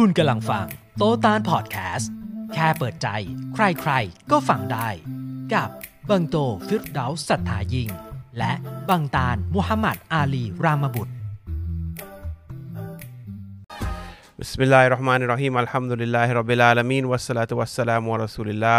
[0.00, 0.66] คุณกำลังฟัง
[0.98, 2.10] โตตานพอดแคสต์
[2.54, 3.08] แค่เปิดใจ
[3.54, 4.88] ใครๆ ก็ฟังได้
[5.54, 5.68] กับ
[6.10, 6.36] บังโต
[6.66, 7.88] ฟิรดาสัทธายิง
[8.38, 8.52] และ
[8.88, 11.12] บังตานมุฮัมมัดอาลีรามบุตร
[14.40, 18.78] Bismillahirrahmanirrahim Alhamdulillahi Rabbil Alamin Wassalatu wassalamu wa rasulillah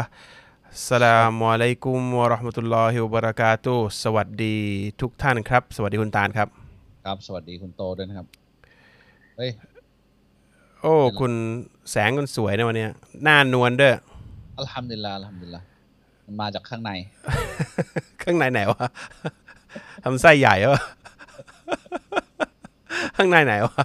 [0.89, 4.55] สลามอะลัยกุมวะราะห์มะตุลลอฮิวะบะเราะกาตุสวัสดี
[5.01, 6.47] ทุกท่านครับ สวัสดีคุณตาลครับ
[7.05, 8.27] ครับ สวัสดีคุณโตด้วยนะครับ
[9.37, 9.51] เฮ้ย
[10.81, 11.33] โอ้ คุณ
[11.91, 12.91] แสงคุณสวยนะวันเนี้ย
[13.23, 13.93] หน้านวลด้วย
[14.59, 15.65] อัลฮัมดุลิลลาห์อัลฮัมดุลิลลาห์
[16.25, 16.91] มันมาจากข้างใน
[18.23, 18.87] ข้างในไหนวะ
[20.03, 20.81] ทำไส้ใหญ่วะ
[23.17, 23.83] ข้างในไหนวะ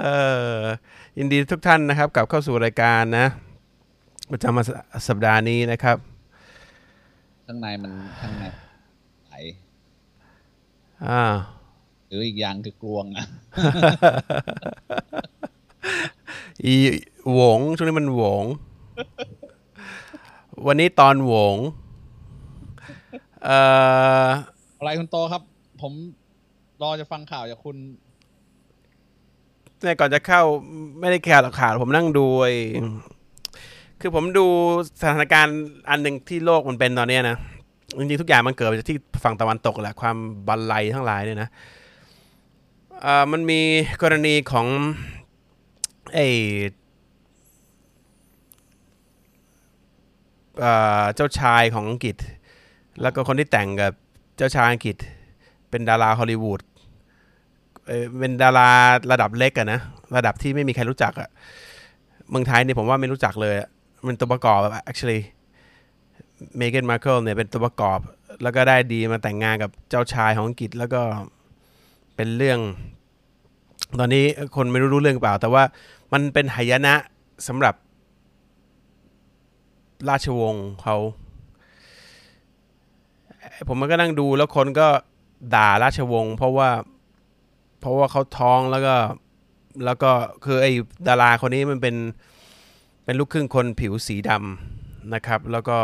[0.00, 0.06] เอ
[0.58, 0.60] อ
[1.18, 3.26] ยินดีทุกท่านนะครับกลับเข้าสู่รายการนะ
[4.30, 5.96] ประจำสัปดาห์นี้นะครับ
[7.46, 8.44] ข้างในมันข้างใน
[9.28, 9.34] ไหล
[11.06, 11.22] อ่า
[12.08, 13.26] หรืออีกอย่างคือกลวงอะ
[16.64, 16.74] อี
[17.30, 18.44] โหวงช่วงนี้มันโหวง
[20.66, 21.56] วันนี้ตอนโหวง
[23.44, 23.58] เอ่
[24.24, 24.26] อ
[24.78, 25.42] อะไรคุณโตครับ
[25.82, 25.92] ผม
[26.82, 27.76] รอจะฟังข่าวจากคุณ
[29.82, 30.42] เนี่ยก่อนจะเข้า
[31.00, 32.54] ไม่ได้แคร์หรอกข่าวผมนั่งดูไอ้
[34.00, 34.46] คือผมดู
[35.00, 35.56] สถานการณ์
[35.90, 37.36] อันหนึ่งที่โลกมันเป็นตอนเนี้ยนะ
[37.98, 40.16] จริงๆทุกอย่างมันเกิดมาจากที่ฝั่งตะวันตกแหละความ
[40.48, 41.76] บันไลทั้งหลายเนี่ยนะเอ่อ
[43.32, 43.60] มันมี
[44.02, 44.66] กรณีของ
[46.14, 46.26] ไอ้
[50.60, 52.16] เอ่อเจ้าชายของอังกฤษ
[53.02, 53.92] แล้วก็คนที่แต่งกับ
[54.36, 54.96] เจ้าชายอังกฤษ
[55.70, 56.60] เป็นดาราฮอลลีวูด
[57.86, 58.68] เออเป็นดารา
[59.12, 59.80] ระดับเล็กอะนะ
[60.16, 61.28] ระดับที่ไม่มีใครรู้จักอะ
[62.30, 63.54] เมืองไทยเนี่ยผมว่าไม่รู้จักเลย
[64.06, 65.20] มันตัวประกอบอะ actually
[66.56, 68.00] เมแกนมาร์เคิลเนี่ยเป็นตัวประกอบ
[68.42, 71.00] แล้วก็ได้ดีมาแต่งงานกับเจ้าชายของอังกฤษแล้วก็
[72.18, 72.60] เป็นเรื่อง
[73.98, 74.24] ตอนนี้
[74.56, 75.62] คนไม่รู้รู้เรื่องเปล่า แต่ว่า
[76.12, 76.94] มันเป็นหายนะ
[77.48, 77.74] สำหรับ
[80.08, 80.96] ราชวงศ์เขา
[83.68, 84.88] ผมมันก็นั่งดูแล้วคนก็
[85.54, 86.70] ด่าราชวงศ์เพราะว่า
[87.80, 88.94] เพราะว่าเขาท้องแล้วก็
[89.84, 90.10] แล้วก็
[90.44, 90.72] คือไอ้
[91.08, 91.96] ดาราคนนี้มันเป็น
[93.04, 95.76] เป็นลูกครึ่งคนผิวสีดำนะครับ แล้วก็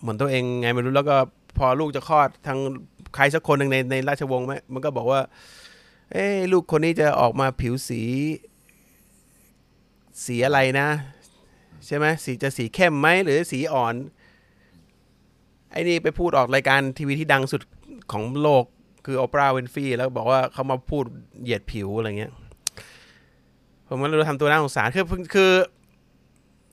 [0.00, 1.16] เหมือนตัวเองไงไม่รู้แล้วก็
[1.58, 2.58] พอลูกจะคลอดทาง
[3.14, 5.20] ใครสักคนหนึ่งในในราชวงศ์ไหมมันก็บอกว่า
[6.12, 8.02] เอ้ลูกคนนี้จะออกมาผิวสี
[10.24, 10.88] สีอะไรนะ
[11.86, 13.94] ใช่ไหมสีจะสีเข้มไหมหรือสีอ่อน
[15.70, 17.62] ไอ้นี่ไปพูดออกรายการทีวีที่ดังสุด
[18.12, 18.64] ของโลก
[19.06, 21.04] คือโอปราห์วินฟรีแล้วบอกว่าเขามาพูด
[21.42, 22.32] เหยียดผิวอะไรเงี้ย
[23.88, 25.52] ผมก็เลยทำตัวน่าสงสารคือคือ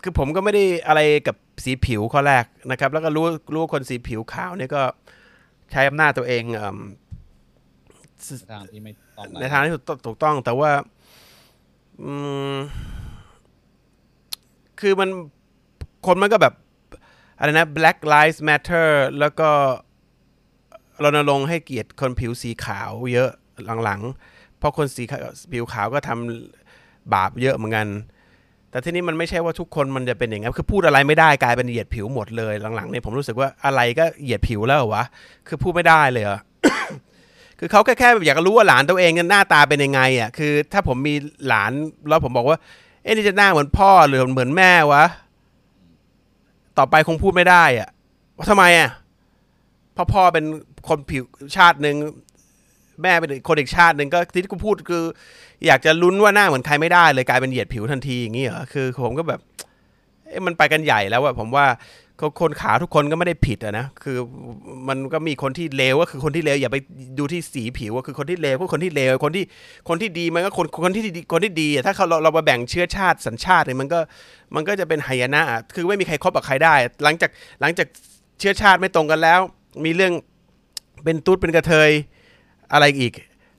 [0.04, 4.82] คือผมก็ไม่ได้อะไรกับสีผิวข้อแรกนะครับ แล้วก็รู้รู้คนสีผิวขาวเนี่ยก็
[5.72, 6.78] ใช้อำนาจตัวเองเอิ่ม
[8.52, 8.92] ทางที่ไม่
[9.42, 9.74] ในทางที่
[10.06, 10.72] ถูกต้องแต่ว่า
[12.02, 12.12] อื
[12.54, 12.56] ม
[14.80, 15.10] คือมัน
[16.06, 16.54] คนมันก็แบบ
[17.38, 19.50] อะไรนะ black lives matter แล้วก็
[21.04, 23.30] รณรงค์ให้เกียรติคนผิวสีขาวเยอะ
[23.84, 25.04] หลังๆ เพราะคนสี
[25.54, 27.88] ผิวขาวก็ทำบาปเยอะเหมือนกัน
[28.72, 35.04] แต่ที่นี้มันไม่ใช่ว่าทุกคนมันจะเป็นอย่างนั้นคือพูดอะไรไม่ได้กลายเป็นเหยียดผิวหมดเลยหลังๆเนี่ยผมรู้สึกว่าอะไรก็เหยียดผิวแล้วเหรอวะ
[35.48, 36.40] คือพูดไม่ได้เลยเหรอ
[37.60, 41.16] คือเขาแค่แค่อยากจะรู้ว่าหลานตัวเองเนี่ยหน้าตาเป็นยังไงอะคือ ถ้าผมมี
[41.48, 41.72] หลาน
[42.10, 42.58] แล้วผมบอกว่า
[43.04, 45.04] เอ๊ะนี่จะหน้าเหมือนพ่อหรือเหมือนแม่วะ
[46.78, 47.90] ต่อไปคงพูดไม่ได้อะ
[48.38, 48.90] ว่าทำไมอะ
[49.94, 50.46] เพราะพ่อเป็น
[50.88, 51.24] คนผิว
[51.56, 51.96] ชาติหนึ่ง
[53.02, 55.04] แม่เป็นคนอีกชาติหนึ่งก็ที่กูพูดคือ
[55.66, 59.40] อยากจะลุ้นว่าหน้าเหมือนใครไม่ได้เลยกลายเป็นเหยียดผิวทันทีอย่างนี้เหรอคือผมก็แบบ
[60.28, 61.66] เอ๊ะมันไปกันใหญ่แล้วอะผมว่า
[62.20, 64.18] คนคนขาวทุกคนก็ไม่ได้ผิดอะนะ คือ
[64.88, 66.78] มันก็มีคนที่เลวก็คือคนที่เลวอย่าไป
[67.20, 69.44] ดูที่สีผิวก็คือคนที่เลวก็คนที่เลวคนที่
[69.90, 74.00] คนที่ดีมันก็คนคนที่ดีคนที่ดีอะถ้าเขาเราเรามาแบ่งเชื้อชาติสัญชาติเนี่ยมันก็
[74.56, 77.30] มันก็จะเป็นหายนะอะคือไม่มีใครคบกับใครได้ หลังจาก
[77.62, 77.88] หลังจาก
[78.40, 79.40] เชื้อชาติไม่ตรงกันแล้ว
[79.86, 80.14] มีเรื่อง
[81.04, 81.92] เป็นตุ๊ดเป็นกระเทย
[82.74, 83.14] อะไรอีก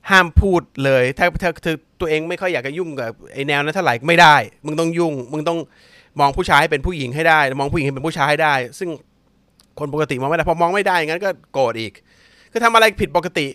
[0.09, 1.51] ห้ามพูดเลย ถ้าถ้า
[1.99, 4.35] ตัวเองไม่ค่อยอยากจะยุ่งกับไอแนวนั้นเท่าไหร่ไม่ได้
[4.65, 5.59] มึงต้องยุ่ง มึงต้อง
[6.19, 8.89] มองผู้ชายให้เป็นผู้หญิงให้ได้ มองผู้หญิงให้เป็นผู้ชายให้ได้ ซึ่ง
[9.79, 11.93] คนปกติมองไม่ได้พอมองไม่ได้งั้นก็โกรธอีก
[12.51, 13.47] คือทำอะไรผิดปกติ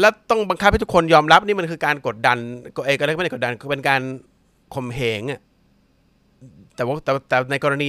[0.00, 2.38] แล้วต้องบังคับให้ทุกคนยอมรับนี่มันคือการกดดัน
[2.76, 4.00] ก็เอยก็ไม่ได้กดดันเป็นการ
[4.74, 5.40] ข่มเหงอะ
[6.76, 7.88] แต่ว่าแต่แต่ในกรณี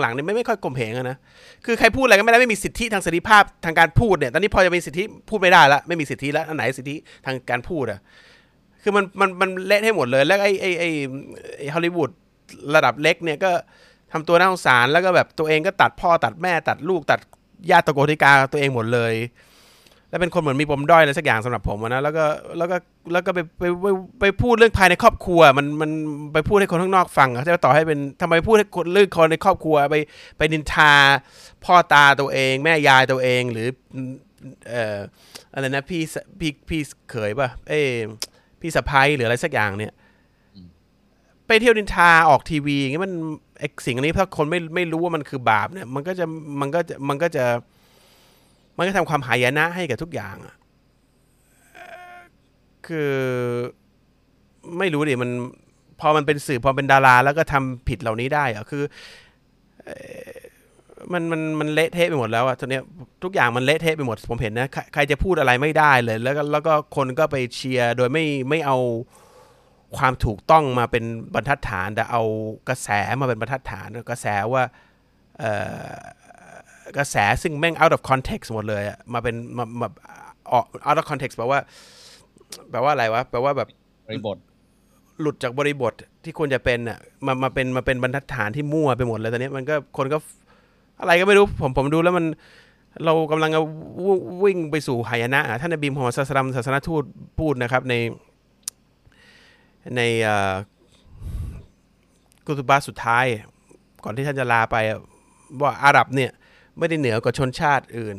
[0.00, 1.16] หลังๆนี่ไม่ไม่ค่อยข่มเหงนะ
[1.64, 6.94] คือใครพูดอะไรก็ไม่ได้ไม่มีสิทธิทางเสรีภาพทางการพูดเนี่ย ตอนนี้พอจะมีสิทธิพูดไม่ได้ละไม่มีสิทธิแล้วอันไหนสิทธิ
[7.26, 8.00] ทางการพูดอะ
[8.82, 12.10] คือมันมันมันเละให้หมดเลย แล้วไอ้ไอ้ไอ้ฮอลลีวูด
[12.74, 13.50] ระดับเล็กเนี่ยก็
[14.12, 17.20] ทำตัวน่าสงสารแล้วก็แบบตัวเองก็ตัดพ่อตัดแม่ตัดลูกตัด
[17.70, 19.14] ญาติตระโกนธิกาตัวเองหมดเลย
[20.08, 22.24] แล้วเป็นคนเหมือนมีปมด้อยอะไรสักอย่างสำหรับผมนะแล้วก็
[22.58, 22.76] แล้วก็
[23.12, 23.86] แล้วก็ไปไปไป
[24.20, 25.90] ไปพูดเรื่องภายในครอบครัว มันมัน
[26.32, 29.96] ไปพูดให้คนข้างนอกฟังอะจะต่อให้เป็นทำไมพูดให้คนเรื่องคนในครอบครัวไป
[30.38, 30.92] ไปนินทา
[31.64, 33.68] พ่อตาตัวเอง แม่ยายตัวเองหรือ
[34.68, 34.98] เอ่อ
[35.52, 36.02] อะไรนะพี่
[36.38, 36.80] พี่พี่
[37.10, 37.80] เขยป่ะเอ้
[38.62, 39.92] พี่สะพ้ายหรืออะไรสักอย่างเนี่ย
[41.46, 43.12] ไปเที่ยวนินทาออกทีวีอย่างเงี้ยมัน
[43.58, 46.24] ไอสิ่งอันนี้ถ้าคนไม่ไม่รู้ว่ามันคือบาปเนี่ย มันก็จะ
[46.60, 47.44] มันก็จะมันก็จะ
[48.76, 50.54] มันก็ทำความหายนะให้กับทุกอย่างอะ
[51.72, 51.84] เอ่
[52.16, 52.18] อ
[52.86, 53.10] คือ
[54.78, 55.30] ไม่รู้ดิมัน
[56.00, 58.82] พอมันเป็นสื่อพอเป็นดารา แล้วก็ทำผิดเหล่านี้ได้อะคือ
[59.84, 59.96] เอ่
[60.28, 60.30] อ
[61.12, 62.82] มันมันมันเละเทะไปหมดแล้วอะตอนเนี้ย
[63.22, 68.78] ทุกอย่างมันเละเทะไปหมด ผมเห็นนะใครใครจะพูดอะไรไม่ได้เลย แล้วก็แล้วก็คนก็ไปเชียร์โดยไม่ไม่เอา
[69.96, 71.04] ความถูกต้องมาเป็น
[71.34, 72.22] บรรทัดฐาน แต่เอา
[72.68, 72.88] กระแส
[73.20, 74.64] มาเป็นบรรทัดฐานกระแสว่า
[75.38, 75.52] เอ่
[75.88, 75.92] อ
[76.96, 79.88] กระแสซึ่งแม่ง out of context หมดเลยอะมาเป็นมามา
[80.52, 81.60] ออก out of context แปลว่า
[82.70, 83.68] แปลว่าอะไรวะแปลว่าแบบ
[84.06, 84.38] บริบท
[85.20, 85.94] หลุดจากบริบท
[86.24, 90.18] ที่ควรจะเป็นอะมามาเป็นมาเป็นบรรทัดฐานที่มั่วไปหมดเลยตอนนี้มันก็คนก็
[91.02, 92.26] อะไรก็ไม่รู้ผมผมดูแล้วมัน
[93.04, 93.50] เรากำลัง
[94.04, 94.08] ว
[94.44, 97.02] วิ่งไปสู่หายนะ ท่านนบีมฮัมมัดศาสลัมศาสนทูต
[97.38, 97.94] พูดนะครับใน
[99.96, 100.00] ใน
[102.46, 103.26] กุตุบาสุดท้าย
[104.04, 104.76] ก่อนที่ท่านจะลาไป
[105.60, 106.30] ว่าอาหรับเนี่ย
[106.78, 108.16] ไม่ได้เหนือกว่าชนชาติอื่น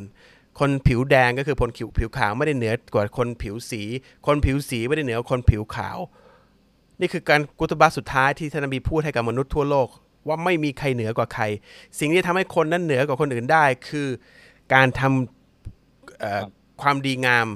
[0.59, 3.81] คนผิวแดงก็คือคนผิวผิวขาวไม่ได้เหนือกว่าคนผิวสี
[4.27, 5.97] คนผิวสีไม่ได้เหนือกว่าคนผิวขาว
[6.99, 9.87] นี่คือการกุตบะสุดท้ายที่ท่านนบีพูดให้กับมนุษย์ทั่วโลก
[10.27, 11.43] ว่าไม่มีใครเหนือกว่าใคร
[11.99, 14.07] สิ่งที่ทำให้คนนั้นเหนือกว่าคนอื่นได้ คือ
[14.73, 16.43] การทำเอ่อ
[16.81, 17.47] ความดีงาม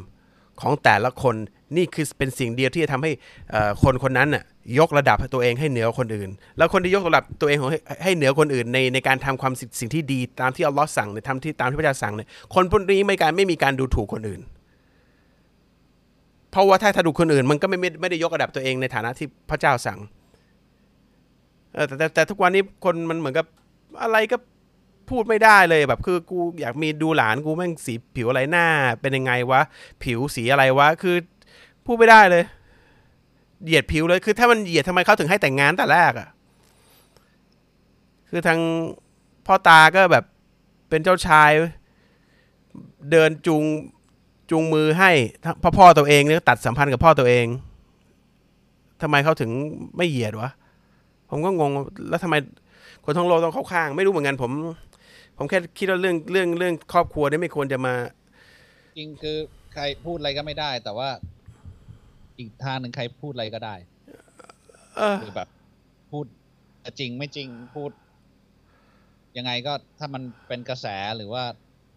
[0.61, 1.35] ของแต่ละคน
[1.77, 3.11] นี่คือเป็นสิ่งเดียวที่จะทำให้
[3.51, 4.43] เอ่อคนคนนั้นน่ะ
[4.79, 14.41] ยกระดับตัวเองให้เหนือกว่าคนอื่น แล้วคนที่ยกระดับตัวเองของให้ให้เหนือคนอื่น ในในการทำความสิ่งสิ่งที่ดีตามที่อัลลอฮ์สั่งเนี่ยทำที่ตามที่พระเจ้าสั่งเนี่ยคนพวกนี้ไม่การไม่มีการดูถูกคนอื่น
[16.51, 19.99] เพราะว่าถ้าถ้าดูคนอื่น มันก็ไม่ไม่ไม่ได้ยกระดับตัวเองในฐานะที่พระเจ้าสั่ง
[21.77, 23.45] เออแต่แต่แต่ทุกวันนี้คนมันเหมือนกับ
[24.03, 24.37] อะไรก็
[25.09, 28.65] พูดไม่ได้เลยแบบคือกูอยากมีดูหลานกูแม่งสีผิวอะไรหน้า
[29.01, 29.61] เป็นยังไงวะ
[30.03, 31.15] ผิวสีอะไรวะ คือ
[31.85, 32.43] พูดไม่ได้เลย
[33.63, 36.29] เหยียดผิวเลย คือถ้ามันเหยียดทำไมเขาถึงให้แต่งงานแต่แรกอะ่ะ
[38.29, 38.59] คือทาง
[39.45, 40.25] พ่อตาก็แบบ
[40.89, 41.51] เป็นเจ้าชาย
[43.11, 43.63] เดินจูง
[44.49, 45.11] จูงมือให้
[45.63, 47.45] พ่อพ่อตัวเองเนี่ยตัดสัมพันธ์กับพ่อตัวเอง
[49.01, 49.51] ทำไมเขาถึง
[49.97, 50.49] ไม่เหยียดวะ
[51.29, 51.71] ผมก็งง
[52.09, 52.35] แล้วทำไม
[53.05, 54.51] คนทั้งโลกต้องเข้าข้าง ไม่รู้เหมือนกันผม
[55.37, 57.95] ผมแค่คิดว่าเรื่องเรื่องเรื่องครอบครัวนี่ไม่ควรจะมา
[58.97, 59.37] จริงคือ
[59.73, 61.09] ใครพูดอะไรก็ไม่ได้ แต่ว่า
[62.39, 63.75] อีกทางหนึ่งใครพูดอะไรก็ได้
[64.97, 65.47] เออคือแบบ
[66.11, 66.25] พูด
[66.99, 67.91] จริงไม่จริงพูด
[69.37, 70.85] ยังไงก็ถ้ามันเป็นกระแส
[71.17, 71.43] หรือว่า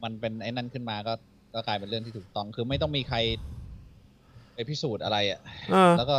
[0.02, 1.14] มันเป็นไอ้นั่นขึ้นมาก็
[1.54, 3.18] ก็กลายเป็นเรื่องที่ถูกต้อง คือไม่ต้องมีใคร
[4.54, 5.40] ไปพิสูจน์อะไรอะ่ะ
[5.72, 6.16] เออแล้วก็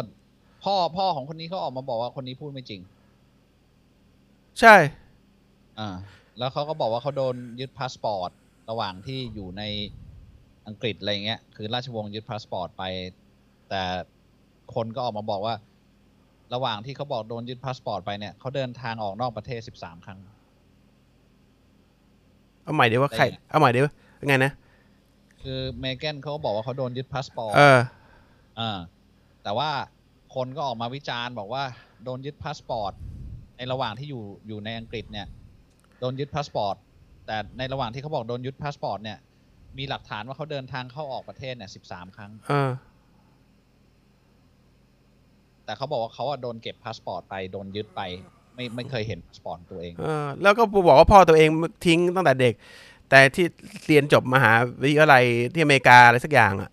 [0.64, 2.82] พ่อพ่อของคนนี้เขาออกมาบอกว่าคนนี้พูดไม่จริง
[4.60, 4.76] ใช่
[5.80, 5.90] อ่า
[6.38, 8.32] แล้วเขาก็บอกว่าเขาโดนยึดพาสปอร์ต
[8.70, 9.64] ระหว่างที่อยู่ใน
[10.68, 12.84] อังกฤษอะไรเงี้ย คือราชวงศ์ยึดพาสปอร์ตไป
[13.70, 13.82] แต่
[14.76, 15.56] คนก็ออกมาบอกว่า
[16.54, 20.20] ระหว่างที่เขาบอกโดนยึดพาสปอร์ตไปเนี่ยเขาเดินทางออกนอกประเทศสิบสามครั้ง
[22.64, 23.88] เอาใหม่เดี๋ยวว่าใครได้ไงเอาใหม่เดี๋ยว
[24.22, 24.52] ยังไงนะ
[25.42, 27.80] คือเมแกนเขาก็บอกว่าเขาโดนยึดพาสปอร์ต เออ
[28.60, 28.78] อ่า
[29.44, 29.70] แต่ว่า
[30.36, 31.64] คนก็ออกมาวิจารณ์บอกว่า
[32.04, 32.94] โดนยึดพาสปอร์ต
[33.62, 35.28] ในระหว่างที่อยู่อยู่ในอังกฤษเนี่ย
[36.00, 36.76] โดนยึดพาสปอร์ต
[37.26, 39.18] แต่ในระหว่างที่เขาบอกโดนยึดพาสปอร์ตเนี่ย
[39.78, 42.72] มีหลักฐานว่าเขาเดินทางเข้าออกประเทศเนี่ยสิบสามครั้งเออ
[45.66, 48.02] แต่เขาบอกว่าเขาอะโดนเก็บพาสปอร์ตไปโดนยึดไป
[48.56, 51.50] ไม่ไม่เคยเห็นพาสปอร์ตตัวเองเออแล้วก็บอกว่าพ่อตัวเอง
[51.86, 52.54] ทิ้งตั้งแต่เด็ก
[53.10, 53.46] แต่ที่
[53.88, 54.52] เรียนจบมหา
[54.84, 56.72] วิทยาลัยที่อเมริกาอะไรสักอย่างอะ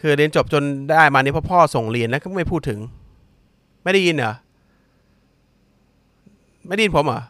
[0.00, 2.80] คือเรียนจบจนได้มานี่เพ่อพ่อส่งเรียนนะก็ไม่พูดถึง
[3.84, 4.34] ไม่ได้ยินเหรอ
[6.66, 7.20] ไม่ได้ยินผมเหรอ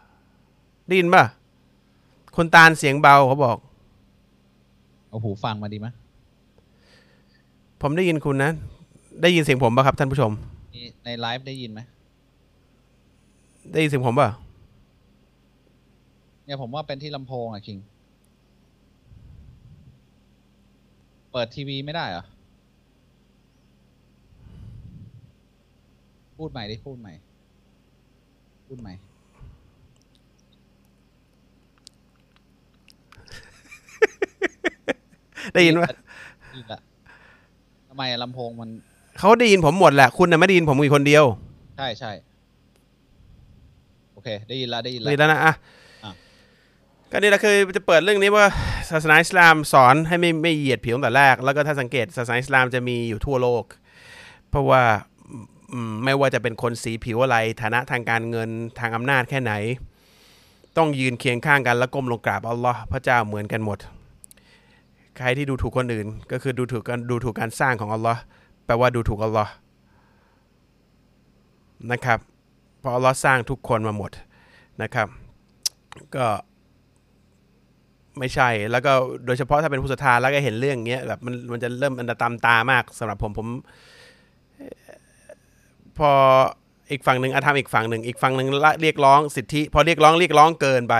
[0.88, 1.24] ได้ยินป่ะ
[2.36, 3.56] คนตาลเสียงเบาเขาบอก
[5.08, 5.86] เอาหูฟังมาดีไหม
[7.82, 8.50] ผมได้ยินคุณนะ
[9.22, 10.32] ได้ยินเสียงผมป่ะครับท่านผู้ชม
[10.74, 11.80] นี่ในไลฟ์ได้ยินไหม
[13.72, 14.28] ได้ยินเสียงผมป่ะ
[16.44, 17.78] เนี่ยผมว่าเป็นที่ลำโพงอะคิง
[21.32, 22.24] เปิดทีวีไม่ได้เหรอ
[26.36, 27.12] พูดใหม่ดิพูดใหม่
[28.66, 28.92] พูดใหม่
[35.54, 36.80] ได้ยินป่ะได้ยินละ
[37.88, 38.70] ทำไมอะลำโพงมัน
[39.18, 41.24] เขาได้ยินผมหมดแหละ คุณน่ะไม่ได้ยินผมอีกคนเดียว
[41.78, 42.12] ใช่ใช่
[44.12, 45.54] โอเค ได้ยินละได้ยินนี่ละแล้วนะอะ
[46.04, 46.12] อะ
[47.10, 48.46] ก็นี่แหละคือจะเปิดเรื่องนี้ว่า
[48.90, 53.64] ศาสนาอิสลามสอนให้ไม่ไม่เหยียดผิวตั้งแต่แรก แล้วก็ถ้าสังเกตศาสนาอิสลามจะมีอยู่ทั่วโลก
[54.50, 54.82] เพราะว่า
[55.72, 59.52] อืมไม่ว่าจะเป็นคนสีผิวอะไร ฐานะทางการเงินทางอำนาจแค่ไหน
[60.76, 63.78] ต้องยืนเคียงข้างกันแล้วก้มลงกราบอัลลอฮ์พระเจ้าเหมือนกันหมด
[65.22, 68.20] ใครที่ดูถูกคนอื่น ก็คือดูถูกกันดูถูกการสร้างของอัลลอฮ์
[68.66, 69.52] แปลว่าดูถูกอัลลอฮ์
[71.92, 72.18] นะครับ
[72.80, 74.10] เพราะอัลลอฮ์สร้างทุกคนมาหมด
[74.82, 75.08] นะครับ
[76.16, 76.26] ก็
[78.18, 78.92] ไม่ใช่แล้วก็
[79.26, 83.48] โดยเฉพาะถ้าเป็นผู้ศรัทธาแล้วก็เห็นเรื่องเงี้ยแบบมันมันจะเริ่มอันตรตามตามากสำหรับผมผม
[85.98, 86.10] พอ
[86.90, 88.48] อีกฝั่งหนึ่งอาธรรมอีกฝั่งหนึ่งอีกฝั่งหนึ่ง
[88.82, 90.96] เรียกร้องสิทธิ พอเรียกร้องเรียกร้องเกินไป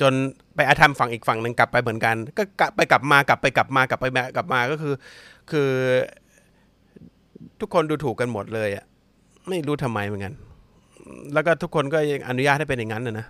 [0.00, 0.12] จน
[0.54, 4.04] ไปอาธรรมฝั่งอีกฝั่งหนึ่งกลับไปเหมือนกัน ก็กลับไปกลับมากลับไปกลับมากลับไป
[4.36, 4.94] กลับมาก็คือ
[5.50, 5.70] คือ
[7.60, 8.84] ทุกคนดูถูกกันหมดเลยอะ
[9.48, 10.34] ไม่รู้ทำไมเหมือนกัน
[11.32, 13.26] แล้วก็ทุกคนก็ยังอนุญาตให้เป็นอย่างนั้นนะนะ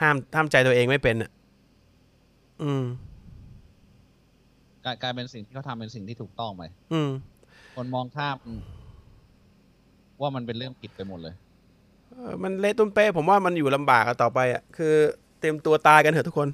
[0.00, 1.30] ห้ามห้ามใจตัวเองไม่เป็นอะ
[2.62, 2.84] อืม
[4.84, 6.62] กลายกลายเป็นสิ่งที่เขาทำเป็นสิ่งที่ถูกต้องไป
[6.92, 7.10] อืม
[7.76, 8.36] คนมองข้าม
[10.20, 11.34] ว่ามันเป็นเรื่องผิดไปหมดเลย
[12.10, 14.94] เอ่อมันเละตุ้มเป้ผมว่ามันอยู่ลำบากอะต่อไปอะคือ
[15.25, 16.48] เต็มตัวตายกันเถอะทุกคน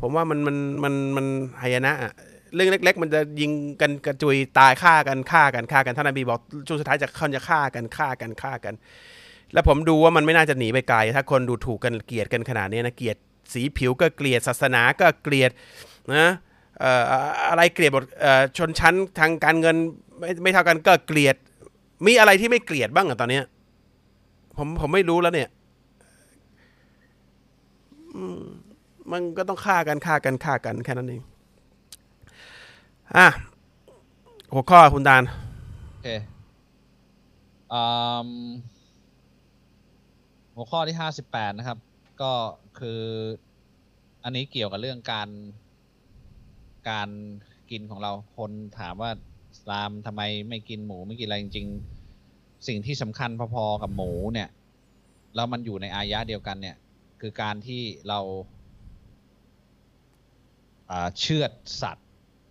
[0.00, 1.26] ผมว่ามันมันมันมัน
[1.60, 2.12] หายนะอะ
[2.54, 8.74] เรื่องเล็ก ๆ มันจะยิงกันกระจุยตายฆ่ากันฆ่ากันฆ่ากันท่านนบีบอกช่วงสุดท้ายจะเขาจะฆ่ากันฆ่ากันฆ่ากัน
[9.52, 13.16] แล้วผมดูว่ามันไม่น่าจะหนีไปไกล ถ้าคนดูถูกกันเกลียดกันขนาดนี้นะเกลียด
[13.52, 15.50] สีผิวก็เกลียดศาสนาก็เกลียด
[16.14, 16.28] นะ
[17.48, 18.04] อะไรเกลียดหมด
[18.58, 19.76] ชนชั้นทางการเงิน
[20.18, 21.36] ไม่ไม่เท่ากันก็เกลียด
[22.06, 23.44] มีอะไรที่ไม่เกลียดบ้างอะตอนเนี้ย
[24.56, 25.48] ผมผมไม่รู้แล้วเนี่ย
[29.12, 31.22] มันก็ต้องฆ่ากันฆ่ากันฆ่ากันแค่นั้นเอง
[33.16, 33.28] อะ
[34.52, 35.22] หัวข้อคุณดาน
[35.88, 36.08] โอเค
[37.72, 37.82] อื
[38.26, 38.30] ม
[40.54, 41.78] หัวข้อที่ห้าสิบแปดนะครับ
[42.22, 42.32] ก็
[42.78, 43.00] คือ
[44.24, 45.28] อันนี้เกี่ยวกับเรื่องการ
[46.90, 47.08] การ
[47.70, 49.10] กินของเราคนถามว่า
[49.60, 54.48] สลามทำไมไม่กินหมูไม่กินอะไรจริงๆสิ่งที่สำคัญพอๆกับหมูเนี่ย
[55.34, 56.76] แล้วมันอยู่ในอายะเดียวกันเนี่ย
[57.20, 58.20] คือการที่เรา
[60.90, 61.50] อ่าเชือด
[61.82, 62.06] สัตว์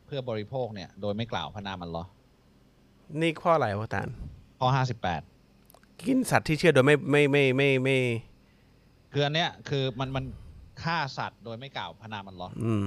[0.05, 2.09] เพื่อบริโภคเนี่ย โดยไม่กล่าวพระนามอัลลอฮ์
[3.21, 4.07] นี่ข้ออะไรวะตาน
[4.59, 5.21] ข้อห้าสิบแปด
[6.05, 7.97] กินสัตว์ที่เชื่อโดยไม่ไม่ไม่ไม่ไม่
[9.13, 10.25] คืออันเนี้ยคือมันมัน
[10.83, 12.86] ฆ่าสัตว์โดยไม่กล่าวพระนามอัลลอฮ์อืม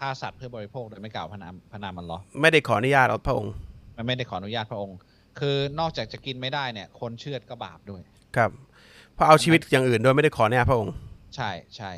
[0.00, 3.52] ฆ่าสัตว์เพื่อบริโภคโดยไม่กล่าวพระนามพระนามอัลลอฮ์ไม่ได้ขออนุญาตพระองค์
[3.96, 4.96] มันไม่ได้ขออนุญาตพระองค์
[5.40, 8.02] คือนอกจากจะกินไม่ได้เนี่ย คนเชือดก็บาปด้วย
[8.36, 8.50] ครับ
[9.14, 10.94] เพราะเอาชีวิตอย่างอื่นโดยไม่ได้ขออนุญาตพระองค์
[11.36, 11.92] ใช่ใช่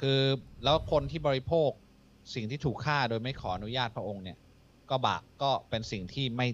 [0.00, 0.20] คือ
[0.64, 1.70] แล้วคนที่บริโภค
[2.34, 4.38] สิ่งที่ถูกฆ่าโดยไม่ขออนุญาตพระองค์เนี่ย
[4.90, 6.46] ก็บาปก็เป็นสิ่งที่ไม่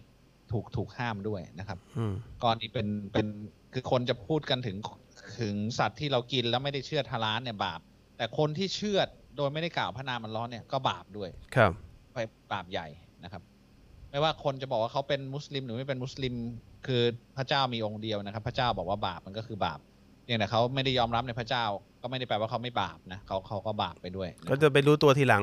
[0.52, 3.26] ถูกถูกห้ามด้วยนะครับอืมก่อนนี้เป็นเป็น
[3.72, 4.76] คือคนจะพูดกันถึง
[5.40, 7.80] ถึงสัตว์ที่เรากินแล้วไม่ได้เชือดทาร้านเนี่ยบาป
[8.16, 11.72] แต่คนที่เชือดโดยไม่ได้กล่าวพระนามมันร้อนเนี่ยก็บาปด้วย ครับ
[12.14, 12.18] ไป
[12.52, 12.86] บาปใหญ่
[13.24, 13.42] นะครับ
[14.10, 16.34] ไม่ว่าคนจะบอกว่าเขาเป็นมุสลิมหรือไม่เป็นมุสลิม
[16.86, 17.02] คือ
[17.36, 19.80] พระเจ้ามีองค์เดียวนะครับ พระเจ้าบอกว่าบาปมันก็คือบาป
[20.24, 21.64] เพียงแต่เขาไม่ได้ยอมรับในพระเจ้า
[22.02, 25.42] ก็ไม่ได้แปลว่าเขาไม่บาปนะเขาเขาก็บาปไปด้วยนะคก็รับจะไปรู้ตัวทีหลัง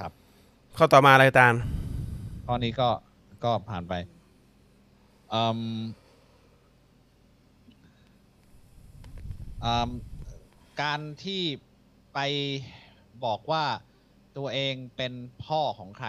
[0.00, 0.12] ครับ
[0.76, 1.54] ข้อต่อมาอะไรตาน
[2.46, 2.88] ข้อนี้ก็
[3.44, 3.94] ก็ผ่านไป
[5.34, 5.60] อืม
[9.64, 9.90] อืม
[10.82, 11.42] การที่
[12.14, 12.18] ไป
[13.24, 13.64] บอกว่า
[14.38, 15.12] ตัวเองเป็น
[15.44, 16.08] พ่อของใคร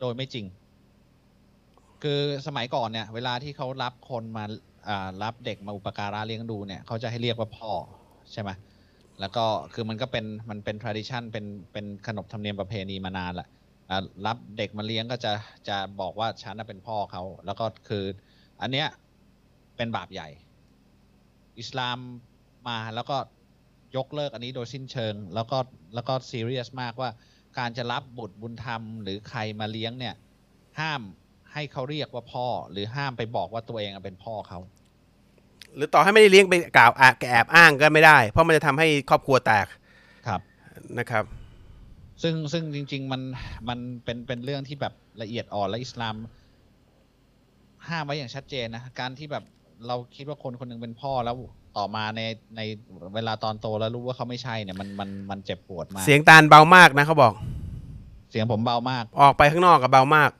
[0.00, 0.46] โดยไม่จริง
[2.02, 4.73] คือสมัยก่อนเนี่ย เวลาที่เขารับคนมาอ่า
[5.22, 7.72] รับเด็กมาอุปการะเลี้ยงดูเนี่ยเขาจะให้เรียกว่าพ่อ
[8.32, 8.50] ใช่ไหม
[9.20, 13.48] แล้วก็คือมันก็เป็นมันเป็น tradition เป็นเป็นขนบธรรมเนียมประเพณีมานานแหละ
[13.90, 15.32] อ่ารับเด็กมาเลี้ยงก็จะ
[15.68, 18.04] จะบอกว่าฉันน่ะเป็นพ่อเขาแล้วก็คือ
[18.60, 18.88] อันเนี้ย
[19.76, 20.28] เป็นบาปใหญ่
[21.58, 21.98] อิสลาม
[22.68, 23.16] มาแล้วก็
[23.96, 25.58] ยกเลิกอันนี้โดยสิ้นเชิง แล้วก็
[25.94, 27.10] แล้วก็ซีเรียสมากว่า
[27.58, 30.14] การจะรับบุตรบุญธรรม หรือใครมาเลี้ยงเนี่ย
[30.80, 31.02] ห้าม
[31.54, 34.58] ให้เขาเรียกว่าพ่อ หรือห้ามไปบอกว่าตัวเองอะเป็นพ่อเขา
[35.76, 39.66] หรือต่อให้ไม่ได้เลี้ยงไปกล่าวอะแอบอ้างก็ไม่ได้ เพราะมันจะทำให้ครอบครัวแตก
[40.26, 40.40] ครับ
[40.98, 41.24] นะครับ
[42.22, 43.22] ซึ่งซึ่งจริง ๆ มัน
[43.68, 46.14] มันเป็นเป็นเรื่องที่แบบละเอียดอ่อนและอิสลาม
[47.88, 49.44] ห้ามไว้อย่างชัดเจนนะการที่แบบ
[49.86, 51.36] เราคิดว่าคนคนหนึงเป็นพ่อแล้ว
[51.76, 52.20] ต่อมาใน
[52.56, 52.60] ใน
[53.14, 57.32] เวลาตอนโตแล้วรู้ว่าเขาไม่ใช่เนี่ยมันมันมันเจ็บปวดมาก เสียงตาลเบามากนะเขาบอก
[58.30, 60.30] เสียงผมเบามาก ออกไปข้างนอกกับเบามาก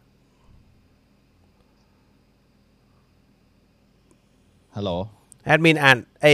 [4.77, 4.91] ฮัลโหล
[5.47, 6.33] แอดมินอ่านไอ้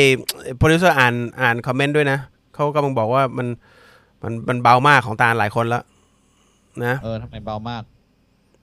[0.56, 2.18] โปรดิวเซอร์อ่านอ่านคอมเมนต์ด้วยนะ
[2.54, 3.49] เขากำลังบอกว่ามัน
[4.23, 5.82] มันมันเบามากของตาลหลายคนแล้ว
[6.85, 7.82] นะเออทำไมเบามาก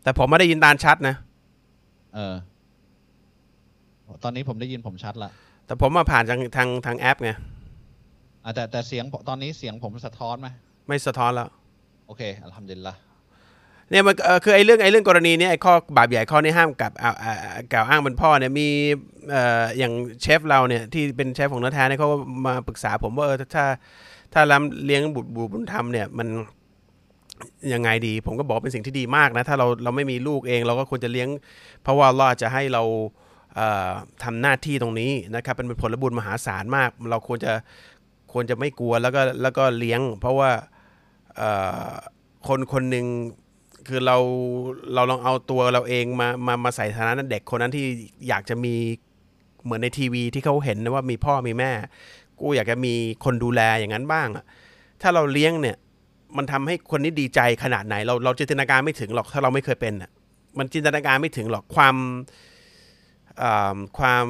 [0.03, 1.15] แต่ผมไม่ได้ยินตาลชัดนะ
[2.15, 2.35] เออ
[4.23, 5.29] ตอนนี้ผมได้ยินผมชัดละ
[5.65, 7.31] แต่ผมมาผ่านทางทางทางแอปไง
[8.43, 10.47] อะแต่แต่เสียงผมตอนนี้เสียงผมสะท้อนไหม
[10.87, 11.49] ไม่สะท้อนแล้ว
[12.07, 12.93] โอเคالحمد لله
[13.91, 17.33] เนี่ยมันคือไอ้เรื่องไอ้เรื่องกรณีเนี้ยไอ้ข้อบาปใหญ่ข้อนี้ห้ามกับอ่าอ่า
[17.71, 18.67] กล่าวอ้างเป็นพ่อเนี่ยมี
[19.31, 22.17] เอ่ออย่างเชฟเราเนี่ยที่เป็นเชฟของเนื้อแท้เนี่ยเขาก็
[22.47, 23.65] มาปรึกษาผมว่าเออถ้า
[24.33, 26.27] ถ้ารับเลี้ยงบุตรบุญธรรมเนี่ยมัน
[27.73, 31.29] ยังไงดี ผมก็บอกเป็นสิ่งที่ดีมากนะ ถ้าเราเราไม่มีลูกเอง เราก็ควรจะเลี้ยง
[31.83, 32.83] เพราะว่าเราจะให้เรา
[33.55, 33.91] เอ่อ
[34.23, 37.53] ทำหน้าที่ตรงนี้นะครับเป็นผลบุญมหาศาลมาก เราควรจะ
[38.33, 40.51] ควรจะไม่กลัวแล้วก็แล้วก็เลี้ยง เพราะว่า
[41.37, 41.49] เอ่
[41.87, 41.91] อ
[42.47, 43.05] คนคนหนึ่ง
[43.87, 44.17] คือเรา
[44.93, 47.85] เราลองเอาตัวเราเองมามามาใส่ฐานะนั้นเด็กคนนั้นที่
[48.27, 48.75] อยากจะมี
[49.63, 51.71] เหมือนในทีวีที่เขาเห็นนะว่ามีพ่อมีแม่
[52.39, 54.45] กูอยากจะมีคนดูแลอย่างนั้นบ้างอะ
[55.01, 55.77] ถ้าเราเลี้ยงเนี่ย
[56.37, 60.11] มันทำให้คนนี้ดีใจขนาดไหน เราเราจินตนาการไม่ถึงหรอกถ้าเราไม่เคยเป็นอะ
[60.57, 61.95] มันจินตนาการไม่ถึงหรอกความ
[63.41, 64.25] อ่าความ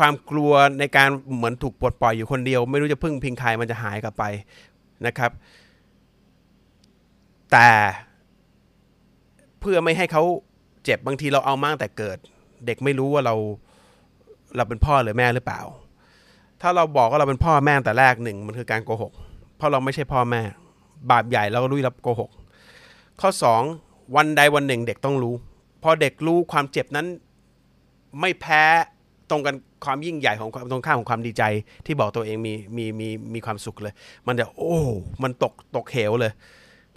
[0.00, 4.24] ความกลัวในการเหมือนถูกปลดปล่อยอยู่คนเดียว ไม่รู้จะพึ่งพิงใครมันจะหายกลับไป
[5.06, 5.30] นะครับ
[7.52, 7.68] แต่
[9.60, 10.22] เพื่อไม่ให้เขา
[10.84, 12.18] เจ็บบางทีเราเอามาตั้งแต่เกิด
[12.66, 13.34] เด็กไม่รู้ว่าเรา
[14.56, 15.60] เราเป็นพ่อหรือแม่หรือเปล่า
[16.60, 19.12] ถ้าเราบอกว่าเราเป็นพ่อแม่ตั้งแต่แรกหนึ่งมันคือการโกหก
[19.56, 20.40] เพราะเราไม่ใช่พ่อแม่
[21.10, 22.30] บาปใหญ่เราก็รู้รับโกหก
[23.20, 23.62] ข้อสอง
[24.16, 25.34] วันใดวันหนึ่งเด็กต้องรู้
[25.82, 27.06] พอเด็กรู้ความเจ็บนั้น
[28.20, 28.62] ไม่แพ้
[29.30, 29.54] ตรงกัน
[29.84, 31.42] ความยิ่งใหญ่ของความตรงข้ามของความดีใจ
[31.86, 33.94] ที่บอกตัวเองมีมีมีมีความสุขเลย
[34.26, 34.78] มันจะโอ้
[35.22, 36.32] มันตกตกเหวเลย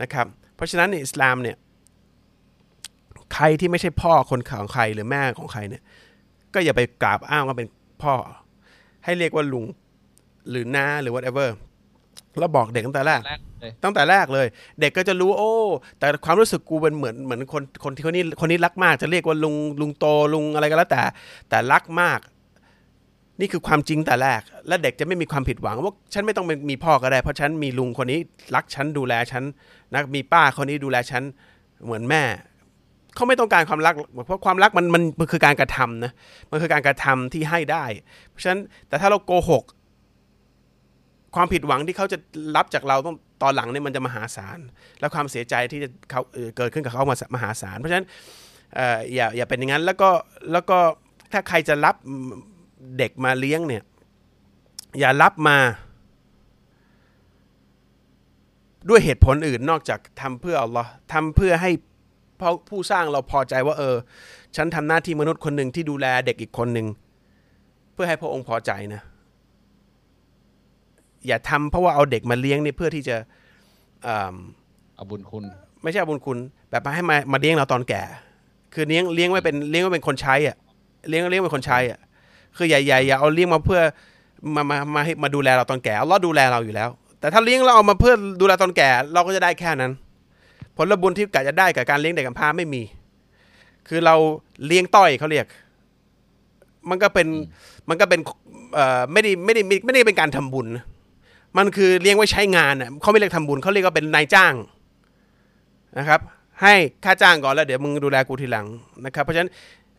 [0.02, 0.26] นะครับ
[0.56, 1.58] เพราะฉะนั้นในอิสลามเนี่ย
[3.34, 5.84] ใครที่ไม่ใช่พ่อคนของใครหรือแม่ของใครเนี่ย
[6.54, 7.68] ก็อย่าไปกราบอ้างว่าเป็น
[8.04, 8.14] พ่อ
[9.06, 9.66] ให้เรียกว่าลุง
[10.50, 11.50] หรือน้าหรือ whatever
[12.40, 14.48] แล้วบอกเด็กตั้งแต่แรกแรกเลยตั้งแต่แรกเลย
[14.80, 15.54] เด็กก็จะรู้โอ้
[16.00, 21.02] แต่ความรู้สึกกูเป็นเหมือนเหมือนคนคนที่คนนี้คนนี้รักมาก จะเรียกว่าลุงลุงโตลุงอะไรก็แล้วแต่
[21.50, 22.20] แต่รักมาก
[23.40, 28.20] นี่คือความจริงแต่แรก และเด็กจะไม่มีความผิดหวังว่าฉันไม่ต้องมีพ่อก็ได้ เพราะฉันมีลุงคนนี้
[28.56, 29.44] รักฉันดูแลฉัน
[29.94, 31.24] นะมีป้าคนนี้ดูแลฉัน
[31.86, 32.24] เหมือนแม่
[33.16, 33.94] เขาไม่ต้องการความรัก
[34.26, 36.12] เพราะความรักมันมันมันคือการกระทำนะ
[36.52, 37.86] มันคือการกระทำที่ให้ได้
[38.30, 39.64] เพราะฉะนั้นแต่ถ้าเราโกหก
[41.36, 42.18] ความผิดหวังที่เขาจะ
[42.56, 44.60] รับจากเราต้องตอนหลังเนี่ยมันจะมหาศาล
[45.00, 46.22] และความเสียใจที่จะเขา
[46.58, 48.06] เกิดขึ้นกับเขามามหาศาลเพราะฉะนั้น
[48.80, 50.10] อออย่าอย่าเป็นอย่างนั้นแล้วก็
[50.52, 50.78] แล้วก็
[51.32, 51.96] ถ้าใครจะรับ
[52.98, 53.84] เด็กมาเลี้ยงเนี่ย
[55.00, 55.58] อย่ารับมา
[58.90, 61.72] ด้วยเหตุผลอื่นนอกจากทำเพื่ออัลลอฮ์ทำเพื่อให้
[62.40, 63.96] ผู้ผู้สร้างเราพอใจว่า เออ
[64.56, 66.88] ฉันทำหน้าที่มนุษย์คนหนึ่งที่ดูแลเด็กอีกคนหนึ่ง
[67.94, 69.02] เพื่อให้พระองค์พอใจนะ
[71.28, 73.16] อย่าทำเพราะว่าเอาเด็กมาเลี้ยงเนี่ยเพื่อที่จะ
[74.08, 74.36] อ่า
[74.96, 75.46] เอาบุญคุณ
[75.84, 76.38] ไม่ใช่เอาบุญคุณ
[76.70, 78.02] แบบมาให้มามาเลี้ยงเราตอนแก่
[78.74, 80.56] คือเลี้ยงเลี้ยงไว้เป็นเลี้ยงไว้เป็นคนใช้อะ
[81.10, 82.00] เลี้ยงเลี้ยงเป็นคนใช้อะ
[82.58, 83.82] คืออย่าอย่าอย่าเอาเลี้ยงมาเพื่อ
[84.56, 86.90] มามามาให้มาดูแลเราตอนแก่เราดูแลเราอยู่แล้ว
[87.20, 89.92] แต่ถ้าเลี้ยงเราเอามาเพื่อดูแลตอนแก่ เราก็จะได้แค่นั้น
[90.78, 92.82] ผลบุญที่กะจะได้กับการเลี้ยงเด็กกำพร้าไม่มี
[93.88, 94.16] คือเรา
[94.68, 95.46] เลี้ยงต้อยเขาเรียก
[96.90, 97.28] มันก็เป็น
[97.90, 98.20] มันก็เป็น
[98.76, 100.68] เอ่อไม่ได้ไม่ได้ไม่ไม่ได้เป็นการทำบุญ
[101.58, 104.54] มันคือเลี้ยงไว้ใช้งานอะเขาไม่เรียกทำบุญเขาเรียกว่าเป็นนายจ้าง
[106.00, 106.20] นะครับ
[106.62, 106.74] ให้
[107.06, 108.68] ค่าจ้างก่อนแล้วเดี๋ยวมึงดูแลกูทีหลัง
[109.06, 109.52] นะครับ เพราะฉะนั้น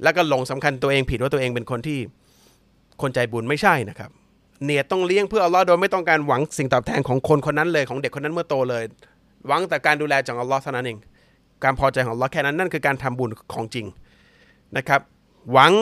[0.03, 1.99] แล้วก็หลงสำคัญตัวเองผิดว่าตัวเองเป็นคนที่
[3.03, 4.11] คนใจบุญไม่ใช่นะครับ
[4.65, 8.85] เนียต้องเลี้ยงเพื่ออัลลอฮ์โดยไม่ต้องการหวังสิ่งตอบแทนของคนคนนั้นเลยของเด็กคนนั้นเมื่อโตเลย
[9.47, 10.99] หวังแต่การดูแลจากอัลลอฮ์เท่านั้นเอง
[11.65, 13.87] การพอใจของอัลลอฮ์แค่นั้นนั่นคือการทำบุญของจริง
[14.77, 15.01] นะครับ
[15.53, 15.73] หวัง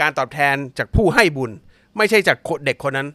[0.00, 1.50] การตอบแทนจากผู้ให้บุญ
[1.96, 3.08] ไม่ใช่จากเด็กคนนั้น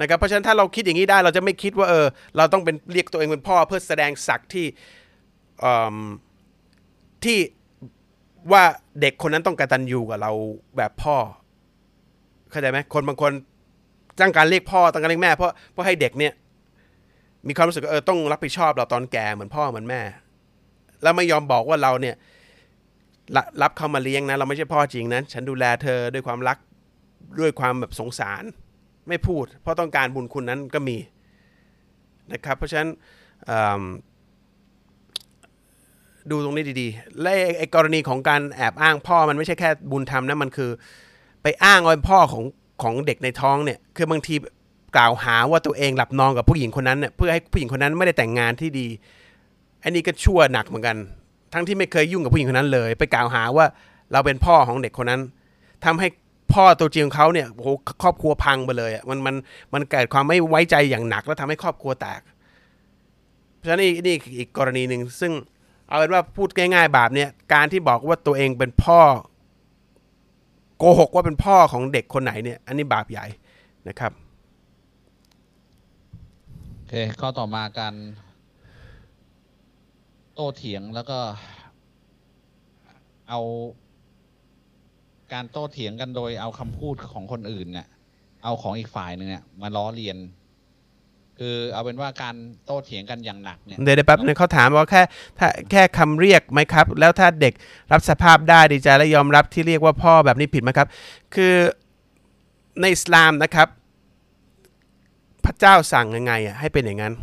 [0.00, 4.66] นะครับเพราะฉะนั้นถ้าเราคิดอย่างนี้ได้เราจะไม่คิดว่าเออเราต้องเป็นเรียกตัวเองเป็นพ่อเพื่อแสดงศักดิ์ที่
[5.64, 5.98] อืม
[7.24, 7.38] ที่
[8.52, 8.64] ว่า
[9.00, 10.32] เด็กคนนั้นต้องกตัญญูกับเรา
[10.76, 11.16] แบบพ่อ
[12.54, 13.32] เข้าใจไหมคนบางคน
[14.20, 16.32] ตั้งการเรียกพ่อตั้งการเรียกแม่เพราะเพราะให้เด็กเนี่ย
[17.48, 20.00] มีความรู้สึกเออต้องรับผิดชอบเราตอนแก่เหมือนพ่อเหมือนแม่
[21.02, 22.14] แล้วไม่ยอมบอกว่าเราเนี่ย
[23.36, 26.58] รรับเขามาเลี้ยงนะ เราไม่ใช่พ่อจริงนะฉันดูแลเธอด้วยความรัก
[27.40, 28.44] ด้วยความแบบสงสาร
[29.08, 30.96] ไม่พูด เพราะต้องการบุญคุณนั้นก็มี
[32.32, 32.88] นะครับ เพราะฉะนั้น
[36.30, 40.70] ดูตรงนี้ดีๆ และไอ้ไอ้กรณีของการแอบอ้างพ่อมันไม่ใช่แค่บุญธรรมนะมันคือ
[41.44, 42.44] ไปอ้างว่าเป็นพ่อของ
[42.82, 44.34] ของเด็กในท้องเนี่ย คือบางที
[44.96, 48.86] กล่าวหาว่าตัวเองหลับนอนกับผู้หญิงคนนั้นเนี่ยเพื่อให้ผู้หญิงคนนั้นไม่ได้แต่งงานที่ดี
[49.82, 50.96] อันนี้ก็ชั่วหนักเหมือนกัน
[51.52, 53.66] ทั้งที่ไม่เคยยุ่งกับผู้หญิงคนนั้นเลย ไปกล่าวหาว่า
[54.12, 55.20] เราเป็นพ่อของเด็กคนนั้น
[55.84, 56.08] ทำให้
[56.52, 57.68] พ่อตัวจริงของเขาเนี่ยโอ้โห
[58.02, 59.34] ครอบครัวพังไปเลยอะมันมัน
[59.74, 62.20] มันเกิดความไม่ไว้ใจอย่างหนัก แล้วทำให้ครอบครัวแตก
[63.56, 65.32] เพราะฉะนั้นนี่นี่อีกกรณีหนึ่งซึ่ง
[65.88, 69.00] เอาเป็นว่าพูดง่ายๆแบบเนี้ยการที่บอกว่าตัวเองเป็นพ่อ
[70.78, 73.26] โกหกว่าเป็นพ่อของเด็กคนไหนเนี่ย อันนี้บาปใหญ่
[73.88, 74.12] นะครับ
[76.74, 77.94] โอเคข้อต่อมาการ
[80.34, 81.18] โต้เถียงแล้วก็
[83.28, 83.40] เอา
[85.32, 87.86] การโต้เถียงกันโดยเอาคำพูดของคนอื่นเนี่ย
[88.44, 90.16] เอาของอีกฝ่ายหนึ่งเนี่ยมาล้อเลียน
[91.38, 92.34] คือเอาเป็นว่าการ
[92.66, 95.02] โต้เถียงกันอย่างหนักเนี่ยเดี๋ยวแป๊บนึงเขาถามว่าแค่
[95.38, 97.52] ถ้าแค่คำเรียกไหมครับ แล้วถ้าเด็ก
[97.92, 100.88] รับสภาพได้ดีใจและยอมรับที่เรียกว่าพ่อแบบนี้ผิดไหมครับ
[101.34, 101.54] คือ
[102.80, 103.68] ในอิสลามนะครับ
[105.44, 107.14] พระเจ้าสั่งยังไงอะให้เป็นอย่างนั้น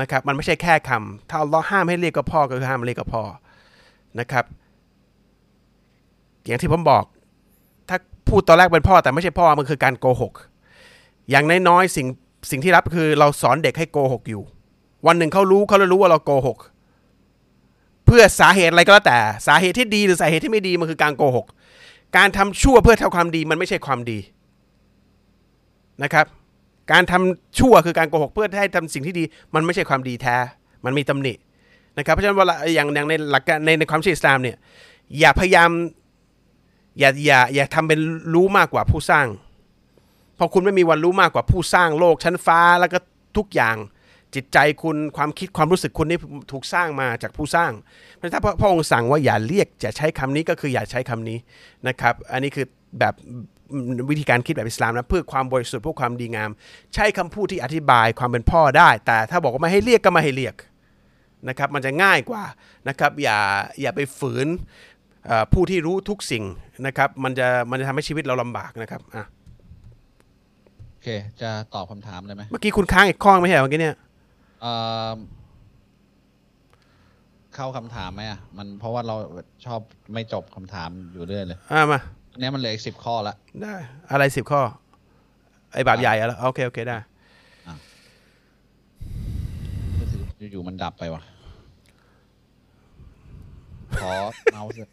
[0.00, 3.22] นะครับ มันไม่ใช่แค่คำถ้าเราห้ามให้เรียกก็พ่อก็คือห้ามเรียกก็พ่อ
[4.20, 4.44] นะครับ
[6.46, 7.04] อย่างที่ผมบอก
[7.88, 7.96] ถ้า
[8.28, 10.32] พูดตอนแรกเป็นพ่อแต่ไม่ใช่พ่อมันคือการโกหก
[11.30, 12.06] อย่างน้อยๆสิ่ง
[12.50, 14.42] สิ่งที่รับคือเราสอนเด็กให้โกหกอยู่
[15.06, 16.58] วันหนึ่งเขารู้เขาเลยรู้ว่าเราโกหก
[18.06, 21.46] เพื่อสาเหตุอะไรก็แล้วแต่ สาเหตุที่ดีหรือสาเหตุที่ไม่ดีมันคือการโกหก
[22.16, 24.18] การทำชั่วเพื่อทำความดีมันไม่ใช่ความดี
[26.02, 26.26] นะครับ
[26.92, 29.24] การทำชั่วคือการโกหกเพื่อให้ทำสิ่งที่ดี
[29.54, 30.36] มันไม่ใช่ความดีแท้
[30.84, 31.32] มันมีตำหนิ
[31.98, 34.56] นะครับเพราะฉะนั้นเวลาอย่างอย่างในหลักการในในความเชื่ออิสลามเนี่ย
[35.18, 35.70] อย่าพยายาม
[36.98, 38.00] อย่าอย่าอย่าทำเป็น
[38.34, 39.26] รู้มากกว่าผู้สร้าง
[40.36, 42.98] เพราะคุณไม่มีวันรู้มากกว่าผู้สร้างโลกชั้นฟ้าแล้วก็
[43.36, 43.76] ทุกอย่าง
[44.34, 46.18] จิตใจคุณความคิดความรู้สึกคุณนี่
[46.52, 47.72] ถูกสร้างมาจากผู้สร้าง
[48.14, 51.38] เพราะฉะนั้นถ้าพระองค์สั่งว่าอย่าเรียกจะใช้คำนี้ก็คืออย่าใช้คำนี้
[51.88, 52.66] นะครับ อันนี้คือ
[53.00, 53.14] แบบ
[54.10, 56.50] วิธีการคิดแบบอิสลามนะเพื่อความบริสุทธิ์เพื่อความดีงาม
[56.94, 60.54] ใช้คำพูดที่อธิบายความเป็นพ่อได้ แต่ถ้าบอกว่าไม่ให้เรียกก็ไม่ให้เรียก
[61.48, 62.44] นะครับ มันจะง่ายกว่า
[62.88, 63.38] นะครับ อย่า
[63.80, 64.46] อย่าไปฝืน
[65.52, 66.44] ผู้ที่รู้ทุกสิ่ง
[66.86, 69.24] นะครับ มันจะมันจะทำให้ชีวิตเราลำบากนะครับอะ
[71.02, 71.08] เค
[71.42, 73.96] จะตอบคำถามเลยไหมเมื่อกี้คุณค้างอีกข้อไม่ใช่เหรอเมื่อกี้เนี่ย
[74.62, 74.72] เอ่
[75.08, 75.12] อ
[77.54, 79.16] เข้าคำถามไหมอะ มันเพราะว่าเรา
[79.66, 79.80] ชอบ
[80.14, 82.00] ไม่จบคำถามอยู่เรื่อยเลยอ่ามา
[82.32, 83.74] อันเนี้ยมันเหลืออีกสิบข้อละ ได้
[84.10, 84.60] อะไรสิบข้อ
[85.72, 86.96] ไอ้บาปใหญ่อะเหรอโอเคโอเคได้
[90.52, 91.22] อยู่ๆมันดับไปว่ะ
[94.02, 94.12] ขอ
[94.52, 94.90] เมาส์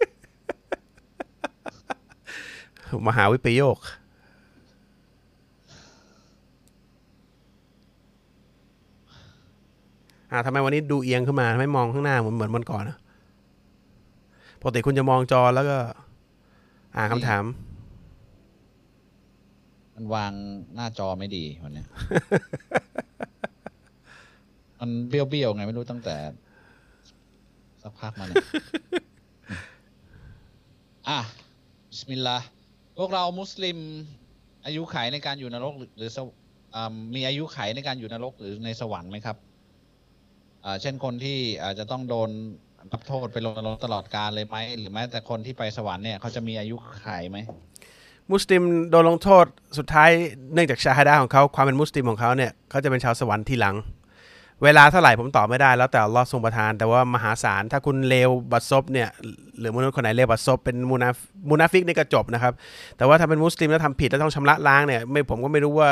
[3.07, 3.77] มหาวิปโยค
[10.31, 12.97] อ่าทำไมวันนี้ดูเอียงขึ้นมาทำไมมองข้างหน้าเหมือนเหมือนวันก่อนอะ
[14.61, 15.77] ปกติคุณจะมองจอแล้วก็
[16.95, 17.43] อ่านคำถาม
[19.95, 20.31] มันวาง
[20.75, 21.87] หน้าจอไม่ดีวันเนี้ย
[24.79, 26.15] มันเบี้ยวๆไงไม่รู้ตั้งแต่
[27.81, 28.43] สักพักมาเนี่ย
[31.07, 31.19] อะ
[31.89, 32.47] บิสมิลลาห์
[32.97, 33.77] พวกเรามุสลิม
[34.65, 36.27] อายุไขในการอยู่นรกหรือหรือสว
[36.75, 39.48] อ่ามีอายุไขในการอยู่นรกหรือในสวรรค์ไหมครับอ่า
[40.81, 42.29] เช่นคนที่อาจจะต้องโดน
[42.91, 47.37] รับโทษไปลงนรกตลอดกาลเลยไหมหรือแม้แต่คนที่ไปสวรรค์เนี่ยเขาจะมีอายุไขไหม
[48.31, 49.45] มุสลิมโดนลงโทษ
[49.77, 50.09] สุดท้าย
[50.53, 53.75] เนื่องจากชาฮาดาของเขาความเป็นมุสลิมของเขาเนี่ยเขาจะเป็นชาวสวรรค์ทีหลัง
[54.63, 59.09] เวลาเท่าไหร่ผมตอบไม่ได้แล้วแต่อัลลอฮ์ทรงประทาน แต่ว่ามหาศาลถ้าคุณเลวบัดซบเนี่ย
[59.59, 61.09] หรือมนุษย์คนไหนเลวบัดซบเป็นมูนา
[61.49, 62.53] มูนาฟิกนี่ก็จบนะครับ
[62.97, 65.89] แต่ว่าถ้าเป็นมุสลิมแล้วทำผิดแล้วต้องชำระล้างเนี่ยไม่ผมก็ไม่รู้ว่า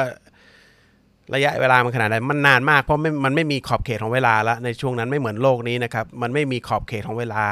[1.35, 7.43] ระยะเวลามันขนาดไหนมันนานมากเพราะไม่มันไม่มีขอบเขตของเวลาละในช่วงนั้นไม่เหมือนโลกนี้นะครับ มันไม่มีขอบเขตของเวลา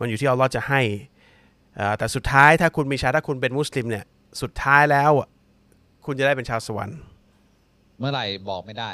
[0.00, 0.80] มันอยู่ที่อัลลอฮ์จะให้
[1.78, 4.04] อ่าแต่สุดท้ายถ้าคุณมีชาถ้าคุณเป็นมุสลิมเนี่ย
[4.42, 5.28] สุดท้ายแล้วอะ
[6.06, 6.98] คุณจะได้เป็นชาวสวรรค์
[7.98, 8.90] เมื่อไหร่บอกไม่ได้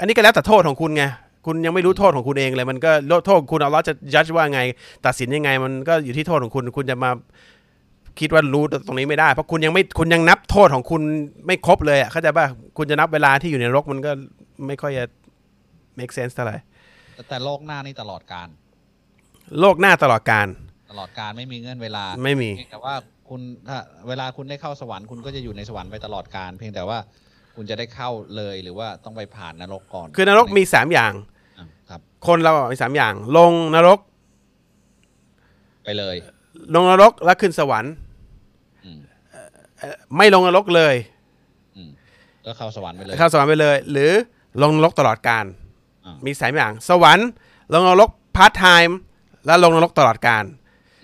[0.00, 1.04] อันนี้ก็แล้วแต่โทษของคุณไง
[1.46, 2.90] คุณยังไม่รู้โทษของคุณเองเลย มันก็
[3.26, 4.60] โทษของคุณเอาล้อฮ์จะยัดว่าไง
[5.06, 7.10] ตัดสินยังไง มันก็อยู่ที่โทษของคุณ คุณจะมา
[8.20, 11.02] คิดว่ารู้ตรงนี้ไม่ได้ เพราะคุณยังไม่คุณยังนับโทษของคุณ
[11.46, 12.46] ไม่ครบเลยอะเข้าใจป่ะ
[12.76, 14.10] คุณจะนับเวลาที่อยู่ในนรกมันก็
[14.66, 15.04] ไม่ค่อยจะ
[15.98, 16.56] make sense เท่าไหร่
[17.14, 18.48] แต่แต่โลกหน้านี่ตลอดการ
[19.60, 20.46] โลกหน้าตลอดการ
[20.90, 22.94] ตลอดการไม่มีเงื่อนเวลาไม่มีเพียงแต่ว่า
[23.28, 26.98] คุณถ้าเวลาคุณได้เข้าสวรรค์คุณก็จะอยู่ในสวรรค์ไปตลอดการ เพียงแต่ว่า
[27.56, 31.12] คุณจะได้เข้าเลยหรือว่าต้องไปผ่านนรกก่อน คือนรกมีสามอย่าง
[31.58, 33.98] อะครับ คนเราอะมีสามอย่าง ลงนรก
[35.84, 36.16] ไปเลย
[36.74, 37.92] ลงนรกแล้วขึ้นสวรรค์
[38.84, 38.98] อืม
[40.16, 40.94] ไม่ลงนรกเลย
[41.76, 41.90] อืม
[42.44, 44.10] ก็เข้าสวรรค์ไปเลยเข้าสวรรค์ไปเลย หรือ
[44.62, 45.44] ลงนรกตลอดกาล
[46.04, 47.28] อ่ามีสามอย่าง สวรรค์
[47.72, 48.98] ลงนรกพาร์ทไทม์
[49.46, 50.44] และลงนรกตลอดกาล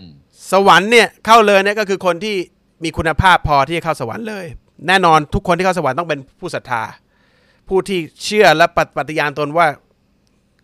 [0.01, 0.13] อืม
[0.53, 2.37] สวรรค์เนี่ยเข้าเลยเนี่ยก็คือคนที่
[2.85, 4.47] มีคุณภาพพอที่จะเข้าสวรรค์เลย
[4.87, 6.83] แน่นอนทุกคนที่เข้าสวรรค์ต้องเป็นผู้ศรัทธา
[7.69, 9.67] ผู้ที่เชื่อและปฏิปฏิญาณตนว่า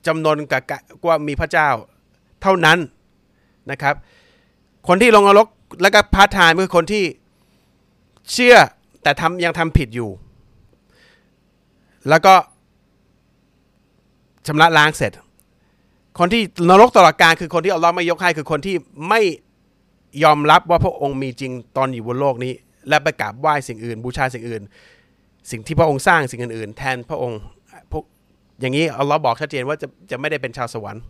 [0.06, 1.68] จำนนกับกะว่ามีพระเจ้า
[2.42, 2.78] เท่านั้น
[3.70, 3.94] นะครับ
[4.88, 5.46] คนที่ลงนรก
[5.82, 7.04] แล้วก็พาร์ทไทม์คือคนที่
[8.32, 8.56] เชื่อ
[9.02, 10.10] แต่ทำยังทำผิดอยู่
[12.08, 12.34] แล้วก็
[14.46, 15.12] ชำระล้างเสร็จ
[16.18, 18.76] คนที่นรกตลอดกาลคือคนที่อัลลอฮ์ไม่ยกให้คือคนที่
[19.08, 19.20] ไม่
[20.24, 22.52] ยอมรับว่าพระองค์มีจริงตอนอยู่บนโลกนี้
[22.88, 24.62] และไปกราบไหว้สิ่งอื่น บูชาสิ่งอื่น
[25.50, 27.40] สิ่งที่พระองค์สร้างสิ่งอื่นๆ แทนพระองค์
[27.92, 28.04] พวก
[28.60, 31.02] อย่างนี้อัลลอฮ์บอกชัดเจนว่าจะจะไม่ได้เป็นชาวสวรรค์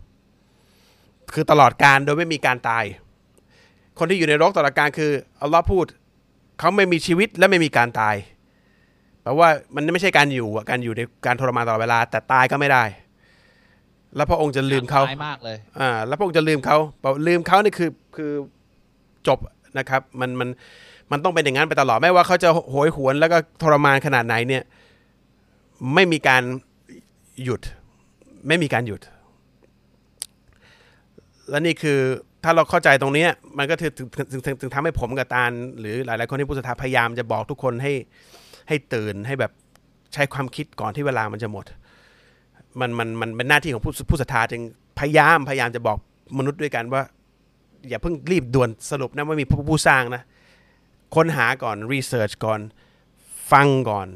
[1.33, 2.85] คือตลอดการโดยไม่มีการตาย
[3.99, 5.85] คนที่อยู่ในโลกตลอดการคืออัลลอฮ์พูด
[6.59, 8.15] เขาไม่มีชีวิตและไม่มีการตาย
[9.23, 12.83] แปลว่ามันไม่ใช่การอยู่อะการอยู่ในการทรมานตลอดเวลา แต่ตายก็ไม่ได้
[14.15, 18.31] แล้วพระองค์จะลืมเขาร้ยมากเลยอ่าแล้วพระองค์จะลืมเขาบอกลืมเขานี่คือคือ
[19.27, 19.39] จบ
[19.77, 20.49] นะครับ มันมัน
[21.11, 24.63] มันต้องเป็นอย่างนั้นไปตลอดไม่ว่าเขาจะโหยหวนแล้วก็ทรมานขนาดไหนเนี่ย
[25.93, 26.43] ไม่มีการ
[27.43, 27.61] หยุด
[28.47, 29.01] ไม่มีการหยุด
[31.49, 31.99] และนี่คือ
[32.45, 33.25] ถ้าเราเข้าใจตรงนี้
[33.57, 37.93] มันก็ถึงถึงถึงถึงถึงทำให้ผมกับตาลหรือหลายๆคนที่ผู้ศรัทธาพยายามจะบอกทุกคนให้
[38.67, 39.51] ให้ตื่นให้แบบ
[40.13, 41.65] ใช้ความคิดก่อนที่เวลามันจะหมด
[42.79, 44.61] มันมันมันเป็นหน้าที่ของผู้ผู้ศรัทธาจึง
[44.99, 45.97] พยายามพยายามจะบอก
[46.37, 47.01] มนุษย์ด้วยกันว่า
[47.89, 50.21] อย่าเพิ่งรีบด่วนสรุปนะว่ามีผู้สร้างนะ
[51.15, 52.59] ค้นหาก่อนรีเสิร์ชก่อน
[53.51, 54.07] ฟังก่อน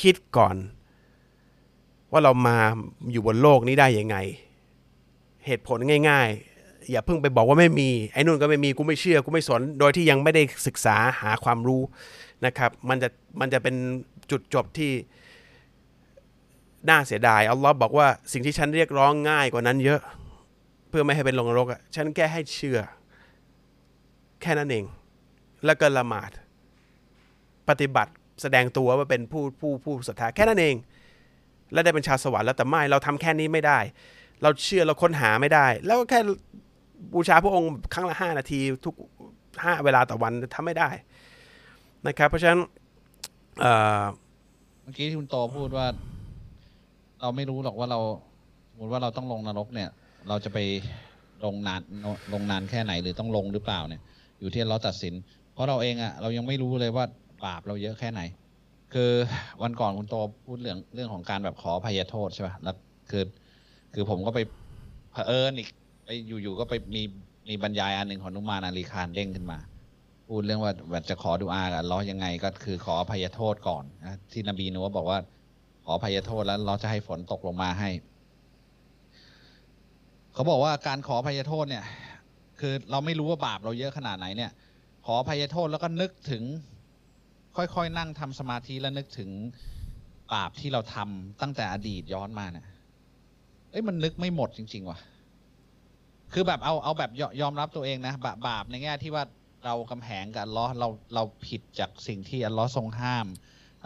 [0.00, 0.56] คิดก่อน
[2.12, 2.56] ว่าเรามา
[3.12, 4.16] อยู่บนโลกนี้ได้ยังไง
[5.46, 5.78] เหตุผล
[6.10, 6.28] ง่าย
[6.90, 11.82] อย่าเพิ่งไปบอกว่าไม่มีไอ้นู่นก็ไม่มีกูไม่เชื่อกูไม่สนโดยที่ยังไม่ได้ศึกษาหาความรู้
[12.46, 13.08] นะครับ มันจะ
[13.40, 13.74] มันจะเป็น
[14.30, 14.92] จุดจบที่
[16.88, 20.00] น่าเสียดายอัลลอฮ์บอกว่าสิ่งที่ฉันเรียกร้องง่ายกว่านั้นเยอะ
[20.88, 22.78] เพื่อไม่ให้เป็นลงนรกอะฉันแค่ให้เชื่อ
[24.42, 24.84] แค่นั้นเอง
[25.64, 26.30] แล้วก็ละหมาด
[27.68, 30.74] ปฏิบัติแสดงตัวว่าเป็นผู้ผู้ผู้ศรัทธาแค่นั้นเอง
[31.72, 33.78] และได้เป็นชาวสวรรค์แล้วแต่ไม่เราทำแค่นี้ไม่ได้
[34.42, 36.20] เราเชื่อเราค้นหาไม่ได้ แล้วก็แค่
[37.14, 38.94] บูชาพระองค์ครั้งละห้านาทีทุก
[39.62, 40.88] ห้าเวลาต่อวันทำไม่ได้
[42.06, 42.60] นะครับ เพราะฉะนั้น
[43.60, 45.86] เมื่อกี้ที่คุณโตพูดว่า
[47.20, 48.00] เราไม่รู้หรอกว่าเรา
[48.70, 49.90] สมมติว่าเราต้องลงนรกเนี่ย
[50.28, 50.58] เราจะไป
[51.44, 51.80] ลงนาน
[52.32, 54.02] ลงนานแค่ไหนหรือต้องลงหรือเปล่าเนี่ย
[54.40, 55.14] อยู่ที่เราตัดสิน
[55.52, 57.04] เพราะเราเองอะเรายังไม่รู้เลยว่า
[57.44, 58.20] บาปเราเยอะแค่ไหน
[58.94, 59.10] คือ
[59.62, 62.76] วันก่อนคุณโตพูดเรื่องเรื่องของการแบบขออภัยโทษใช่ป่ะแล้ว
[63.10, 63.24] คือ
[63.94, 64.40] คือผมก็ไป
[65.12, 65.68] เผอิญอีก
[66.10, 67.02] ไปอยู่ๆก็ไปมี
[67.48, 69.58] มีบรรยายอันหนึ่งของนุมานาลีคานเด้งขึ้นมา
[70.28, 75.18] พูดเรื่องว่าแบบจะขอดูอากับลเลอยังไงก็คือขออภัยโทษก่อนนะที่นบีนูบอกว่า
[75.84, 77.90] ขออภัยโทษแล้วเราจะให้ฝนตกลงมาให้
[80.32, 81.84] เขาบอกว่าการขออภัยโทษเนี่ย
[82.60, 84.50] คือเราไม่รู้ว่าบาปเราเยอะขนาดไหนเนี่ย
[85.06, 86.42] ขออภัยโทษแล้วก็นึกถึง
[87.56, 89.30] ค่อยๆนั่งทำสมาธิแล้วนึกถึง
[90.32, 92.66] บาปที่เราทำตั้งแต่อดีตย้อนมาเนี่ย
[93.70, 95.00] เอ้ยมันนึกไม่หมดจริง ๆ ว่ะ
[96.32, 97.10] คือแบบเอาเอาแบบ
[97.40, 99.24] ยอมรับตัวเองนะ บาบาปในแง่ที่ว่า
[99.64, 103.26] เรากำแหงกับอัลลอฮ์เราเราผิดจากสิ่งที่อัลลอฮ์ทรงห้าม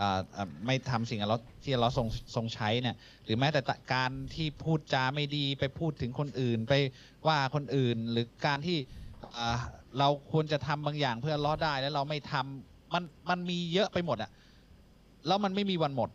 [0.00, 3.60] อ่าอ่าไม่ทำสิ่งอัลลอฮ์ที่อัลลอฮ์ทรงทรงใช้เนี่ย หรือแม้แต่
[3.94, 6.72] การที่พูดจาไม่ดีไปพูดถึงคนอื่นไป
[7.26, 8.78] ว่าคนอื่น หรือการที่
[9.36, 9.56] อ่า
[9.98, 14.30] เราควรจะทำบางอย่างเพื่ออัลลอฮ์ได้แล้วเราไม่ทำมันมันมีเยอะไปหมดอะ
[15.26, 16.10] แล้วมันไม่มีวันหมด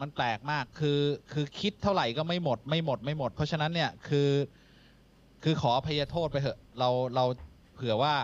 [0.00, 1.00] มันแปลกมากคือ
[1.32, 4.30] คือคิดเท่าไหร่ก็ไม่หมดไม่หมดไม่หมด เพราะฉะนั้นเนี่ยคือ
[5.44, 7.24] คือขออภัยโทษไปเถอะเราเรา
[7.74, 8.14] เผื่อว่า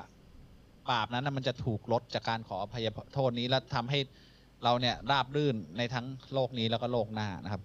[0.90, 3.98] บาปนั้นนะมันจะถูกลดจากการขออภัยโทษนี้แล้วทำให้
[4.64, 7.62] เราเนี่ยราบรื่นในทั้งโลกนี้แล้วก็โลกหน้านะครับ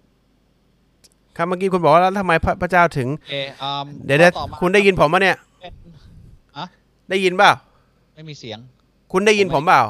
[1.36, 5.72] ครับเมื่อกี้คุณบอกว่าแล้วทำไมพระพระเจ้าถึงโอเคอืมเดี๋ยวเดี๋ยวข้อต่อมาคุณได้ยินผมปะเนี่ยเป็น
[6.56, 6.64] อะ
[7.10, 7.52] ได้ยินเปล่า
[8.14, 8.58] ไม่มีเสียง
[9.12, 9.82] คุณได้ยินผมเปล่า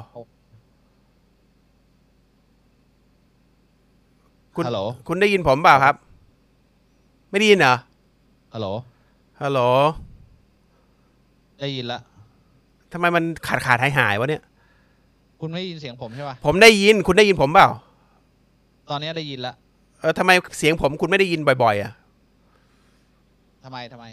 [4.59, 5.95] คุณฮัลโหลคุณได้ยินผมเปล่าครับ
[7.31, 7.75] ไม่ได้ยินเหรอ
[8.55, 8.69] ฮัลโหล
[9.43, 9.61] ฮัลโหล
[11.61, 12.01] ได้ยินละ
[12.93, 14.43] ทำไมมันขาดขาดหายหายวะเนี่ย
[15.41, 17.69] คุณไม่ได้ยินเสียงผมใช่ปะผมได้ยินคุณได้ยินผมเปล่า
[18.91, 19.55] ตอนนี้ได้ยินละ
[20.01, 21.93] เออทำไมเสียงผมคุณไม่ได้ยินบ่อยๆอะ
[23.65, 24.05] ทำไมทำไม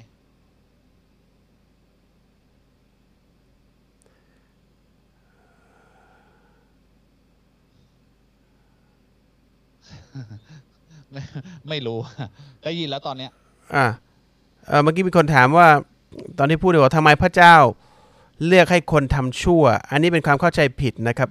[11.12, 11.22] ไม่
[11.70, 12.00] ไม่รู้
[12.64, 13.32] ได้ยินแล้วตอนเนี้ย
[13.76, 13.86] อ่า
[14.68, 15.68] เออเมื่อกี้มีคนถามว่า
[16.38, 17.56] ตอนที่พูดว่าทำไมพระเจ้า
[18.46, 21.30] เลือกให้คนทำชั่ว อันนี้เป็นความเข้าใจผิดนะครับ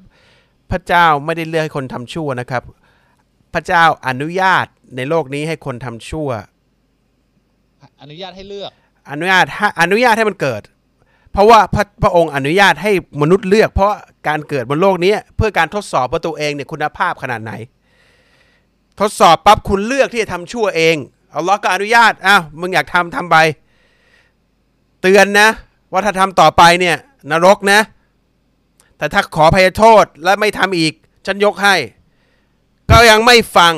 [0.71, 2.63] พระเจ้าไม่ได้เลือกให้คนทำชั่วนะครับ
[3.55, 4.67] พระเจ้าอนุญาต
[4.97, 6.29] ในโลกนี้ให้คนทำชั่ว
[8.03, 8.71] อนุญาตให้เลือก
[9.11, 10.63] อนุญาตให้อนุญาตให้มันเกิด
[11.33, 12.93] เพราะว่าพระพระองค์อนุญาตให้
[13.23, 13.93] มนุษย์เลือก เพราะ
[14.29, 17.53] การเกิดบนโลกนี้เพื่อการทดสอบว่าตัวเองเนี่ยคุณภาพขนาดไหน
[19.01, 20.97] ทดสอบปั๊บคุณเลือกที่จะทำชั่วเอง
[21.35, 23.37] อัลลอฮ์ก็อนุญาตอ้าวมึงอยากทำทำไป
[25.03, 25.49] เตือนนะ
[25.93, 26.97] ว่าถ้าทำต่อไปเนี่ย
[27.31, 27.81] นรกนะ
[28.99, 30.93] แต่ถ้าขอพยโทษและไม่ทำอีก
[31.27, 31.75] ฉันยกให้
[32.91, 33.75] ก็ยังไม่ฟัง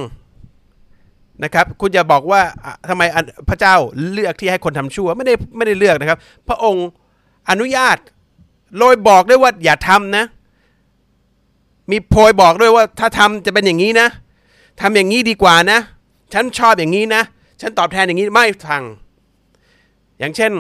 [1.45, 3.03] นะครับ คุณจะบอกว่าอะทำไม
[3.49, 3.75] พระเจ้า
[4.13, 6.87] เลือกที่ให้คนทำชั่ว ไม่ได้ไม่ได้เลือกนะครับ พระองค์
[7.51, 7.97] อนุญาต
[8.79, 10.25] โดยบอกด้วยว่าอย่าทำนะ
[11.91, 14.09] มีโพยบอกด้วยว่าถ้าทำจะเป็นอย่างนี้นะ
[14.81, 15.79] ทำอย่างนี้ดีกว่านะ
[16.33, 17.23] ฉันชอบอย่างนี้นะ
[17.61, 18.83] ฉันตอบแทนอย่างนี้ไม่ฟัง
[20.19, 20.53] อย่างเช่น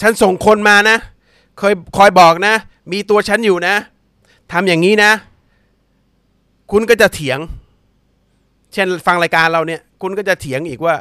[0.00, 0.96] ฉันส่งคนมานะ
[1.58, 2.54] เคยคอยบอกนะ
[2.92, 3.74] มีตัวฉันอยู่นะ
[4.52, 5.10] ทำอย่างนี้นะ
[6.70, 7.38] คุณก็จะเถียง
[8.72, 10.94] เช่นฟังรายการเราเนี่ย คุณก็จะเถียงอีกว่า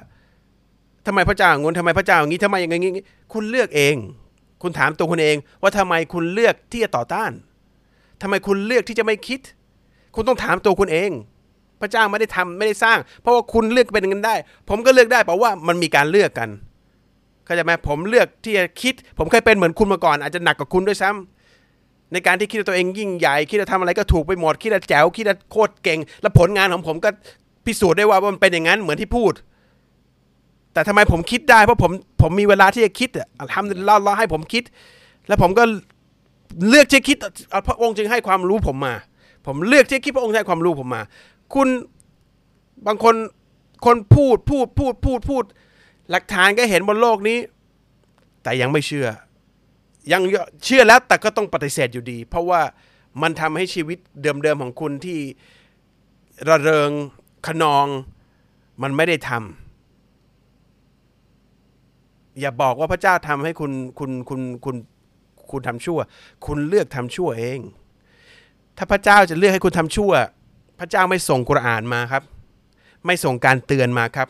[1.05, 2.91] ทำไมพระเจ้าอย่างงู้นทำไมพระเจ้าอย่างนี้ทำไมอย่างนี้
[3.33, 3.95] คุณเลือกเอง
[4.61, 7.31] คุณถามตัวคุณเอง ว่าทำไมคุณเลือกที่จะต่อต้าน
[8.21, 9.39] ทำไมคุณเลือกที่จะไม่คิด
[10.17, 11.11] คุณต้องถามตัวคุณเอง
[11.81, 14.35] พระเจ้าไม่ได้ทำไม่ได้สร้าง เพราะว่าคุณเลือกเป็นอย่างนั้นได้
[14.69, 16.49] ผมก็เลือกได้เพราะว่ามันมีการเลือกกัน
[17.45, 27.09] เข้าใจไหมผมเลือกที่จะคิด ผมเคยเป็นเหมือนคุณมาก่อน อาจจะหนักกว่าคุณด้วยซ้ำในการที่คิดตัวเองยิ่งใหญ่ คิดว่าทำอะไรก็ถูกไปหมด คิดว่าแจ๋วคิดว่าโคตรเก่ง แล้วผลงานของผมก็
[27.65, 29.33] พิสูจน์ได้ว่ามันเป็นอย่างนั้นเหมือนที่พูด
[30.73, 34.63] แต่ทำไมผมคิดได้เพราะผมผมมีเวลาที่จะคิดอะทำเล่าเล่าให้ผมคิด
[35.27, 35.63] แล้วผมก็
[36.69, 37.17] เลือกที่คิด
[37.51, 38.93] เอาพระองค์จึงให้ความรู้ผมมา
[39.47, 41.01] ผมเลือกที่คิดพระองค์ให้ความรู้ผมมา
[41.53, 41.67] คุณ
[42.87, 43.15] บางคน
[43.85, 45.43] คนพูดพูดพูดพูดพูด
[46.11, 47.39] หลักฐานก็เห็นบนโลกนี้
[48.43, 49.07] แต่ยังไม่เชื่อ
[50.11, 50.21] ยัง
[50.65, 52.61] เชื่อแล้วแต่ก็ต้องปฏิเสธอยู่ดี เพราะว่า
[53.21, 55.19] มันทำให้ชีวิตเดิมๆของคุณที่
[56.49, 56.91] ระเริง
[57.47, 57.87] ขนอง
[58.81, 59.41] มันไม่ได้ทำ
[62.39, 64.75] อย่าบอกว่าพระเจ้าทำให้คุณคุณคุณคุณ
[65.51, 65.99] คุณทำชั่ว
[66.45, 67.59] คุณเลือกทำชั่วเอง
[68.77, 70.11] ถ้าพระเจ้าจะเลือกให้คุณทำชั่ว
[70.79, 72.23] พระเจ้าไม่ส่งกุรอานมาครับ
[73.05, 74.27] ไม่ส่งการเตือนมาครับ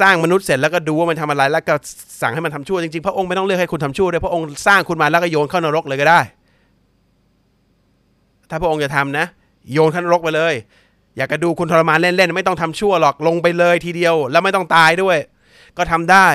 [0.00, 1.74] สร้างมนุษย์เสร็จแล้วก็ดูว่ามันทำอะไรแล้วก็
[2.20, 6.20] สั่งให้มันทำชั่วจริงๆพระองค์ไม่ต้องเลือกให้คุณทำชั่วด้วยพระองค์สร้างคุณมาแล้วก็โยนเข้านรกเลยก็ได้
[8.50, 9.26] ถ้าพระองค์จะทำนะ
[9.72, 10.54] โยนเข้านรกไปเลย
[11.16, 15.18] อยากจะดูคุณทรมานเล่นๆไม่ต้องทำชั่วหรอกลงไปเลยทีเดียว แล้วไม่ต้องตายด้วย
[15.76, 16.28] ก็ทำได้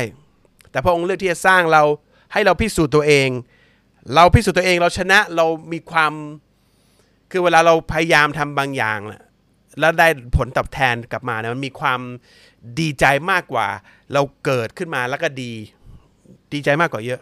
[0.72, 1.84] แต่พระองค์เลือกที่จะสร้างเรา
[2.34, 3.30] ให้เราพิสูจน์ตัวเอง
[4.16, 6.14] เราพิสูจน์ตัวเองเราชนะเรามีความ
[7.32, 9.22] คือเวลาเราพยายามทำบางอย่างน่ะ
[9.80, 12.00] แล้วได้ผลตอบแทนกลับมาเนี่ยมันมีความ
[12.80, 13.68] ดีใจมากกว่า
[14.14, 15.52] เราเกิดขึ้นมาแล้วก็ดี
[16.54, 17.22] ดีใจมากกว่าเยอะ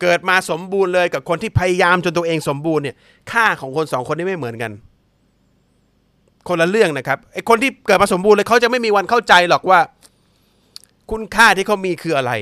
[0.00, 2.96] เกิดมาสมบูรณ์เลยกับคนที่พยายามจนตัวเองสมบูรณ์เนี่ย
[3.32, 4.72] ค่าของคนสองคนนี้ไม่เหมือนกัน
[6.48, 9.80] คนละเรื่องนะครับไอ้คนที่เกิดมาสมบูรณ์เลยเขาจะไม่มีวันเข้าใจหรอกว่า
[11.10, 12.32] คุณค่าที่เขามีคืออะไร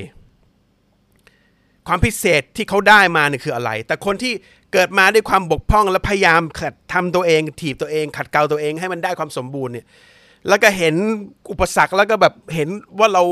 [1.87, 4.33] ความพิเศษที่เขาได้มาเนี่ยคืออะไร แต่คนที่
[4.73, 9.85] เกิดมาด้วยความบกพร่องและพยายามขัดทำตัวเอง ถีบตัวเอง ขัดเกลาตัวเองให้มันได้ความสมบูรณ์เนี่ย
[10.47, 10.95] แล้วก็เห็น
[11.51, 13.23] อุปสรรคแล้วก็แบบเห็นว่าเรา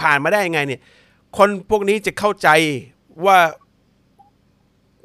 [0.00, 0.80] ผ่านมาได้ยังไงเนี่ย
[1.38, 2.48] คนพวกนี้จะเข้าใจ
[3.24, 3.38] ว่า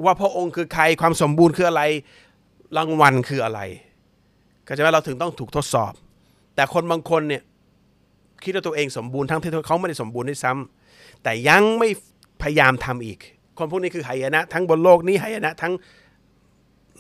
[0.03, 1.81] ว่าพระองค์คือใครความสมบูรณ์คืออะไร
[2.77, 3.59] รางวัลคืออะไร
[4.67, 5.93] ก็จะว่าเราถึงต้องถูกทดสอบ
[6.55, 7.41] แต่คนบางคนเนี่ย
[8.43, 11.89] คิดว่าตัวเองสมบูรณ์ทั้งที่เขาไม่ได้สมบูรณ์ด้วยซ้ำแต่ยังไม่
[12.43, 13.19] พยายามทำอีก
[13.57, 15.73] คนพวกนี้คือหายนะ ทั้งบนโลกนี้หายนะทั้ง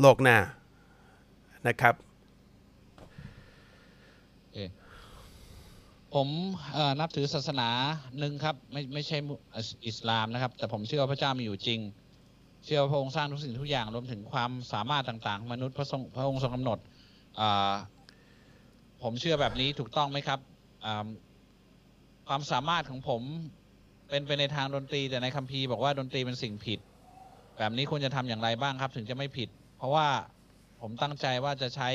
[0.01, 0.37] โลกหน้า
[1.67, 1.95] นะครับ
[6.13, 6.27] ผม
[6.99, 7.69] นับถือศาสนา
[8.19, 9.17] หนึ่งครับ ไม่ไม่ใช่
[9.87, 11.79] อิสลามนะครับ แต่ผมเชื่อพระเจ้ามีอยู่จริง
[12.65, 16.79] เชื่อพระองค์สร้างทุกสิ่งทุกอย่างรวมถึงความสามารถต่างๆ มนุษย์พระทรงพระองค์ทรงกำหนด
[19.01, 20.39] ผมเชื่อแบบนี้ถูกต้องไหมครับ
[22.27, 23.21] ความสามารถของผม
[24.11, 26.79] เป็นไปในทางดนตรีแต่ในคัมภีร์บอกว่าดนตรีเป็นสิ่งผิด
[27.57, 30.07] แบบนี้ควรจะทำอย่างไรบ้างครับ ถึงจะไม่ผิด เพราะว่า
[30.81, 31.89] ผมตั้งใจว่าจะใช้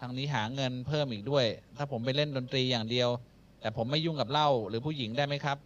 [0.00, 1.44] ทางนี้หาเงินเพิ่มอีกด้วย
[1.76, 3.08] ถ้าผมไปเล่นดนตรีอย่างเดียว
[3.60, 5.58] แต่ผมไม่ยุ่งกับเหล้าหรือผู้หญิงได้ไหมครับ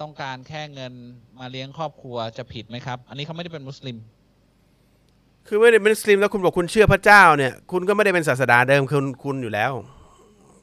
[0.00, 0.92] ต้องการแค่เงิน
[1.40, 3.96] มาเลี้ยงครอบครัวจะผิดไหมครับ อันนี้เขาไม่ได้เป็นมุสลิม
[5.46, 9.72] คือไม่ได้เป็นมุสลิมแล้วคุณบอกคุณเชื่อพระเจ้าเนี่ย คุณก็ไม่ได้เป็นศาสดาเดิมคุณคุณอยู่แล้ว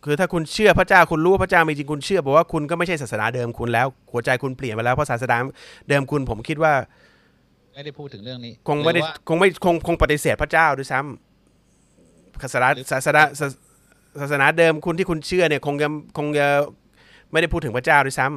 [0.10, 5.36] คือถ้าคุณเชื่อพระเจ้าคุณรู้ว่าพระเจ้ามีจริงคุณเชื่อบอกว่าคุณก็ไม่ใช่ศาสนาเดิมคุณแล้ว หัวใจคุณเปลี่ยนไปแล้วเพราะศาสนา
[5.89, 6.74] เดิมคุณผมคิดว่า
[7.74, 13.48] ไม่ได้พูดถึงเรื่องนี้ คงไม่ได้หรือว่าคงไม่คงคงปฏิเสธพระเจ้าด้วยซ้ำศาสนาหรือศาสนาศา
[14.22, 16.48] ศาสนาเดิมคุณที่คุณเชื่อเนี่ย คงจะคงจะ
[17.32, 18.28] ไม่ได้พูดถึงพระเจ้าด้วยซ้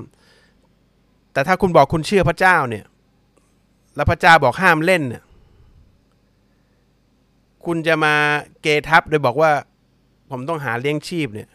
[0.67, 2.85] ำแต่ถ้าคุณบอกคุณเชื่อพระเจ้าเนี่ย
[3.97, 5.23] แล้วพระเจ้าบอกห้ามเล่นเนี่ย
[7.65, 8.15] คุณจะมา
[8.63, 9.51] เกทับโดยบอกว่า
[10.31, 11.49] ผมต้องหาเลี้ยงชีพเนี่ย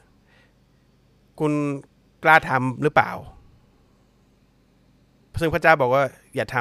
[1.39, 1.53] คุณ
[2.23, 3.11] กล้าทำหรือเปล่า
[5.39, 6.03] ซึ่งพระเจ้าบอกว่า
[6.35, 6.57] อย่าท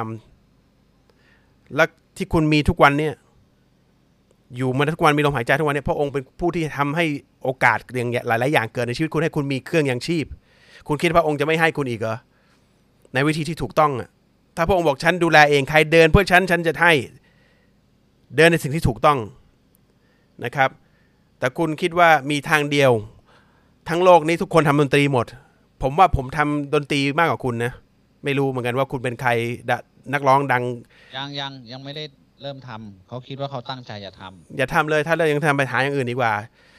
[0.81, 1.85] ำและ
[2.17, 3.13] ที่คุณมีทุกวันเนี่ย
[4.55, 7.05] อยู่มาทุกวันมีลมหายใจทุกวันเนี่ยพระองค์เป็นผู้ที่ทำให้
[7.43, 10.25] โอกาสอย่างหลายๆอย่างเกิดในชีวิตคุณให้คุณมีเครื่องยังชีพ
[10.87, 12.17] คุณคิดพระองค์จะไม่ให้คุณอีกเหรอ
[13.13, 14.09] ในวิธีที่ถูกต้องอะ
[14.55, 16.93] ถ้าพระองค์บอกฉันดูแลเองใครเดินเพื่อฉันฉันจะให้
[18.35, 19.19] เดินในสิ่งที่ถูกต้อง
[20.45, 20.69] นะครับ
[21.39, 22.91] แต่คุณคิดว่ามีทางเดียว
[23.89, 25.25] ทั้งโลกนี้ทุกคนทำดนตรีหมด
[25.81, 27.73] ผมว่าผมทำดนตรีมากกว่าคุณนะ
[28.23, 29.29] ไม่รู้เหมือนกันว่าคุณเป็นใคร
[29.69, 29.77] ดะ
[30.13, 30.63] นักร้องดัง
[31.15, 32.03] ยังยังยังไม่ได้
[32.41, 36.33] เริ่มทำเขาคิดว่าเขาตั้งใจจะทำอย่าทำเลยถ้าเรายังทำไปหาอย่างอื่นดีกว่า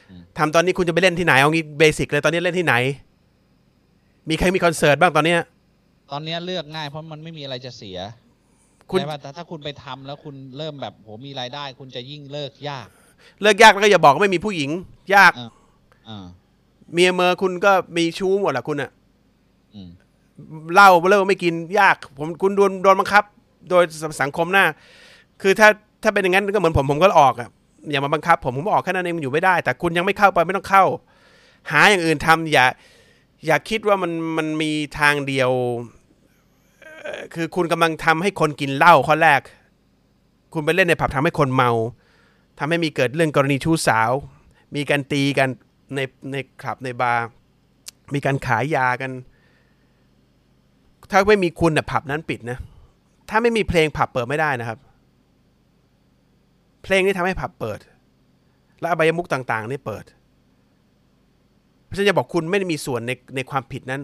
[0.09, 2.75] อืมทำตอนนี้คุณจะไปเล่นที่ไหนเอางี้เบสิกเลยตอนนี้เล่นที่ไหน
[4.29, 5.41] มีใครมีคอนเสิร์ตบ้างตอนเนี้ย
[6.11, 7.97] ตอนเนี้ยเลือกง่ายเพราะมันไม่มีอะไรจะเสีย
[8.91, 12.87] คุณใช่ป่ะแต่ถ้าคุณไปทำแล้วคุณเริ่มแบบโหมีรายได้ คุณจะยิ่งเลิกยาก
[13.41, 14.69] เลิกยากแล้วก็อย่าบอกว่าไม่มีผู้หญิง
[15.15, 15.31] ยาก
[16.09, 16.25] อ่า
[16.93, 18.91] เมียเมอคุณก็มีชู้หมดแหละคุณอะ
[19.75, 19.89] อืม
[20.73, 23.23] เหล้าเลิกไม่กินยาก ผมคุณโดนโดนบังคับ
[23.69, 23.83] โดย
[24.21, 24.65] สังคมหน้า
[25.41, 25.69] คือถ้า
[26.03, 27.49] ถ้าเป็นอย่างนั้นก็เหมือนผมผมก็ออกอะ
[27.89, 30.83] อย่ามาบังคับ ผมผมออกแค่นั้นเองมันอยู่ไม่ได้ แต่คุณยังไม่เข้าไปไม่ต้องเข้า
[31.71, 32.65] หาอย่างอื่นทำอย่า
[33.45, 35.51] อย่าคิดว่ามันมันมีทางเดียว
[37.01, 39.41] เอ่อคือคุณกำลังทำให้คนกินเหล้าข้อแรก
[40.53, 41.71] คุณไปเล่นในผับทำให้คนเมา
[42.59, 44.11] ทำให้มีเกิดเรื่องกรณีชู้สาว
[44.75, 45.49] มีการตีกัน
[45.95, 45.99] ใน
[46.31, 47.25] ในคลับในบาร์
[48.13, 49.11] มีการขายยากัน
[51.11, 52.57] ถ้าไม่มีคุณน่ะผับนั้นปิดนะ
[53.29, 54.79] ถ้าไม่มีเพลงผับเปิดไม่ได้นะครับ
[56.83, 57.79] เพลงนี่ทำให้ผับเปิด
[58.79, 60.05] และอบายมุกต่างๆนี่เปิด
[61.87, 64.01] พระฉะนั้นจะบอกคุณไม่ได้มีส่วนในในความผิดนั้น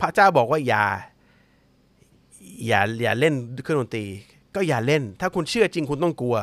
[0.00, 0.84] พระเจ้าบอกว่าอย่า
[2.66, 4.06] อย่าอย่าเล่นเครื่องดนตรี
[4.54, 6.36] ก็อย่าเล่น ถ้าคุณเชื่อจริงคุณต้องกลัว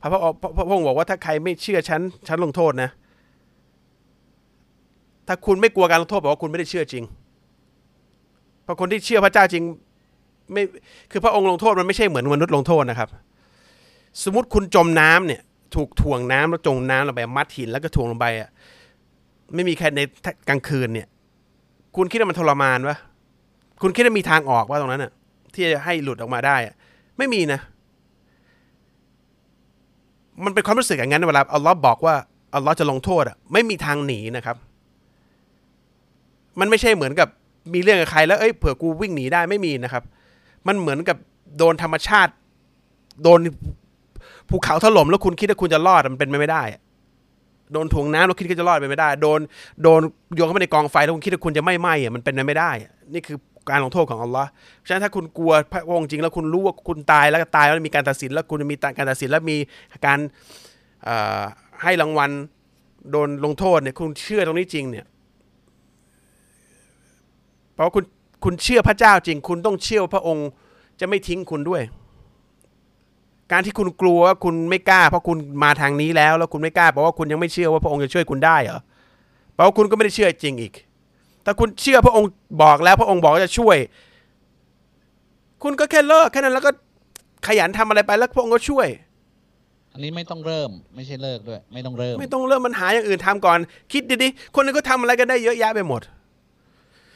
[0.00, 2.90] พระพระพระพระองค์บอกว่าถ้าใครไม่เชื่อฉันฉันลงโทษนะ
[5.26, 7.04] ถ้าคุณไม่กลัวการลงโทษบอกว่าคุณไม่ได้เชื่อจริง
[8.62, 9.64] เพราะคนที่เชื่อพระเจ้าจริง
[10.52, 10.62] ไม่
[11.10, 13.08] คือพระองค์ลงโทษมันไม่ใช่เหมือนมนุษย์ลงโทษนะครับ
[14.22, 15.40] สมมติคุณจมน้ำเนี่ย
[15.74, 18.48] ถูกถ่วงน้ำแล้วจมน้ำลงไปมัดหินแล้วก็ถ่วงลงไปอะ
[19.54, 20.00] ไม่มีใครใน
[20.48, 21.06] กลางคืนเนี่ย
[21.96, 22.96] คุณคิดว่ามันทรมานวะ
[23.82, 25.12] คุณคิดว่ามีทางออกว่าตรงนั้นอะ
[25.54, 26.74] ที่จะให้หลุดออกมาได้อะ
[27.18, 27.60] ไม่มีนะ
[30.44, 32.14] มันเป็นความรู้สึกอย่างนั้นเวลาอัลลอฮ์บอกว่า
[32.54, 34.56] อัลลอฮ์จะลงโทษอะไม่มีทางหนีนะครับ
[36.60, 37.28] มันไม่ใช่เหมือนกับ
[37.74, 40.02] มีเรื่องกับใครแล้วเอ้ยเผื่อกูวิ่งหนีได้ไม่มีนะครับ
[40.66, 41.16] มันเหมือนกับ
[41.58, 42.32] โดนธรรมชาติ
[43.22, 43.40] โดน
[44.50, 46.62] ภูเขาถล่มแล้วคุณคิดว่าคุณจะรอดมันเป็นไปไม่ได้
[47.72, 49.40] โดนถ่วงน้ำแล้วคิดว่าจะรอดไปไม่ได้ โดน
[49.82, 50.00] โดน
[50.36, 53.36] โยนเข้าไปในกองไฟแล้วคุณคิดว่าคุณจะไม่ไหม้อะมันเป็นไปไม่ได้อะนี่คือ
[53.70, 54.48] การลงโทษของอัลลอฮ์
[54.78, 59.56] เพราะฉะนั้นถ้าคุณกลัวพระองค์จริงแล้วคุณรู้ว่าคุณตายแล้วตายแล้วมีการตัดสินแล้วคุณมีการตัดสินแล้วมี
[60.06, 60.18] การ
[61.82, 62.30] ให้รางวัล
[63.10, 65.06] โดนลงโทษเนี่ยคุณเชื่อตรงนี้จริงเนี่ย
[67.76, 68.04] เพราะว่าคุณ
[68.44, 70.48] คุณเชื่อพระเจ้าจริง คุณต้องเชื่อว่าพระองค์
[71.00, 71.82] จะไม่ทิ้งคุณด้วย
[73.52, 78.80] การที่คุณกลัวว่าคุณไม่กล้า เพราะคุณมาทางนี้แล้ว แล้วคุณไม่กล้าเพราะว่าคุณยังไม่เชื่อว่าพระองค์จะช่วยคุณได้เหรอ
[79.52, 80.72] เพราะว่าคุณก็ไม่ได้เชื่อจริงอีก
[81.44, 82.28] ถ้าคุณเชื่อพระองค์
[82.62, 83.76] บอกแล้วพระองค์บอกว่าจะช่วย
[85.62, 86.70] คุณก็แค่เลิกแค่นั้นแล้วก็
[87.46, 88.88] ขยันทำอะไรไปแล้วพระองค์ก็ช่วย
[89.92, 93.58] อันนี้ไม่ต้องเริ่มไม่ใช่เลิกด้วย ไม่ต้องเริ่ม ไม่ต้องเริ่มมันหาอย่างอื่นทำก่อน
[93.92, 96.02] คิดดีๆคนนึงก็ทำอะไรกันได้เยอะแยะไปหมด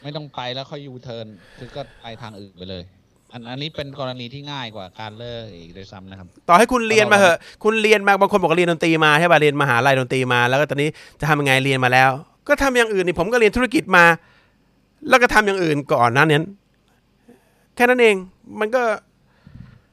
[0.02, 1.26] ไม่ต้องไปแล้วค่อยยูเทิร์น
[1.58, 2.82] คือก็ไปทางอื่นไปเลย
[3.32, 10.88] อันอันนี้เป็นกรณีที่ง่ายกว่าการเลิกอีกด้วยซ้ำนะครับ ต่อให้คุณเรียนมาเหอะ คุณเรียนมาบางคนบอกว่าเรียนดนตรีมาใช่ป่ะเรียนมหาลัยดนตรีมา แล้วก็ตอนนี้
[11.20, 12.10] จะทำยังไงเรียนมาแล้ว
[12.48, 14.04] ก็ทำอย่างอื่นนี่ผมก็เรียนธุรกิจมา
[15.08, 16.46] แล้วก็ทำอย่างอื่นก่อนหนั้นนั้น
[17.74, 18.16] แค่นั้นเอง
[18.60, 18.82] มันก็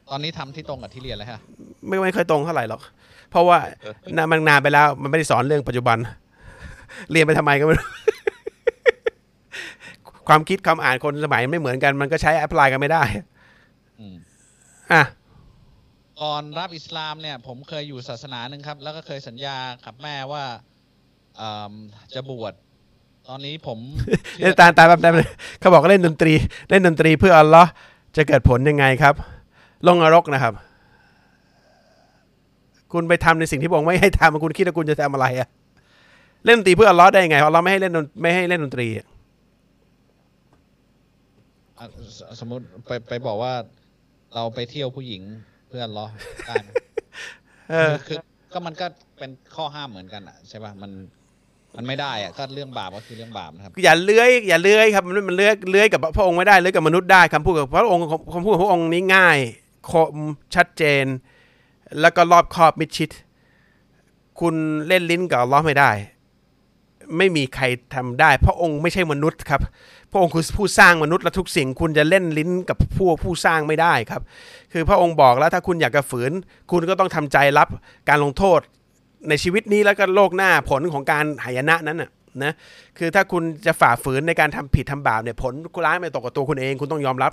[0.10, 1.40] ตอนนี้ทำที่ตรงกับที่เรียนแล้วฮะ
[1.88, 2.82] ไม่ไม่เคยตรงเท่าไหร่หรอก
[3.32, 3.58] เพราะว่า
[4.18, 5.98] นามันนานไปแล้ว มันไม่ได้สอนเรื่องปัจจุบัน
[7.12, 7.88] เรียนไปทำไมก็ไม่รู้
[10.28, 13.04] ความคิดความอ่านคนสมัยไม่เหมือนกัน มันก็ใช้แอพพลายกันไม่ได้
[14.00, 14.16] อืม
[14.94, 15.04] อะ
[16.22, 20.44] ก่อนรับอิสลามเนี่ย ผมเคยอยู่ศาสนาหนึ่งครับ แล้วก็เคยสัญญากับแม่ว่า
[21.40, 21.74] อ่า
[22.16, 22.54] จะบวช
[23.28, 23.80] ตอนนี้ผม
[24.40, 26.34] เล่นตาลตาแบบนั้นเลยเขาบอกว่าเล่นดนตรี
[26.70, 27.70] เล่นดนตรีเพื่ออัลลอฮ์
[28.18, 29.14] จะเกิดผลยังไงครับ
[29.88, 30.54] ลงนรกนะครับ
[32.94, 35.48] คุณไปทำในสิ่งที่บอกไม่ให้ทำคุณคิดว่าคุณจะทำอะไรอะ
[36.46, 39.06] เล่นดนตรีเพื่ออัลลอฮ์ได้ยังไงอัลลอฮ์ไม่ให้เล่นดนไม่ให้เล่นดนตรีอะ
[41.80, 41.86] อะ
[42.18, 43.54] สสมมติไปไปบอกว่า
[44.36, 45.22] เราไปเที่ยวผู้หญิง
[45.70, 46.06] เพื่อนล้อ
[46.48, 46.70] ได้ไหม
[47.70, 48.18] เออคือคือ
[48.54, 48.86] ก็มันก็
[49.18, 50.92] เป็นข้อห้ามเหมือนกันอะใช่ป่ะมัน
[51.76, 58.02] มันไม่ได้อะก็เรื่องบาปก็คือเรื่องบาปนะครับ อย่าเลื้อยอย่าเลื้อยครับมันมันเลื้อยเลื้อยกับพระองค์ไม่ได้เลื้อยกับมนุษย์ได้คำพูดกับพระองค์
[58.34, 59.38] คำพูดของพระองค์นี้ง่าย
[59.90, 60.18] คม
[60.56, 61.06] ชัดเจน
[62.02, 63.10] แล้วก็รอบคอบมิดชิด
[64.40, 64.56] คุณ
[64.88, 65.92] เล่นลิ้นกับอัลลอฮ์ไม่ได้
[67.18, 69.62] ไม่มีใครทำได้ พระองค์ไม่ใช่มนุษย์ครับ
[70.12, 74.22] พระองค์คือผู้สร้างมนุษย์และทุกสิ่งคุณจะเล่นลิ้นกับผู้ผู้สร้างไม่ได้ครับ
[74.74, 76.32] คือพระองค์บอกแล้วถ้าคุณอยากจะฝืน
[76.72, 77.68] คุณก็ต้องทำใจรับ
[78.10, 78.60] การลงโทษ
[79.30, 82.10] ในชีวิตนี้แล้วก็โลกหน้าผลของการหายนะนั้นน่ะ
[82.44, 82.54] นะ
[82.98, 85.54] คือถ้าคุณจะฝ่าฝืนในการทำผิดทำบาปเนี่ยผล
[85.86, 87.32] ร้ายไม่ตกกับตัวคุณเอง คุณต้องยอมรับ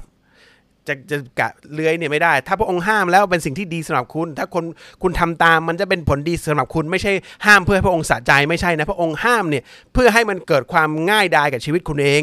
[0.89, 4.65] จะจะกะเลื้อยเนี่ยไม่ได้ ถ้าพระองค์ห้ามแล้วเป็นสิ่งที่ดีสำหรับคุณ ถ้าคน
[5.03, 7.13] คุณทำตามมันจะเป็นผลดีสำหรับคุณไม่ใช่
[7.47, 9.63] ห้ามเพื่อให้พระองค์สะใจไม่ใช่นะพระองค์ห้ามเนี่ย
[9.93, 12.23] เพื่อให้มันเกิดความง่ายดายกับชีวิตคุณเอง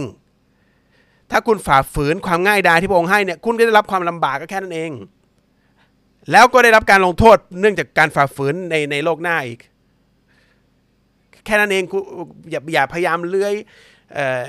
[1.31, 4.91] ถ้าคุณฝ่าฝืนความง่ายดายที่พระองค์ให้เนี่ยคุณก็ได้รับความลำบากก็แค่นั้นเอง
[6.31, 9.59] แล้วก็ได้รับการลงโทษเนื่องจากการฝ่าฝืนในในโลกหน้าอีก
[11.45, 11.83] แค่นั้นเอง
[12.51, 13.53] อย่าอย่าพยายามเลื้อย
[14.13, 14.43] เออ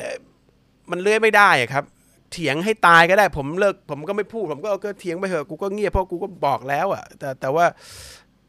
[0.90, 1.84] มันเลื้อยไม่ได้ครับ
[2.32, 7.64] เถียงให้ตายก็ได้ ผมเลิกผมก็ไม่พูด ผมก็ก็เถียงไปเถอะกูก็เงียบเพราะกูก็บอกแล้วอะแต่แต่ว่า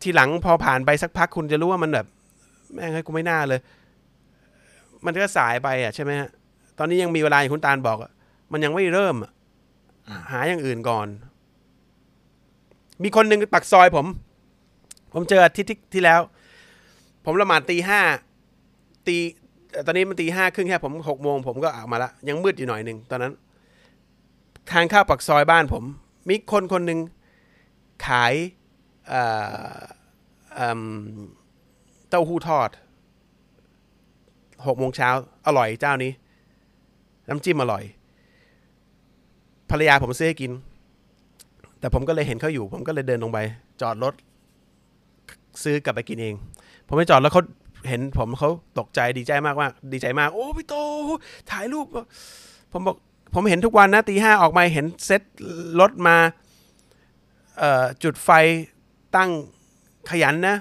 [0.02, 2.08] ทีหลังพอผ่านไปสักพักคุณจะรู้ว่ามันแบบ
[2.74, 3.60] แม่งให้กูไม่น่าเลย
[5.06, 6.30] มันก็สายไปอะใช่ไหมฮะ
[6.78, 8.12] ตอนนี้ยังมีเวลาอย่างคุณตาลบอกอะ
[8.52, 9.32] มันยังไม่เริ่มอะ
[10.08, 11.08] อืมหาอย่างอื่นก่อน
[13.04, 14.06] มีคนหนึ่งปักซอยผม
[15.14, 16.22] ผมเจออาทิตย์ที่ที่แล้ว
[17.26, 18.02] ผมละหมาดตีห้า
[19.08, 19.18] ตี
[19.72, 23.34] เอ่อตอนนี้มันตีห้าครึ่งแค่ผมหกโมงผมก็ออกมาละยังมืดอยู่หน่อยหนึ่งตอนนั้น
[24.72, 25.84] ทางเข้าปักซอยบ้านผม
[26.30, 27.00] มีคนคนหนึ่ง
[28.08, 28.34] ขาย
[29.08, 29.22] เอ่
[29.74, 29.78] อ
[30.56, 30.82] เอิ่ม
[32.10, 32.70] เต้าหู้ทอด
[34.66, 35.10] หกโมงเช้า
[35.48, 36.12] อร่อยเจ้านี้
[37.30, 37.84] น้ำจิ้มอร่อย
[39.70, 40.52] ภรรยาผมซื้อให้กิน
[41.80, 43.40] แต่ผมก็เลยเห็นเขาอยู่ ผมก็เลยเดินลงไป
[43.82, 44.14] จอดรถ
[45.64, 46.34] ซื้อกลับไปกินเอง
[46.88, 47.44] ผมไปจอดแล้วเขา
[47.90, 48.50] เห็นผมเขา
[48.80, 50.76] ตกใจดีใจมากมากดีใจมาก โอ้พี่โต
[51.52, 51.88] ถ่ายรูป
[52.72, 52.98] ผมบอก
[53.34, 55.22] ผมเห็นทุกวันนะตีห้าออกมาเห็นเซ็ต
[55.80, 56.18] รถมา
[58.04, 58.30] จุดไฟ
[59.16, 59.32] ตั้ง
[60.10, 60.56] ขยันนะ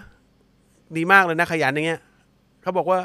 [0.97, 2.01] ดีมากเลยนะ ขยันอย่างเงี้ย
[2.63, 3.01] เขาบอกว่า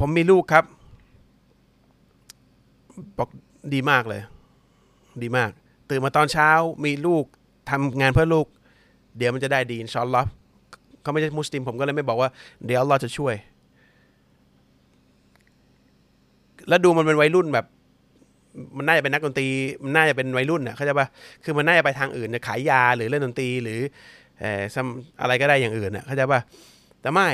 [0.00, 0.64] ผมมีลูกครับ
[3.18, 3.28] บอก
[3.74, 4.22] ดีมากเลย
[5.22, 5.50] ดีมาก
[5.90, 6.50] ตื่นมาตอนเช้า
[6.84, 7.24] มีลูก
[7.70, 8.46] ทำงานเพื่อลูก
[9.16, 10.28] เดี๋ยวมันจะได้ดีอินชอัลลอฮ์
[11.02, 12.30] เขาไม่ใช่มุสลิมผมก็เลยไม่บอกว่า
[12.66, 13.34] เดี๋ยวอัลลอฮ์จะช่วย
[16.68, 17.66] แล้วดูมันเป็นวัยรุ่นแบบ
[18.76, 19.48] มันน่าจะเป็นนักดนตรี
[19.84, 21.06] มันน่าจะเป็นวัยรุ่นน่ะเข้าใจปะ
[21.44, 23.80] คือมันน่าจะไปทางอื่นจะขายยาหรือเล่นดนตรีหรือ
[24.40, 24.90] เอ่อ some
[25.20, 26.40] อะไรก็ได้อย่างอื่นน่ะเข้าใจปะ
[27.00, 27.28] แต่ไม่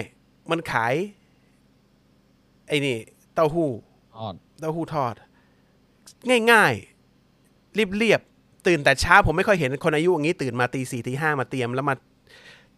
[0.51, 0.95] มันขาย
[2.69, 2.97] ไอ้นี่
[3.35, 3.71] เต้าหู้
[4.17, 5.15] อ่อนเต้าหู้ทอด
[6.53, 11.95] ง่ายๆรีบเรียบๆตื่นแต่เช้าผมไม่ค่อยเห็นคนอายุอย่างนี้ตื่นมาตีสี่ตีห้ามาเตรียมแล้วมา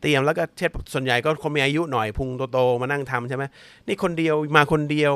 [0.03, 3.45] เตรียมแล้วก็เช็ดส่วนใหญ่ก็คนมีอายุหน่อยพุงโตๆมานั่งทำใช่ไหม
[3.87, 5.15] นี่คนเดียวมาคนเดียว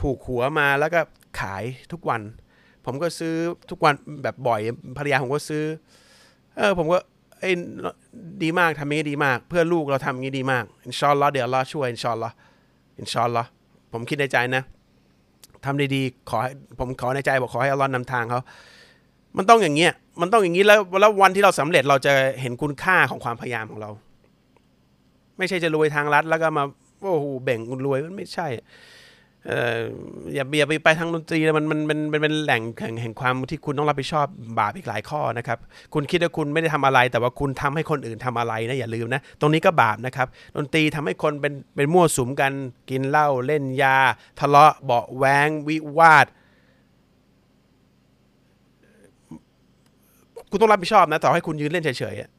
[0.00, 1.00] ผูกหัวมาแล้วก็
[1.40, 2.20] ขายทุกวัน
[2.84, 3.34] ผมก็ซื้อ
[3.70, 4.60] ทุกวันแบบบ่อย
[4.96, 5.64] ภรรยาผมก็ซื้อ
[6.56, 6.98] เออผมก็
[7.40, 7.50] เอ้
[8.42, 12.34] ดีมากทำอย่างนี้ดีมาก เพื่อลูกเราทำอย่างนี้ดีมากอินชอัลลอเดี๋ยวอัลอช่วยอินชอัลลอฮ์
[12.98, 13.42] อินชอัลลอ
[13.92, 14.62] ผมคิดในใจนะ
[15.64, 16.38] ทำดีๆขอ
[16.78, 18.40] ผมขอในใจบอกขอให้อัลลอฮ์นำทางเขา
[19.36, 23.90] มันต้องอย่างเงี้ยมันต้องอย่างนี้แล้วแล้ววันที่เราสำเร็จเราจะเห็นคุณค่าของความพยายามของเรา
[25.38, 26.64] ไม่ใช่จะรวยทางรัฐแล้วก็มา
[27.02, 28.48] โอ้โหแบ่งรวยมันไม่ใช่
[29.48, 29.80] เออ
[30.34, 34.26] อย่าอย่าไปไปทางดนตรีมันมันมันมันเป็นแหล่งแห่งแห่งความที่คุณต้องรับผิดชอบ
[34.58, 35.58] บาปอีกหลายข้อนะครับ
[35.94, 42.52] คุณคิดว่าคุณไม่ได้ทำอะไร แต่ว่าคุณทำให้คนอื่นทำอะไรนะอย่าลืมนะ ตรงนี้ก็บาปนะครับ ดนตรีทำให้คนเป็นเป็นมั่วสุมกัน
[42.90, 43.96] กินเหล้าเล่นยา
[44.40, 46.26] ทะเลาะเบาแวงวิวาท
[50.50, 52.33] คุณต้องรับผิดชอบนะต่อให้คุณยืนเล่นเฉยๆ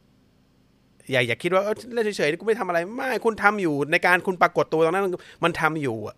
[1.06, 5.06] อะอย่าอย่าคิดว่าเออเล่นเฉยๆกูไม่ทำอะไรไม่คุณทำอยู่ ในการคุณปรากฏตัวตรงนั้น
[5.44, 6.16] มันทำอยู่อะ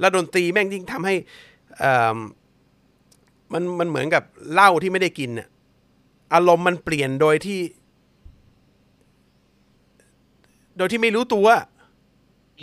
[0.00, 1.14] แล้วดนตรีแม่งยิ่งทำให้
[1.78, 2.16] เอ่อ
[3.52, 5.48] มันมันเหมือนกับเหล้าที่ไม่ได้กินอะ
[6.34, 7.60] อารมณ์มันเปลี่ยนโดยที่
[10.76, 11.46] โดยที่ไม่รู้ตัว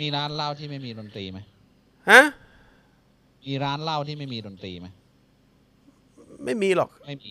[0.00, 1.38] มีร้านเหล้าที่ไม่มีดนตรีไหม
[2.10, 2.22] ฮะ
[3.44, 4.86] มีร้านเหล้าที่ไม่มีดนตรีไหม
[6.44, 7.30] ไม่มีหรอก ไม่มี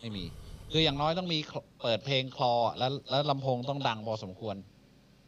[0.00, 0.24] ไม่มี
[0.72, 4.56] คืออย่างน้อยต้องมีคลเปิดเพลงคลออะแล้วแล้วลำโพงต้องดังพอสมควร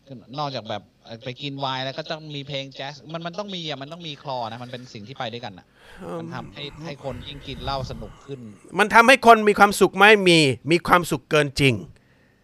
[0.07, 5.67] คือนอกจากแบบเอ่อไปกินไวน์แล้วก็ต้องมีเพลงแจ๊สมันมันต้องมีอะมันต้องมีคลอนะมันเป็นสิ่งที่ไปด้วยกันอะ
[6.19, 8.41] มันทำให้ให้คนยิ่งกินเหล้าสนุกขึ้น
[8.79, 10.39] มันทำให้คนมีความสุขไหมมี
[10.71, 11.75] มีความสุขเกินจริง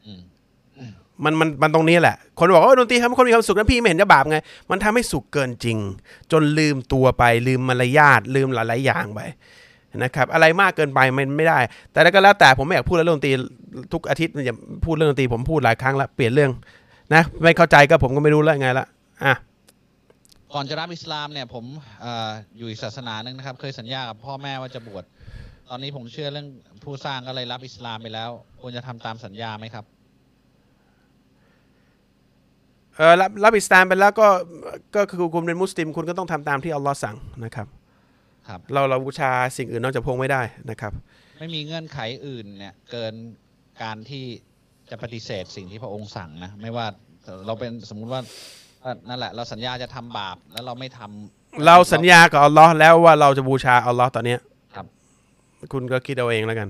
[0.06, 0.20] อืม
[1.24, 4.38] มันมันมันตรงนี้แหละ คนบอกว่าดนตรีทำให้คนมีความสุขนะพี่ไม่เห็นจะบาปไง
[4.70, 5.78] มันทำให้สุขเกินจริง
[6.32, 9.20] จนลืมตัวไปลืมมารยาทลืมหลายๆอย่างไป
[9.96, 11.58] นะครับอะไรมากเกินไปมันไม่ได้
[11.92, 13.32] แต่แล้วก็แล้วแต่ผมไม่อยากพูดเรื่องดนตรี
[13.92, 16.50] ทุกอาทิตย์อย่าพูดเรื่องดนตรีผมพูดหลายครั้งแล้วเปลี่ยนเรื่อง
[17.14, 18.86] นะไม่เข้าใจก็ผมก็ไม่รู้แล้วไงละ
[19.24, 19.34] อะ
[20.54, 21.64] ก่อนจะรับอิสลามเนี่ยผม
[22.00, 25.04] เอ่ออยู่อีกศาสนาหนึ่งนะครับ เคยสัญญากับพ่อแม่ว่าจะบวช
[25.68, 26.48] ตอนนี้ผมเชื่อเรื่อง
[26.84, 28.30] ผู้สร้างก็เลยรับอิสลามไปแล้ว
[28.60, 29.84] ควรจะทำตามสัญญาไหมครับ
[32.96, 34.28] เออรับรับอิสลามไปแล้วก็
[34.96, 37.66] ก็คือคุณเป็นมุสลิมคุณก็ต้องทำตามที่อัลลอฮ์สั่งนะครับ
[38.48, 40.92] ครับเราเราบูชาสิ่งอื่นนอกจากพระองค์ไม่ได้นะครับ
[41.38, 43.14] ไม่มีเงื่อนไขอื่นเนี่ยเกิน
[43.82, 44.24] การที่
[44.90, 46.86] จะปฏิเสธสิ่งที่พระองค์สั่งนะไม่ว่า
[47.46, 48.22] เราเป็นสมมุติว่า
[48.82, 54.40] ว่านั่นแหละ เราสัญญาจะทำบาปแล้วเราไม่ทำเราสัญญากับอัลลอฮ์แล้วว่าเราจะบูชาอัลลอฮ์ตอนเนี้ย
[54.74, 54.86] ครับ
[55.72, 56.68] คุณก็คิดเอาเองแล้วกัน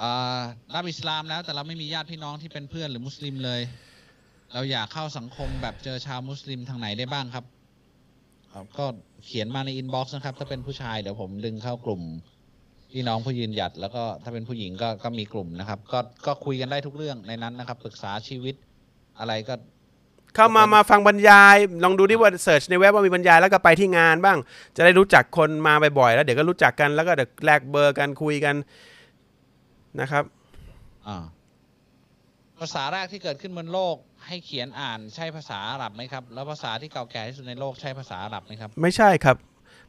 [0.00, 0.40] อ่า
[0.74, 3.60] รับอิสลามแล้วแต่เราไม่มีญาติพี่น้องที่เป็นเพื่อนหรือมุสลิมเลย
[4.52, 7.55] เราอยากเข้าสังคมแบบเจอชาวมุสลิมทางไหนได้บ้างครับอ่า
[8.78, 8.84] ก็
[9.24, 12.02] เขียนมาใน inbox นะครับ ถ้าเป็นผู้ชายเดี๋ยวผมดึงเข้ากลุ่ม
[12.92, 18.54] พี่น้องผู้ยืนหยัด แล้วก็ถ้าเป็นผู้หญิงก็ก็มีกลุ่มนะครับ ก็ก็คุยกันได้ทุกเรื่องในนั้นนะครับปรึกษาชีวิต
[19.18, 19.54] อะไรก็
[20.34, 24.38] เข้ามามาฟังบรรยาย ลองดูดิว่าเสิร์ชในเว็บว่ามีบรรยายแล้วก็ไปที่งานบ้าง
[24.76, 28.54] จะได้รู้จักคนมาบ่อยๆแล้วเดี๋ยวก็รู้จักกันแล้วก็เดี๋ยวแลกเบอร์กันคุยกัน
[30.00, 30.24] นะครับ
[31.06, 31.24] อ่า
[32.58, 33.96] ภาษาแรกที่เกิดขึ้นบนโลก
[34.28, 39.36] ให้เขียนอ่านใช่ภาษาอาหรับไหมครับ แล้วภาษาที่เก่าแก่ที่สุดในโลกใช่ภาษาอาหรับไหมครับ ไม่ใช่ครับ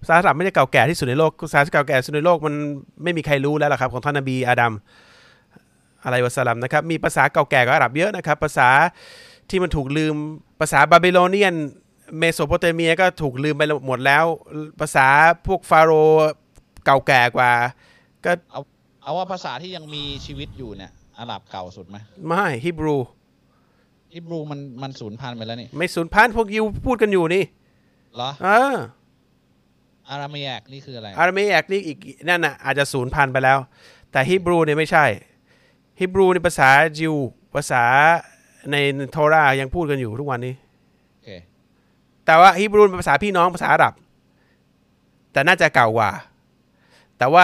[0.02, 2.56] ภาษาอาหรับไม่ได้เก่าแก่ที่สุดในโลกภาษาที่เก่าแก่ที่สุดในโลกมัน
[3.04, 4.74] ไม่มีใครรู้แล้วล่ะครับ ของท่านนบีอาดัม
[6.04, 8.70] อะไรวะสลัมนะครับ มีภาษาเก่าแก่กว่าอาหรับเยอะนะครับ ภาษา
[9.50, 10.16] ที่มันถูกลืม
[10.60, 11.56] ภาษาบาบิโลเนียน
[12.18, 14.26] เมโสโปเตเมียก็ถูกลืมไปหมดแล้ว
[14.80, 15.08] ภาษา
[15.48, 16.32] พวกฟาโรห์
[16.86, 17.52] เก่าแก่กว่า
[18.26, 18.32] ก็
[19.02, 22.98] เอาว่าภาษาที่ยังมีชีวิตอยู่เนี่ยอาหรับเก่าสุดไหมไม่ฮิบรู
[24.14, 27.43] ฮิบรูมันมันสูญพันธุ์ไปแล้วนี่ ไม่สูญพันธุ์พวกยิวพูดกันอยู่นี่
[28.16, 28.76] เหรอเออ
[30.10, 31.97] อาราเมียกนี่คืออะไร อาราเมกนี่อีก
[32.30, 33.58] นั่นน่ะอาจจะสูญพันธุ์ไปแล้ว
[34.12, 35.05] แต่ฮิบรูเนี่ยไม่ใช่
[35.99, 37.16] ฮิบรูในภาษาจิว
[37.55, 37.84] ภาษา
[38.72, 38.76] ใน
[39.12, 40.53] โทรายังพูดกันอยู่ทุกวันนี้
[41.12, 41.30] โอเค
[42.26, 43.93] แต่ว่าฮิบรูเป็นภาษาพี่น้องภาษาอาหรับ
[45.32, 46.12] แต่น่าจะเก่ากว่า
[47.18, 47.43] แต่ว่า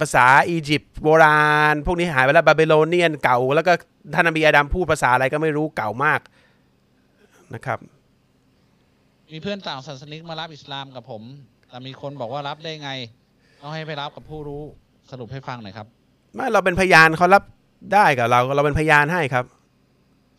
[0.00, 3.72] ภาษาอียิปต์โบราณ พวกนี้หายไปแล้วบาบิโลเนียนเก่า แล้วก็
[4.14, 6.20] ท่านนบีอาดัมพูดภาษาอะไรก็ไม่รู้เก่ามาก
[7.54, 7.78] นะครับ
[9.32, 11.22] มีเพื่อนต่างศาสนิกมารับอิสลามกับผม
[11.68, 12.90] แต่มีคนบอกว่ารับได้ไง
[13.62, 14.62] ต้องให้ไปรับกับผู้รู้
[15.10, 15.86] สรุปให้ฟังหน่อยครับ
[16.34, 17.42] ไม่เราเป็นพยานเขารับ
[17.94, 19.44] ได้กับเราเราเป็นพยานให้ครับ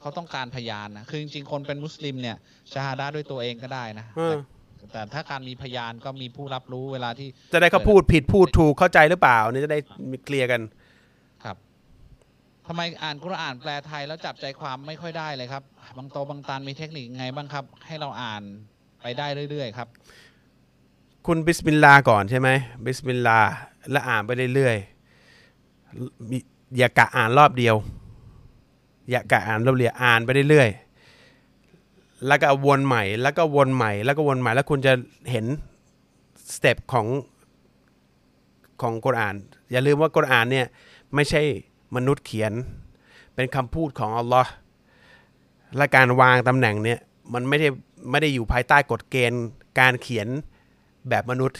[0.01, 2.37] เขาต้องการพยานนะคือจริงๆคนเป็นมุสลิมเนี่ย
[2.71, 4.33] ชาฮาดาด้วยตัวเองก็ได้นะเออ
[4.79, 9.79] แต่แต่ถ้าการมีพยานก็มีผู้รับรู้เวลาที่ จะได้เขาพูดผิดพูดถูกเข้าใจหรือเปล่านี่จะได้
[10.11, 10.61] มีเคลียร์กัน
[11.43, 11.57] ครับ
[12.67, 15.63] ทำไมอ่านกุรอานแปลไทยแล้วจับใจความไม่ค่อยได้เลยครับ
[15.97, 18.43] บังโตบังตาลมีเทคนิคไงบ้างครับ ให้เราอ่าน
[19.01, 19.87] ไปได้เรื่อยๆครับ
[21.27, 22.49] คุณบิสมิลลาห์ก่อนใช่ไหม
[22.85, 23.49] บิสมิลลาห์
[23.91, 26.37] แล้วอ่านไปเรื่อยๆมี
[26.77, 27.75] อย่ากะอ่านรอบเดียว
[29.11, 30.88] อย่ากะอ่านรอบเดียวอ่านไปเรื่อยๆ
[32.27, 34.93] แล้วก็วนใหม่ แล้วก็วนใหม่ แล้วก็วนใหม่ แล้วคุณจะ
[35.31, 35.45] เห็น
[36.53, 37.07] สเต็ปของ
[38.81, 39.35] ของกุรอาน
[39.71, 40.67] อย่าลืมว่ากุรอานเนี่ย
[41.15, 41.41] ไม่ใช่
[41.95, 42.53] มนุษย์เขียน
[43.35, 44.51] เป็นคำพูดของอัลลอฮ์
[45.77, 46.99] และการวางตำแหน่งเนี่ย
[47.33, 47.67] มันไม่ได้
[48.11, 49.43] ไม่ได้อยู่ภายใต้กฎเกณฑ์
[49.79, 50.27] การเขียน
[51.09, 51.59] แบบมนุษย์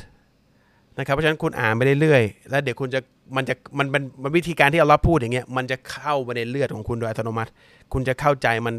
[0.98, 3.00] นะครับ เพราะฉะนั้นคุณอ่านไปเรื่อยๆ แล้วเดี๋ยวคุณจะ
[3.36, 7.52] มันจะมันเป็นมันวิธีการที่อัลลอฮ์พูดอย่างเงี้ยมันจะเข้าไปในเลือดของคุณโดยอัตโนมัติ
[7.94, 8.76] คุณจะเข้าใจมัน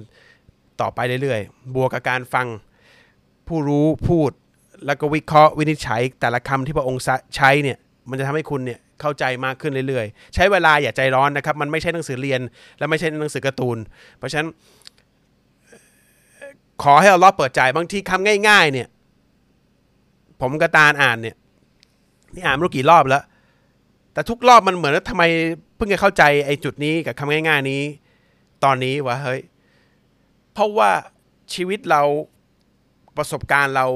[0.83, 2.47] ต่อไปเรื่อยๆ บวกกับการฟัง
[3.49, 4.31] ผู้รู้พูด
[4.87, 7.03] แล้วก็วิเคราะห์วินิจฉัย แต่ละคำที่พระองค์
[7.37, 7.79] ใช้เนี่ย
[8.09, 12.41] มันจะทำให้คุณเนี่ยเข้าใจมากขึ้นเรื่อยๆ ใช้เวลาอย่าใจร้อนนะครับ มันไม่ใช่หนังสือเรียน
[12.79, 13.79] และไม่ใช่หนังสือการ์ตูน
[14.19, 14.49] เพราะฉะนั้น
[16.83, 18.89] ขอให้เอัลเลอเปิดใจบางทีคำง่าย ๆ เนี่ย
[20.41, 21.37] ผมกับตาลอ่านเนี่ย
[22.35, 23.23] นี่อ่านไม่รู้กี่รอบแล้ว
[24.13, 25.23] แต่ทุกรอบมันเหมือนว่าทำไม
[25.77, 27.83] เพิ่งจะเข้าใจไอ้จุดนี้กับคำง่าย ๆ นี้
[28.65, 29.41] ตอนนี้วะเฮ้ย
[30.53, 30.91] เพราะว่า
[31.55, 32.03] ชีวิตเรา
[33.17, 33.87] ประสบการณ์เรา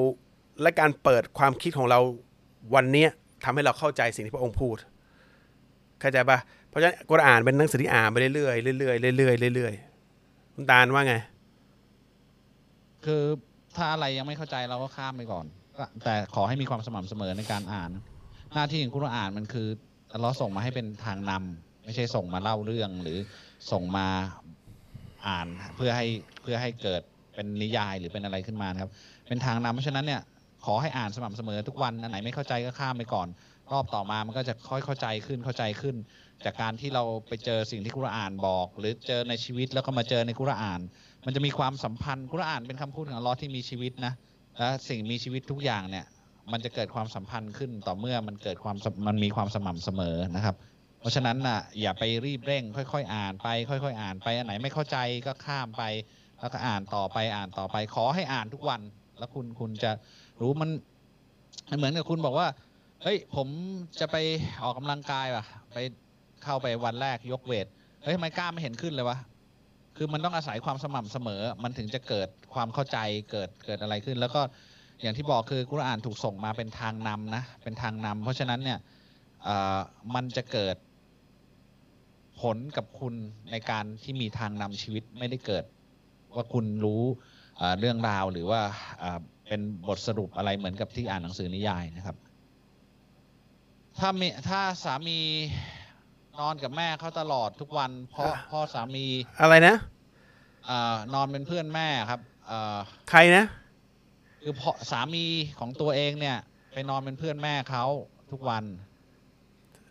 [0.63, 2.01] และการเปิดความคิดของเรา
[2.75, 3.07] วันนี้
[3.45, 4.77] ทำให้เราเข้าใจสิ่งที่พระองค์พูด
[6.01, 6.39] เข้าใจปะ
[6.69, 11.15] เพราะฉะนั้นกุรอานเป็นหนังสือที่อ่านไปเรื่อยๆเรื่อยๆเรื่อยๆเรื่อยๆคุณตาลว่าไง
[13.05, 13.23] คือ
[13.77, 15.47] ถ้าอะไรยังไม่เข้าใจเราก็ข้ามไปก่อน
[16.05, 17.91] แต่ขอให้มีความสม่ำเสมอในการอ่าน
[18.55, 19.69] หน้าที่ของกุรอานมันคือ
[20.21, 23.19] เลอฮ์ส่งมาให้เป็นทางนำไม่ใช่ส่งมาเล่าเรื่องหรือ
[23.73, 24.07] ส่งมา
[25.27, 25.47] อ่าน
[25.77, 26.07] เพื่อให้
[26.43, 27.03] เพื่อให้เกิด
[27.35, 28.91] เป็นนิยายหรือเป็นอะไรขึ้นมานะครับ
[29.29, 30.23] เป็นทางนำเพราะฉะนั้นเนี่ย
[30.65, 33.29] ขอให้อ่านสม่ำเสมอทุกวันอันไหนไม่เข้าใจก็ข้ามไปก่อน
[33.73, 35.97] รอบต่อมามันก็จะค่อยเข้าใจขึ้นเข้าใจขึ้น
[36.45, 40.81] จากการที่เราไปเจอสิ่งที่กุรอานบอก หรือเจอในชีวิตแล้วก็มาเจอในกุรอาน
[41.27, 44.13] มันจะมีความสัมพันธ์กุรอานเป็นคำพูดของลอที่มีชีวิตนะ
[44.59, 46.05] และสิ่งมีชีวิตทุกอย่างเนี่ย
[46.53, 50.57] มันจะเกิดความสัมพันธ์ขึ้นต่อเมื่อมันเกิดความมันมีความสม่ำเสมอนะครับ
[51.05, 54.97] เพราะฉะนั้นน่ะอย่าไปรีบเร่ง ค่อยๆ อ่านไป ค่อย ๆ อ่านไปอันไหนไม่เข้าใจ
[55.27, 55.83] ก็ข้ามไป
[56.41, 58.81] แล้วก็อ่านต่อไปอ่านต่อไป ขอให้อ่านทุกวัน
[59.19, 59.91] แล้วคุณคุณจะ
[60.41, 60.71] รู้มัน
[61.77, 62.49] เหมือนกับคุณบอกว่า
[63.03, 63.49] เฮ้ยผม
[64.01, 64.17] จะไป
[64.65, 65.77] ออกกำลังกายว่ะ ไป
[66.45, 67.67] เข้าไปวันแรกยกเวท
[68.03, 69.19] เฮ้ยทำไมกล้ามไม่เห็นขึ้นเลยวะ
[69.97, 72.99] คือมันต้องอาศัยความสม่ำเสมอ มันถึงจะเกิดความเข้าใจ
[73.31, 74.41] เกิดเกิดอะไรขึ้น แล้วก็
[75.03, 78.79] อย่างที่บอกคือกุรอานถูกส่งมาเป็นทางนำนะเป็นทางนำเพราะฉะนั้นเนี่ย
[80.15, 80.77] มันจะเกิด
[82.45, 83.15] ผลกับคุณ
[83.51, 85.65] ในการที่มีทางนำชีวิตไม่ได้เกิด
[86.35, 87.03] ว่าคุณรู้
[87.57, 88.61] เอ่อเรื่องราวหรือว่า
[89.01, 89.19] เอ่อ
[89.49, 92.17] เป็นบทสรุปอะไรเหมือนกับที่อ่านหนังสือนิยายนะครับ
[93.99, 95.19] ถ้ามีถ้าสามี
[96.41, 99.07] นอนกับแม่เขาตลอดทุกวัน เพราะพ่อสามี
[99.41, 99.77] อะไรนะ
[100.67, 102.79] เอ่อนอนเป็นเพื่อนแม่ครับเอ่อ
[103.11, 105.25] ใครนะคคือพอสามี
[105.59, 106.37] ของตัวเองเนี่ย
[106.73, 107.85] ไปนอนเป็นเพื่อนแม่เขา
[108.31, 108.65] ทุกวัน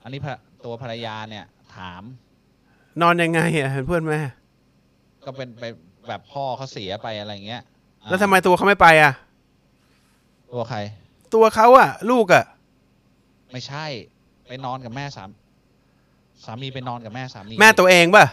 [0.04, 0.32] อันนี้ภร
[0.66, 1.46] ตัวภรรยาเนี่ย
[1.76, 2.04] ถาม
[3.02, 4.20] นอนยังไงอะเพื่อนแม่
[5.26, 5.64] ก็เป็นไป
[6.08, 7.62] แบบพ่อเขาเสียไปอะไรเงี้ย
[8.02, 9.14] อ่าแล้วทำไมตัวเขาไม่ไปอะ
[10.54, 10.80] ตัวใคร
[11.34, 12.44] ตัวเขาอะ ลูกอะ
[13.52, 13.86] ไม่ใช่
[14.48, 15.30] ไปนอนกับแม่สาม
[16.46, 18.26] สามีไปนอนกับแม่สามีแม่ตัวเองป่ะ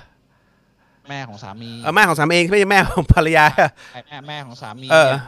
[1.09, 5.23] แม่ของสามีเออแม่ของสามีเองไม่ใช่แม่ของภรรยาอะใช่แม่แม่ของสามีเออ เนี่ย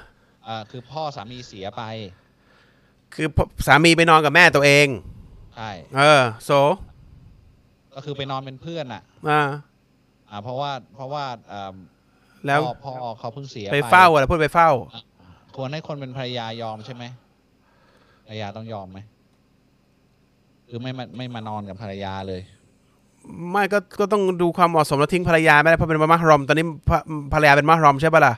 [0.44, 1.82] เออคือพ่อสามีเสียไป
[3.14, 3.26] คือ
[3.66, 4.86] สามีไปนอนกับแม่ตัวเอง
[5.56, 6.50] ใช่ เออ โซ
[7.95, 9.43] ก็คือไปนอนเป็นเพื่อนอะ อ่า
[10.30, 11.74] อ่า เพราะว่าเพราะว่าเอิ่ม
[12.47, 14.70] แล้วพ่อพ่อเขาเพิ่งเสียไปเฝ้าอะไรพูดไปเฝ้า
[15.57, 17.05] ควรให้คนเป็นภรรยายอมใช่ไหม
[18.26, 18.99] ภรรยาต้องยอมไหม
[20.68, 22.43] คือไม่มาไม่มานอนกับภรรยาเลย
[23.51, 26.95] ไม่ก็ก็ต้องดูความเหมาะสมแล้วทิ้งภรรยาไม่ได้เพราะเป็นมะรอม ตอนนี้ภร
[27.34, 28.34] ภรรยาเป็นมะรอมใช่ปะล่ะ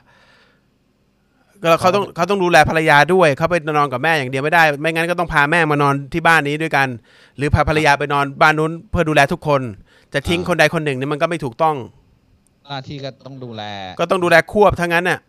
[1.63, 6.87] ก็เขาต้องเขาต้องดูแลภรรยาด้วยเขาไปนอนกับแม่อย่างเดียวไม่ได้ ไม่งั้นก็ต้องพาแม่มานอนที่บ้านนี้ด้วยกัน
[7.37, 9.61] หรือพาภรรยาไปนอนบ้านนู้นเพื่อดูแลทุกคน
[10.13, 11.75] จะทิ้งอ่าคนใดคนหนึ่งนี่มันก็ไม่ถูกต้อง
[12.67, 13.63] หน้าที่ก็ต้องดูแล
[13.99, 15.19] ก็ต้องดูแลควบทั้งนั้นน่ะ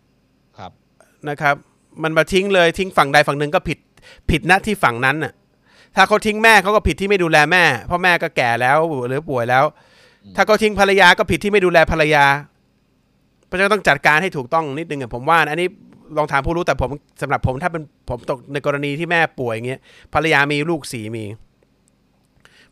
[0.57, 0.71] ครับ
[1.29, 1.55] นะครับ
[2.03, 3.77] มันมาทิ้งเลยทิ้งฝั่งใดฝั่งหนึ่งก็ผิด
[4.29, 5.33] ผิดหน้าที่ฝั่งนั้นน่ะ
[5.95, 8.77] ถ้าเขาทิ้งแม่เขาก็ผิดที่ไม่ดูแลแม่เพราะแม่ก็แก่แล้ว
[9.09, 9.65] หรือป่วยแล้ว
[10.25, 12.25] อืมถ้าเขาทิ้งภรรยาก็ผิดที่ไม่ดูแลภรรยา
[13.47, 15.67] เพราะฉะนั้นต้องจัดการให้ถูกต้องนิดนึงอะผมว่านะอันนี้
[16.17, 16.89] ลองถามผู้รู้แต่ผม
[17.21, 19.81] สำหรับผมถ้าเป็นผมตกในกรณีที่แม่ป่วยอย่างเงี้ย
[20.13, 21.25] ภรรยามีลูกสี่มี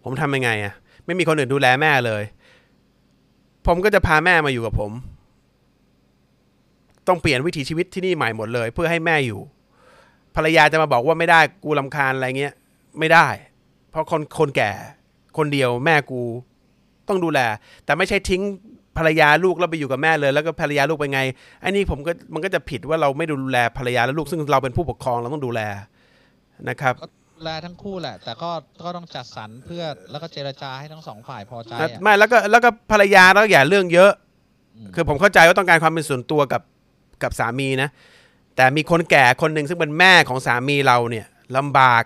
[0.04, 0.74] ผมทำยังไงอะ
[1.06, 2.24] ไม่มีคนอื่นดูแลแม่เลย
[3.68, 4.92] ผมก็จะพาแม่มาอยู่กับผม
[7.08, 9.40] ต้องเปลี่ยนวิถีชีวิตที่นี่ใหม่หมดเลย เพื่อให้แม่อยู่
[10.36, 12.54] ภรรยาจะมาบอกว่าไม่ได้กูลำคาญอะไรเงี้ย
[13.00, 13.28] ไม่ได้
[13.90, 14.72] เพราะคนคนแก่
[15.38, 16.22] คนเดียวแม่กู
[17.08, 17.40] ต้องดูแล
[17.86, 18.42] แต่ไม่ใช่ทิ้ง
[18.98, 21.22] ภรรยาลูกแล้วไปอยู่กับแม่เลย แล้วก็ภรรยาลูกไปไง
[21.64, 25.62] อันนี้ผมก็มันก็จะผิดว่าเราไม่ดูแลภรรยาและลูกซึ่งเราเป็นผู้ปกครองเราต้องดูแล
[26.70, 26.94] นะครับ
[27.36, 28.52] ดูแลทั้งคู่แหละ แต่ก็
[28.86, 34.12] ก็ต้องจัดสรรเพื่อแล้วก็เจรจาให้ทั้งสองฝ่ายพอใจแล้วอะไม่แล้วก็แล้วก็ภรรยาแล้วอย่าเรื่องเยอะ
[34.86, 36.62] มคือผมเข้าใจว่าต้องการความเป็นส่วนตัวกับ
[37.24, 37.90] กับสามีนะ
[38.56, 41.26] แต่มีคนแก่คนหนึ่งซึ่งเป็นแม่ของสามีเราเนี่ย
[41.58, 42.04] ลำบาก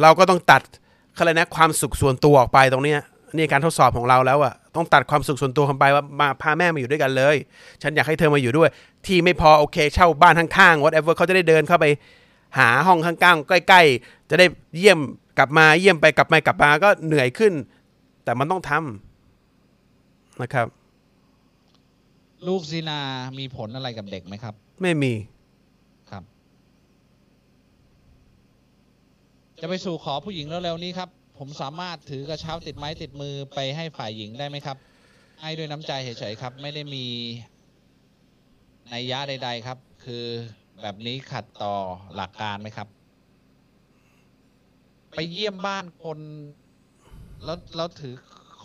[0.00, 0.62] เราก็ต้องตัด
[1.14, 3.00] เขาเลยกนะความสุขส่วนตัวออกไปตรงเนี้ย
[3.36, 7.36] นี่การทดสอบของเราแล้วอะ ต้องตัดความสุขส่วนตัวออกไปว่ามาพาแม่มาอยู่ด้วยกันเลย
[7.82, 8.68] ฉันอยากให้เธอมาอยู่ด้วย
[9.06, 11.86] ที่ไม่พอโอเค เช่าบ้านข้างๆ whatever เขาจะได้เดินเข้าไป
[12.58, 14.46] หาห้องข้างๆ ใกล้ๆ จะได้
[14.78, 14.98] เยี่ยม
[15.38, 17.52] กลับมาเยี่ยมไปกลับมากลับมาก็เหนื่อยขึ้น
[18.24, 20.66] แต่มันต้องทำนะครับ
[22.46, 23.00] ลูกซีนา
[23.38, 25.12] มีผลอะไรกับเด็กไหมครับ ไม่มี
[26.10, 26.22] ครับ
[29.60, 31.08] จะไปสู่ขอผู้หญิงเร็วๆนี้ครับ
[31.38, 34.76] ผมสามารถถือกระเช้าติดไม้ติดมือไปให้ฝ่ายหญิงได้ไหมครับ
[35.40, 37.06] ให้ด้วยน้ำใจเฉยๆครับ ไม่ได้มี
[38.92, 40.24] นัยยะใด ๆ ครับ คือ
[40.80, 41.74] แบบนี้ขัดต่อ
[42.14, 42.88] หลักการไหมครับ
[45.14, 46.18] ไปเยี่ยมบ้านคน
[47.44, 48.14] แล้วแล้วถือ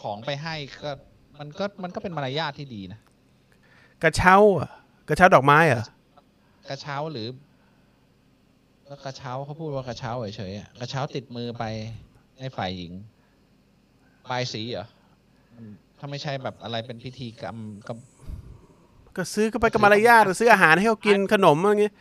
[0.02, 0.92] ของไปให้ก็
[1.40, 3.00] มันก็มันก็เป็นมารยาทที่ดีนะ
[4.04, 4.72] กระเช้าอะ
[5.10, 5.86] กระเช้าดอกไม้เหรอะ
[6.70, 7.28] กระเช้าหรือ
[8.88, 11.64] แล้วกระเช้าเขาพูดว่ากระเช้าเฉยๆอะกระเช้าติดมือไป
[12.40, 12.92] ให้ฝ่ายหญิง
[14.30, 14.88] บายสีเหรอ
[15.56, 15.66] มัน
[16.00, 17.58] ถ้าไม่ใช่แบบอะไรเป็นพิธีกรรม
[17.88, 17.94] ก็
[19.16, 21.94] ก็ซื้อก็ไปกับมารยาทหรือซื้ออาหารให้เขากินขนมอะไรเงี้ย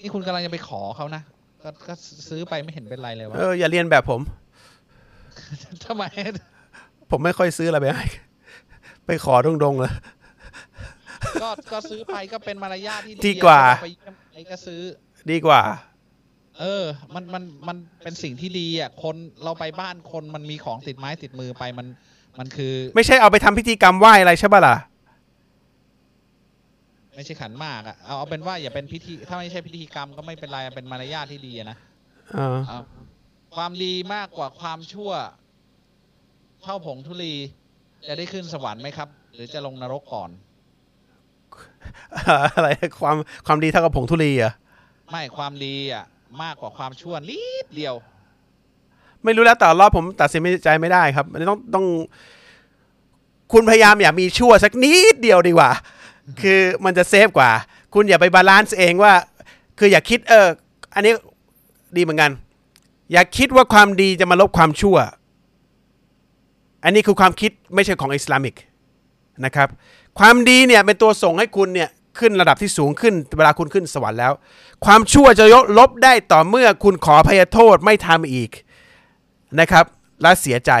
[0.00, 1.22] นี่คุณกำลังจะไปขอเขานะ
[1.62, 1.94] ก็ก็
[2.28, 4.20] ซื้อไปไม่เห็นเป็นไรเลยวะเอออย่าเรียนแบบผม
[5.84, 6.04] ทำไม
[7.10, 8.06] ผมไม่ค่อยซื้ออะไรไปให้
[9.06, 9.92] ไปขอตรงๆเลย
[11.42, 14.80] ก็ก็ซื้อไปก็เป็นมารยาทที่ดีกว่าเรไปเยี่ยมใครก็ซื้อ
[15.30, 15.60] ดีกว่า
[16.58, 16.84] เออ
[17.14, 21.86] มันมันมันเป็นสิ่งที่ดีอะคนเราไปบ้านคนมันมีของติดไม้ติดมือไปมัน
[22.38, 24.76] มันคือ ไม่ใช่เอาไปทำพิธีกรรมไหว้อะไรใช่ปะล่ะ
[27.14, 31.78] ไม่ใช่ขันหมากอะเอาเอาเป็นว่าอย่าเป็นพิธี ถ้าไม่ใช่พิธีกรรมก็ไม่เป็นไรเป็นมารยาทที่ดีอะนะ
[32.32, 32.80] เออเอา
[33.56, 35.12] ความดีมากกว่าความชั่ว
[36.62, 37.34] เท่าผงธุลี
[38.08, 40.30] จะได้ขึ้นสวรรค์ไหมครับ หรือจะลงนรกก่อน
[42.56, 42.68] อะไร
[43.00, 44.52] ความความดีเท่ากับผงทุลีเหรอะ
[45.10, 46.04] ไม่ความดีอะ
[46.42, 47.94] มากกว่าความชั่วนิดเดียว
[49.24, 51.86] ไม่รู้แล้วแต่รอบผมตัดสินใจไม่ได้ครับอันต้องต้อง
[53.52, 55.70] คุณพยายามอย่ามีชั่วสักนิดเดียวดีกว่า
[56.42, 57.50] คือมันจะ safe กว่า
[57.94, 59.14] คุณอย่าไป balance เองว่า
[59.78, 60.46] คืออย่าคิดเออ
[60.94, 61.12] อันนี้
[61.96, 62.30] ดีเหมือนกัน
[63.12, 64.96] อย่าคิดว่าความดีจะมาลบความชั่ว
[66.84, 68.54] อันนี้คือความคิดไม่ใช่ของ Islamic
[69.44, 69.68] นะครับ
[70.18, 74.32] ความดีเนี่ยเป็นตัวส่งให้คุณเนี่ย ขึ้นระดับที่สูงขึ้น เวลาคุณขึ้นสวรรค์แล้ว
[74.84, 78.50] ความชั่วจะยกลบได้ต่อเมื่อคุณขอพยโทษไม่ทำอีก
[79.60, 79.84] นะครับ
[80.22, 80.72] และเสียใจ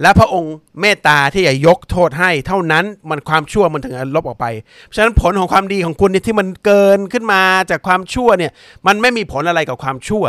[0.00, 4.46] และพระองค์เมตตาที่จะยกโทษให้ เท่านั้นมันความชั่วมันถึงจะลบออกไป
[4.94, 8.52] ฉะนั้นผลของความดีของคุณนี่ที่มันเกินขึ้นมาจากความชั่วเนี่ย
[8.86, 10.24] มันไม่มีผลอะไรกับความชั่ว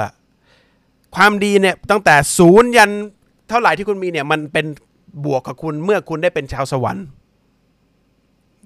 [1.16, 2.92] ความดีเนี่ยตั้งแต่ศูนย์ยัน
[3.50, 4.66] เท่าไหร่ที่คุณมีเนี่ยมันเป็น
[5.26, 7.06] บวกกับคุณเมื่อคุณได้เป็นชาวสวรรค์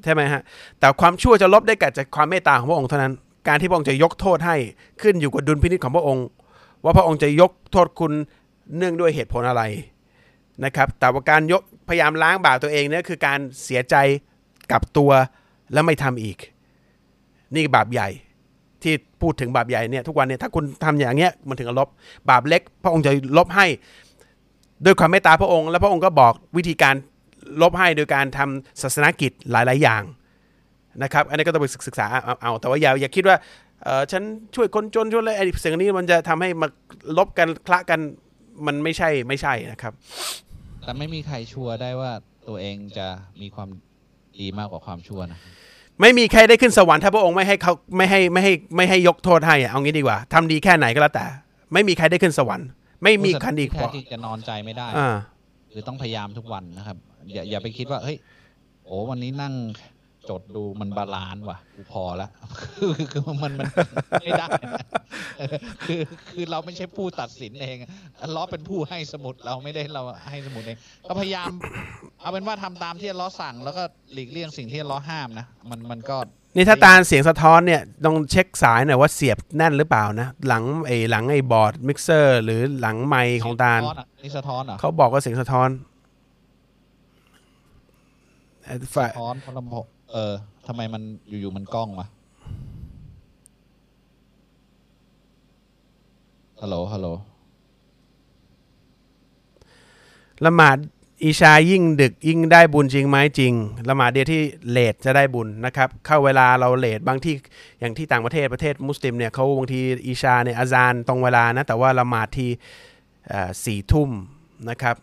[0.03, 0.41] ใช่ไหมฮะ
[0.79, 3.13] แต่ความชั่วจะลบได้กับจากความเมตตาของพระองค์เท่านั้น
[3.47, 4.55] การที่พระองค์จะยกโทษให้
[5.01, 6.25] ขึ้นอยู่กับดุลพินิจของพระองค์
[6.83, 8.11] ว่าพระองค์จะยกโทษคุณ
[8.77, 9.63] เนื่องด้วยเหตุผลอะไร
[10.65, 13.95] นะครับ แต่ว่าการยกพยายามล้างบาปตัวเองเนี่ยคือการเสียใจ
[14.71, 15.11] กับตัว
[15.73, 16.37] แล้วไม่ทำอีก
[17.55, 18.09] นี่บาปใหญ่
[18.83, 21.89] ที่พูดถึงบาปใหญ่เนี่ยทุกวันเนี่ยถ้าคุณทำอย่างเงี้ยมันถึงจะลบ
[22.29, 23.65] บาปเล็ก พระองค์จะลบให้
[24.85, 26.95] ด้วยความเมตตาพระองค์ แล้วพระองค์ก็บอกวิธีการ
[27.61, 30.03] ลบให้โดยการทำศาสนกิจหลาย ๆ อย่าง
[31.03, 33.37] นะครับ อันนี้ก็ต้องไปศึกษาเอาเอาแต่ว่าอย่าอย่าคิดว่า
[33.83, 34.23] เออฉัน
[34.55, 36.67] ช่วยคนจนช่วยอะไรไอ้สิ่งนี้มันจะทำให้มา
[37.17, 37.99] ลบกันคละกัน
[38.65, 39.93] มันไม่ใช่ไม่ใช่นะครับ
[40.83, 42.11] แต่ไม่มีใครชัวร์ได้ว่า
[42.47, 43.07] ตัวเองจะ
[43.41, 43.69] มีความ
[44.39, 45.39] ดีมากกว่าความชั่วนะ
[46.01, 51.25] ไม่มีใครได้ขึ้นสวรรค์ถ้าพระองค์ไม่ให้เขาไม่ให้ไม่ให้ไม่ให้ยกโทษให้อะเอางี้ดีกว่าทำดีแค่ไหนก็แล้วแต่
[51.73, 52.67] ไม่มีใครได้ขึ้นสวรรค์
[53.03, 55.15] ไม่มีใคันดีกแท้ว่าที่จะนอนใจไม่ได้อ่า
[55.71, 56.97] คือต้องพยายามทุกวันนะครับ
[57.33, 58.17] อย่าอย่าไปคิดว่า เฮ้ย
[58.85, 59.53] โอ้วันนี้นั่ง
[60.29, 63.53] จดดูมัน balance ว่ะกูพอละคือคือมันมัน
[64.21, 64.47] ไม่ได้
[65.37, 65.55] เออ
[65.85, 66.01] คือ
[66.31, 67.77] คือเราไม่ใช่ผู้ตัดสินเอง
[68.21, 71.51] อัลเลอฮ์เป็นผู้ให้สมุดเราไม่ได้เราให้สมุดเองก็พยายาม
[72.21, 76.17] เอาเป็นว่าทำตามที่อัลเลอฮ์สั่ง แล้วก็หลีกเลี่ยงสิ่งที่อัลเลอฮ์ห้ามนะมันมันก็
[76.55, 85.96] นี่ถ้าตาเสียงสะท้อนเนี่ยต้องเช็คสายหน่อยว่าเสียบแน่นหรือเปล่านะ หลังไอ้หลังไอ้ board mixer หรือหลังไมค์ของตาลสะท้อนอะนี่สะท้อนเหรอเขาบอกว่าเสียงสะท้อนไอ้
[88.95, 90.33] ฝ่ายสะท้อนเพราะลำโพงเออ
[90.67, 92.07] ทำไมมันอยู่ๆมันกล้องวะ
[96.61, 97.07] ฮัลโหลฮัลโหล
[100.45, 100.77] ละหมาด
[101.23, 103.53] อีชายิ่งดึกยิ่งได้บุญจริงไหมจริง
[103.89, 107.35] ละหมาดเดียวที่เลทจะได้บุญนะครับ เข้าเวลาเราเลทบางที่
[107.79, 112.49] อย่างที่ต่างประเทศประเทศมุสลิมเนี่ยเขาบางทีอีชาเนี่ยอาซานตรงเวลานะแต่ว่าละหมาดที่
[113.65, 114.09] สี่ทุ่ม
[114.69, 114.95] นะครับ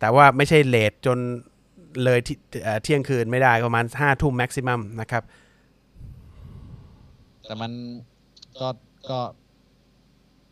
[0.00, 1.18] แต่ว่าไม่ใช่เลทจน
[2.04, 2.36] เลยที่
[2.82, 5.22] เที่ยงคืนไม่ได้ประมาณห้าทุ่มแม็กซิมัมนะครับ
[7.44, 7.72] แต่มัน
[8.60, 8.68] ก็
[9.10, 9.20] ก็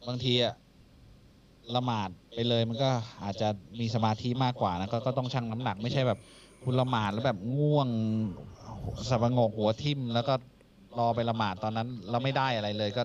[0.08, 0.54] บางทีอะ
[1.76, 2.90] ละหมาดไปเลยมันก็
[3.24, 3.48] อาจจะ
[3.80, 6.18] มีสมาธิมากกว่านะก็ก็ต้องชั่งน้ำหนักไม่ใช่แบบ
[6.64, 7.88] คุณละหมาดแล้วแบบง่วง
[9.08, 10.34] สับงกหัวทิ่ม แล้วก็
[10.98, 13.02] รอไปละหมาดตอนนั้นเราไม่ได้อะไรเลยก็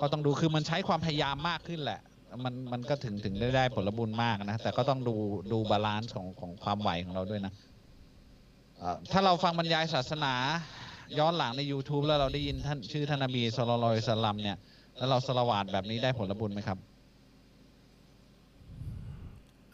[0.00, 2.00] ก็ต้องดูคือมันใช้ความพยายามมากขึ้นแหละ
[2.44, 5.14] มันมันก็ถึงถึงได้ได้ผลบุญมากนะ แต่ก็ต้องดู
[5.52, 7.52] ดู balance ของของความไหวของเราด้วยนะ
[8.78, 10.34] เอ่อถ้าเราฟังบรรยายศาสนา
[11.18, 14.56] ย้อนหลังใน YouTube แล้วเราได้ยินท่านชื่อท่านนบีสุลต่านละสลัมเนี่ย
[14.96, 16.78] แล้วเราสละหวาดแบบนี้ได้ผลบุญไหมครับ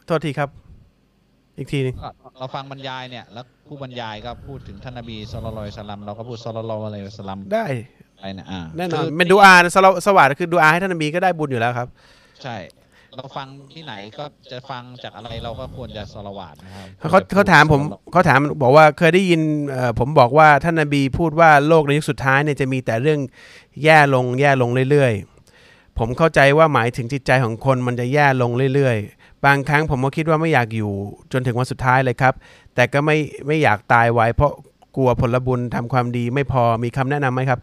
[0.06, 0.50] โทษทีครับ
[1.58, 6.66] อีกทีหนึงก็เราฟังบรรยายเนี่ย แล้วผู้บรรยายก็พูดถึงท่านนบีสุลต่านละสลัมเราก็พูดสุลต่าน
[7.06, 7.66] ละสลัมได้
[8.20, 11.88] ไปนะอ่าแน่นอนคือเป็นดูอานะสละสวัสดิ์คือดูอาให้ท่านนบีก็ได้บุญอยู่แล้วครับ
[12.45, 12.57] ใช่
[13.16, 17.80] เราฟังที่ไหนก็จะฟังจากอะไรเราก็ควรจะสละหวาดนะครับเขาเขาถามผม
[18.12, 23.20] เขาถามบอกว่าเคยได้ยินเอ่อผมบอกว่าท่านนบีพูดว่าโลกในยุคสุดท้ายเนี่ยจะมีแต่เรื่อง
[23.84, 30.93] แย่ลงแย่ลงเรื่อยๆ ผมเข้าใจว่าหมายถึงจิตใจของคนมันจะแย่ลงเรื่อยๆ บางครั้งผมก็คิดว่าไม่อยากอยู่
[31.32, 32.34] จนถึงวันสุดท้ายเลยครับ
[32.74, 33.16] แต่ก็ไม่
[33.47, 34.53] ไม่อยากตายไว้เพราะ
[34.97, 37.59] กลัวผลบุญทำความดีไม่พอมีคำแนะนำไหมครับ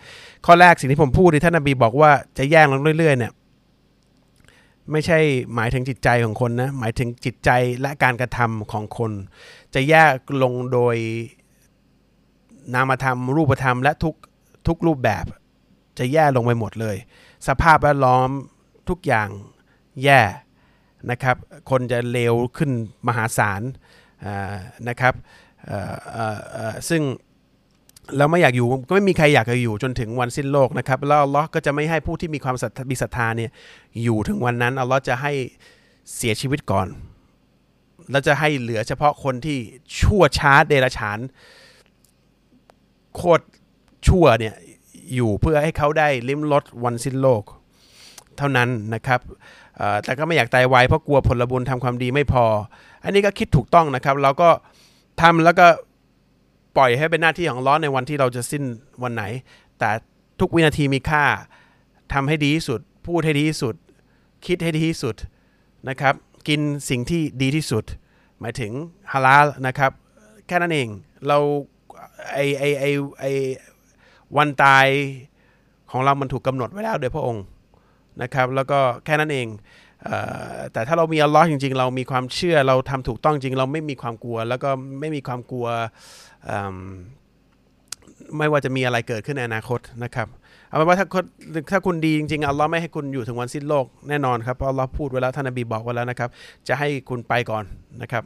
[0.45, 3.31] ข้อแรกสิ่งที่ผมพูดที่ท่านนบีบอกว่าจะแย่ลงเรื่อยๆเนี่ย
[4.91, 5.19] ไม่ใช่
[5.55, 7.49] หมายถึงจิตใจของคนนะหมายถึงจิตใจ
[7.81, 9.11] และการกระทำของคน
[9.73, 10.13] จะแยก
[10.43, 10.95] ลงโดย
[12.73, 14.15] นามธรรม รูปธรรมและทุก
[14.67, 15.25] ทุกรูปแบบ
[15.99, 16.97] จะแย่ลงไปหมดเลย
[17.47, 18.29] สภาพแวดล้อม
[18.89, 19.29] ทุกอย่าง
[20.03, 20.21] แย่
[21.11, 21.37] นะครับ
[21.69, 22.71] คนจะเลวขึ้น
[23.07, 23.61] มหาศาล
[24.89, 25.13] นะครับ
[26.89, 27.01] ซึ่ง
[28.17, 33.51] เราไม่อยากอยู่ก็ไม่มีใครอยากจะอยู่จนถึงวันสิ้นโลกนะครับแล้วอัลลอฮ์ก็จะไม่ให้ผู้ที่มีความศรัทธามีศรัทธาเนี่ย
[34.03, 35.31] อยู่ถึงวันนั้นอัลลอฮ์จะให้
[36.15, 36.87] เสียชีวิตก่อน
[38.11, 39.57] แล้วจะให้เหลือเฉพาะคนที่
[39.99, 41.19] ชั่วช้าเดรัจฉาน
[43.15, 43.43] โคตร
[44.07, 44.55] ชั่วเนี่ย
[45.15, 47.43] อยู่เพื่อให้เขาได้ลิ้มรสวันสิ้นโลก
[48.37, 49.19] เท่านั้นนะครับ
[50.03, 52.45] แต่ก็ไม่อยากตายไวเพราะกลัวผลบุญทำความดีไม่พอ
[53.03, 54.49] อันนี้ก็คิดถูกต้องนะครับ เราก็
[55.21, 55.67] ทำแล้วก็
[56.77, 58.63] ปล่อยให้เป็นหน้าที่ของล้อในวันที่เราจะสิ้น
[59.03, 59.23] วันไหน
[59.79, 59.89] แต่
[60.39, 61.23] ทุกวินาทีมีค่า
[62.13, 63.75] ทำให้ดีที่สุด พูดให้ดีที่สุด
[64.45, 65.15] คิดให้ดีที่สุด
[65.89, 66.13] นะครับ
[66.47, 67.83] กินสิ่งที่ดีที่สุด
[68.39, 68.71] หมายถึง
[69.11, 69.91] ฮาลาลนะครับ
[70.47, 70.87] แค่นั้นเอง
[71.27, 71.37] เรา
[72.33, 72.85] ไอไอไอ
[73.19, 73.25] ไอ
[74.37, 74.87] วันตาย
[75.91, 77.43] ของเรามันถูกกำหนดไว้แล้วโดยพระองค์
[78.21, 79.47] นะครับ แล้วก็แค่นั้นเอง
[80.03, 80.09] เอ
[80.73, 84.69] แต่ถ้าเรามีอัลลอฮ์จริง ๆ เรามีความเชื่อเราทำถูกต้องจริง เราไม่มีความกลัว แล้วก็
[84.99, 85.67] ไม่มีความกลัว
[88.37, 90.27] ไม่ว่าจะมีอะไรเกิดขึ้นในอนาคตนะครับ
[90.67, 91.23] เอาเป็นว่าถ้าคน
[91.71, 96.29] ถ้าคุณดีจริงๆอัลลอฮ์ไม่ให้คุณอยู่ถึงวันสิ้นโลกแน่นอนครับเพราะอัลลอฮ์พูดไว้แล้วท่านนบีบอกไว้แล้วนะครับ
[96.67, 97.63] จะให้คุณไปก่อน
[98.01, 98.23] นะครับ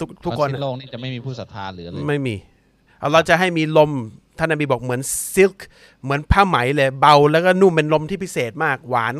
[0.00, 2.34] ทุกทุกคนวัสิ้โลกนี่จะไม่มีผู้ศรัทธาเหลือเลยไม่มี
[3.02, 3.90] อัลลอฮ์จะให้มีลม
[4.38, 5.00] ท่านนบีบอกเหมือน
[5.34, 5.66] ซิลค์
[6.02, 9.14] เหมือนผ้าไหมเลยเบา แล้วก็นุ่มเป็นลมที่พิเศษมากหวาน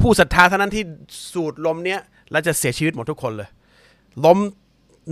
[0.00, 0.84] ผู้ศรัทธาเท่านั้นที่
[1.32, 2.00] สูดลมเนี้ย
[2.30, 3.48] แล้วจะเสียชีวิตหมดทุกคนเลย
[4.24, 4.38] ล้ม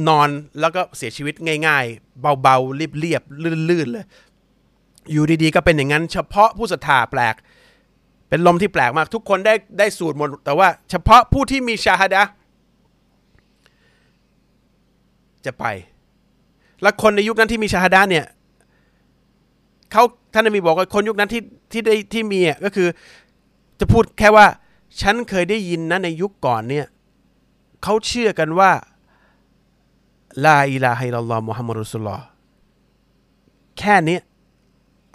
[0.09, 0.29] นอน
[0.61, 1.35] แล้วก็เสียชีวิต
[1.67, 4.07] ง่าย ๆ เบาๆเรียบๆลื่นๆเลย
[5.13, 7.35] อยู่ดีๆ ก็เป็นอย่างนั้น เฉพาะผู้ศรัทธาแปลก
[8.29, 12.23] เป็นลมที่แปลกมากทุกคนได้ได้สูดหมด แต่ว่าเฉพาะผู้ที่มีชาฮดะ
[15.47, 15.65] จะไป
[16.83, 18.25] และคนในยุคนั้นที่มีชาฮดะเนี่ย
[19.93, 21.43] เขาท่านนบีบอกว่าคนยุคนั้นที่
[21.73, 22.89] ที่ได้ที่มีอะก็คือ
[23.81, 24.47] จะพูดแค่ว่า
[25.01, 26.87] ฉันเคยได้ยินนะในยุคก่อนเนี่ย
[27.83, 28.71] เขาเชื่อกันว่า
[30.45, 32.25] ลาอิลาฮิลลัลลอฮ์มุฮัมมัดรุสุลลอฮ์
[33.79, 34.19] แค่นี้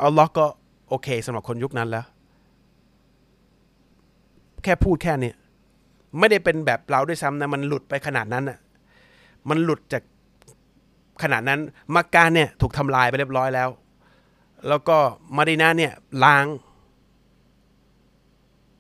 [0.04, 0.46] อัลลอฮ์ก็
[0.90, 2.06] โอเคสำหรับคนยุคนั้นแล้ว
[4.64, 5.32] แค่พูดแค่นี้
[6.20, 8.60] ไม่ได้เป็นแบบเราด้วยซ้ำนะ มันหลุดไปขนาดนั้นอะ
[9.50, 10.04] มันหลุดจาก
[11.24, 11.60] ขนาดนั้น
[11.96, 13.70] มักกะเนี่ยถูกทำลายไปเรียบร้อยแล้ว
[14.68, 14.98] แล้วก็
[15.38, 15.94] มาดินาเนี่ย
[16.24, 16.46] ล้าง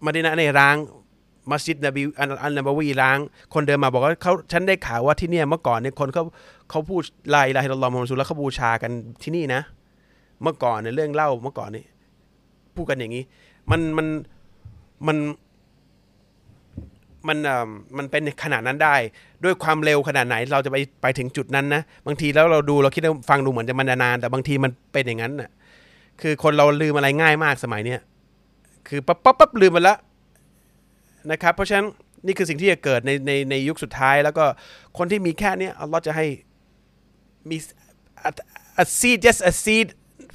[0.05, 0.75] มาดินาเนี่ยร้าง
[1.51, 3.17] มัสยิดนบีอันอันนบวีร้าง
[3.53, 6.23] คนเดินมาบอกว่าเขาฉันได้ข่าวว่าที่เนี่ยเมื่อก่อนเนี่ยคนเขา
[6.69, 7.01] เขาพูด
[7.33, 8.91] ลายลาฮิลลอฮ์มุฮัมมัดรอซูลแล้วเขาบูชากัน
[9.23, 9.61] ที่นี่นะ
[10.41, 11.83] เมื่อก่อนเนี่ยเรื่องเล่าเมื่อก่อนนี่
[12.75, 13.23] พูดกันอย่างนี้
[13.71, 14.07] มันมัน
[15.07, 15.17] มัน
[17.27, 18.95] มันเอ่อมันเป็นขนาดนั้นได้
[19.43, 25.49] ด้วยความเร็วขนาดไหนเราจะไปไปถึงจุดนั้นนะ บางทีแล้วเราดูเราคิดว่าฟังดูเหมือนจะมันนาน แต่บางทีมันเป็นอย่างนั้นน่ะ
[26.21, 28.01] คือคนเราลืมอะไรง่ายมากสมัยเนี้ย
[28.87, 29.97] คือปั๊บปั๊บปั๊บลืมไปแล้ว
[31.31, 31.87] นะครับเพราะฉะนั้น
[32.25, 34.45] นี่คือสิ่งที่จะเกิดในในในยุคสุดท้าย แล้วก็
[34.97, 36.25] คนที่มีแค่นี้อัลลอฮ์จะให้
[37.49, 37.57] มี
[38.83, 39.87] a, seed just a seed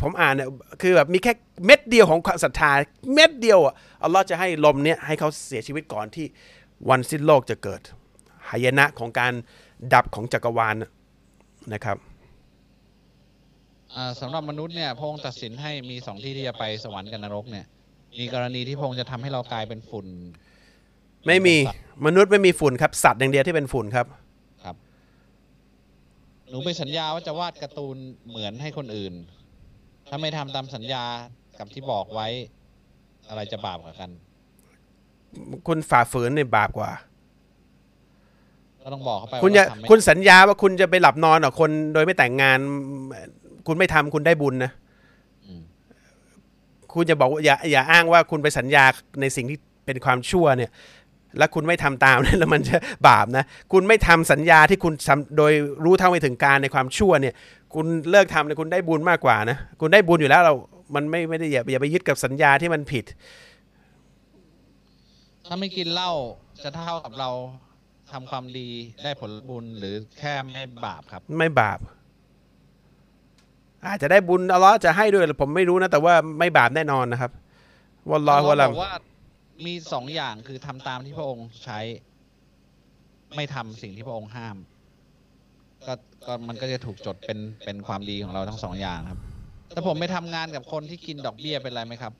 [0.02, 0.48] ผมอ่านเนี่ย
[0.82, 1.32] คือแบบมีแค่
[1.66, 2.72] เม็ดเดียวของความศรัทธา
[3.14, 3.74] เม็ดเดียวอะ
[4.04, 6.26] อัลลอฮ์จะให้ลมเนี้ยให้เขาเสียชีวิตก่อนที่
[6.88, 7.80] วันสิ้นโลกจะเกิด
[8.48, 9.32] หายนะของการ
[9.94, 10.90] ดับของจักรวาลนะ
[11.74, 11.96] นะครับ
[14.20, 17.66] สำหรับมนุษย์เนี่ยพงค์ตัดสินให้มีสองที่ที่จะไปสวรรค์กับนรกเนี่ย
[18.18, 20.06] มีกรณีที่พงค์จะทำให้เรากลายเป็นฝุ่น
[21.26, 21.56] ไม่มี
[22.06, 24.06] มนุษย์ไม่มีฝุ่นครับ สัตว์อย่างเดียวที่เป็นฝุ่นครับ
[24.64, 24.76] ครับ
[26.50, 27.96] หนูไปสัญญาว่าจะวาดการ์ตูน
[28.28, 29.12] เหมือนให้คนอื่น
[30.08, 31.04] ถ้าไม่ทำตามสัญญา
[31.58, 32.26] กับที่บอกไว้
[33.28, 34.10] อะไรจะบาปกว่ากัน
[35.66, 36.90] คุณฝ่าฝืนเนี่ยบาปกว่า
[38.82, 42.58] ก็ต้องบอกเขาไปคุณว่าจะทำไม่คุณสัญญาว่าคุณจะไปหลับนอนกับคนโดยไม่แต่งงาน
[43.66, 44.72] คุณไม่ทำคุณได้บุญนะ
[45.46, 45.62] อืม
[46.94, 48.84] คุณจะบอกว่าอย่าอย่าอ้างว่าคุณไปสัญญา
[49.20, 50.70] ในสิ่งที่เป็นความชั่วเนี่ย
[51.38, 52.76] แล้วคุณไม่ทำตามแล้วมันจะ
[53.08, 55.52] บาปนะ คุณไม่ทำสัญญาที่คุณทำโดย
[55.84, 57.34] รู้เท่าไม่ถึงการในความชั่วเนี่ย
[57.74, 60.54] คุณเลิกทำเนี่ยคุณได้บุญมากกว่านะ คุณได้บุญอยู่แล้วเรา
[60.94, 63.04] มันไม่ไม่ได้อย่าอย่าไปยึดกับสัญญาที่มันผิด
[65.46, 66.10] ถ้าไม่กินเหล้า
[66.64, 67.30] จะเท่ากับเรา
[68.12, 68.68] ทำความดี
[69.04, 71.78] ได้ผลบุญหรือแค่ไม่บาปครับ ไม่บาป
[73.86, 77.30] อาจจะได้บุญอัลเลอฮ์จะให้ด้วยผมไม่รู้นะ แต่ว่าไม่บาปแน่นอนนะครับ
[78.10, 78.94] วัลลอฮ์วะเราลัมบอกว่า
[79.66, 81.78] มีสองอย่างคือทำตามที่พระองค์ใช้
[83.36, 84.56] ไม่ทำสิ่งที่พระองค์ห้าม
[85.86, 85.94] ก็
[86.26, 89.20] ก็มันก็จะถูกจดเป็นเป็นความดีของเราทั้งสองอย่างครับ
[89.74, 92.12] ถ้าผมไม่ทำงานกับคนที่กินดอกเบี้ยเป็นไรไหมครับ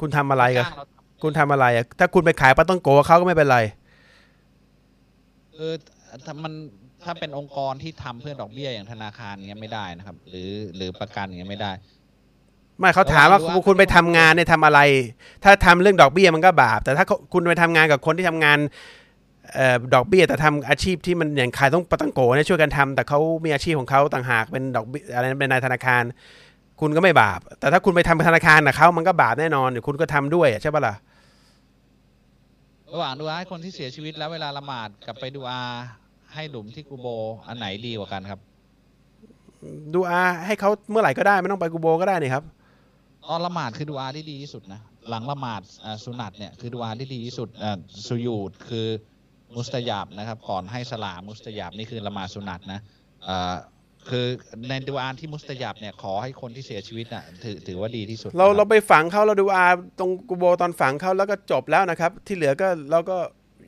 [0.00, 0.86] คุณทำอะไรกันจ้างเรา
[1.22, 3.58] คุณทำอะไรอะถ้าคุณไปขายปลาต้องโกะเขาก็ไม่เป็นไร
[5.52, 5.74] เออ
[6.26, 6.52] ถ้ามัน
[7.04, 11.72] ถ้าเป็นองค์กรที่ทำเพื่อดอกเบี้ยอย่างธนาคารเงี้ยไม่ได้นะครับ หรือหรือประกันเงี้ยไม่ได้
[12.80, 14.80] ไม่เขาถามว่าเพราะว่าคุณไปทำงานเนี่ยทำอะไร
[15.44, 18.58] ถ้าทำเรื่องดอกเบี้ยมันก็บาป แต่ถ้าคุณไปทำงานกับคนที่ทำงาน
[19.54, 26.02] เอ่อดอกเบี้ยแต่ทำอาชีพที่มันอย่างขายต้องปาตังโกะเนี่ยช่วยกันทำแต่เขามีอาชีพของเขาต่างหากเป็นดอกเบี้ยอะไรเป็นนายธนาคาร
[26.80, 30.94] คุณก็ไม่บาป แต่ถ้าคุณไปทำธนาคารกับเขามันก็บาปแน่นอนเดี๋ยวคุณก็ทำด้วยอะใช่ปะล่ะ
[32.92, 35.60] ระหว่างดูอาให้คนที่เสียชีวิตแล้วเวลาละหมาดกับไปดูอา
[36.34, 37.06] ให้หลุมที่กูโบ
[37.48, 38.40] อันไหนดีกว่ากันครับ
[39.94, 42.44] ดูอาให้เขาเมื่อไหร่ก็ได้ไม่ต้องไปกูโบก็ได้นี่ครับ
[43.26, 48.86] ตอนละหมาดคือดูอาที่ดีที่สุดนะหลังละหมาดอ่าสุนัตเนี่ยคือดูอาที่ดีที่สุดอ่าสุยูดคือ
[49.56, 52.80] มุสตยาบนะครับก่อนให้สลามมุสตยาบนี่คือละหมาดสุนัตนะ
[53.28, 53.54] อ่า
[54.08, 54.26] คือ
[54.68, 59.66] ในดูอาที่มุสตยาบเนี่ยขอให้คนที่เสียชีวิตน่ะถือถือว่าดีที่สุดเรานะคเราบไปฝังเขาเราดูอา
[59.98, 63.16] ตรงกูโบตอนฝังเขาแล้วก็จบแล้วนะครับ ที่เหลือก็เราก็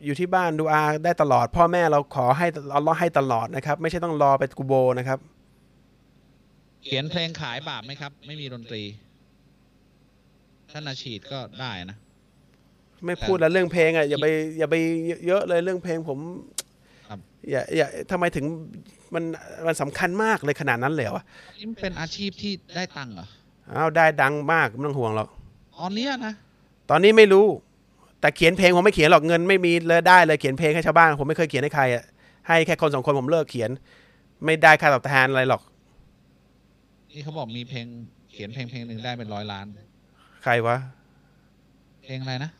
[0.05, 5.19] อยู่ที่บ้านดูอาได้ตลอด พ่อแม่เราขอให้อัลเลอฮ์ให้ตลอดนะครับ ไม่ใช่ต้องรอไปกูโบนะครับ
[6.85, 8.83] เขียนเพลงขายบาปไหมครับ ไม่มีดนตรี
[10.73, 11.97] ถ้านาชีดก็ได้นะ
[13.07, 14.27] ไม่พูดแล้วเรื่องเพลงอะอย่าไป
[14.59, 14.75] อย่าไป
[15.27, 16.19] เยอะเลยเรื่องเพลงผม
[17.09, 17.19] ครับ
[17.51, 18.45] อย่าอย่าทำไมถึง
[19.15, 19.25] มัน
[19.67, 21.25] มันสำคัญมากเลยขนาดนั้นเลยเหรอวะ
[21.59, 23.27] นี่มันเป็นอาชีพที่ได้ตังค์เหรอ
[23.75, 25.29] อ้าวได้ดังมากไม่ต้องห่วงหรอก
[25.79, 26.35] ตอนเนี้ยนะ
[26.91, 27.47] ตอนนี้ไม่รู้
[28.21, 32.05] แต่เขียนเพลงผมไม่เขียนหรอกเงินไม่มีเลยได้เลยเขียนเพลงให้ชาวบ้านผมไม่เคยเขียนให้ใครอะ
[32.49, 33.71] ให้แค่คนสองคนผมเลิกเขียน
[34.45, 35.63] ไม่ได้ค่าตอบแทนอะไรหรอก
[37.11, 37.87] นี่เขาบอกมีเพลง
[38.33, 39.67] เขียนเพลงเพลงหนึ่งได้เป็นร้อยล้าน
[40.43, 40.77] ใครวะ
[42.03, 42.51] เพลงอะไรนะ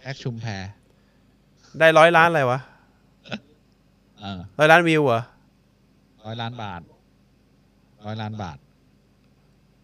[0.00, 0.64] แอคชุมแพร
[1.78, 2.60] ได้ร้อยล้านอะไรวะ
[4.20, 5.22] เออร้อยล้านวิวเหรอ
[6.24, 6.80] ร้อยล้านบาท
[8.04, 8.58] ร้อยล้านบาท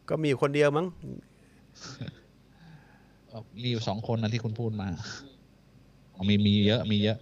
[0.09, 0.86] ก็มีอยู่คนเดียวมั้ง
[3.62, 4.88] มีอยู่สองคนนะที่คุณพูดมา
[6.14, 7.18] อ๋อมีมีเยอะมีเยอะ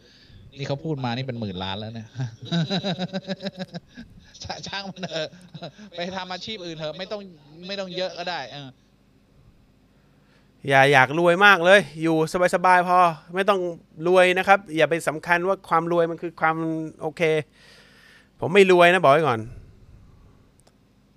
[0.58, 2.08] นี่เขาพูดมานี่เป็นหมื่นล้านแล้วเนี่ย
[4.44, 5.28] ช่าช่างมันเถอะ
[5.96, 7.20] ไปทำอาชีพอื่นเถอะไม่ต้อง
[7.66, 8.68] ไม่ต้องเยอะก็ได้เออ
[10.68, 12.16] อย่าอยากรวยมากเลย อยู่
[12.54, 12.98] สบายๆพอ
[13.34, 13.60] ไม่ต้อง
[14.06, 16.56] รวยนะครับ อย่าไปสำคัญว่าความรวยมันคือความ
[17.02, 17.22] โอเค
[18.40, 19.40] ผมไม่รวยนะบอกไว้ก่อน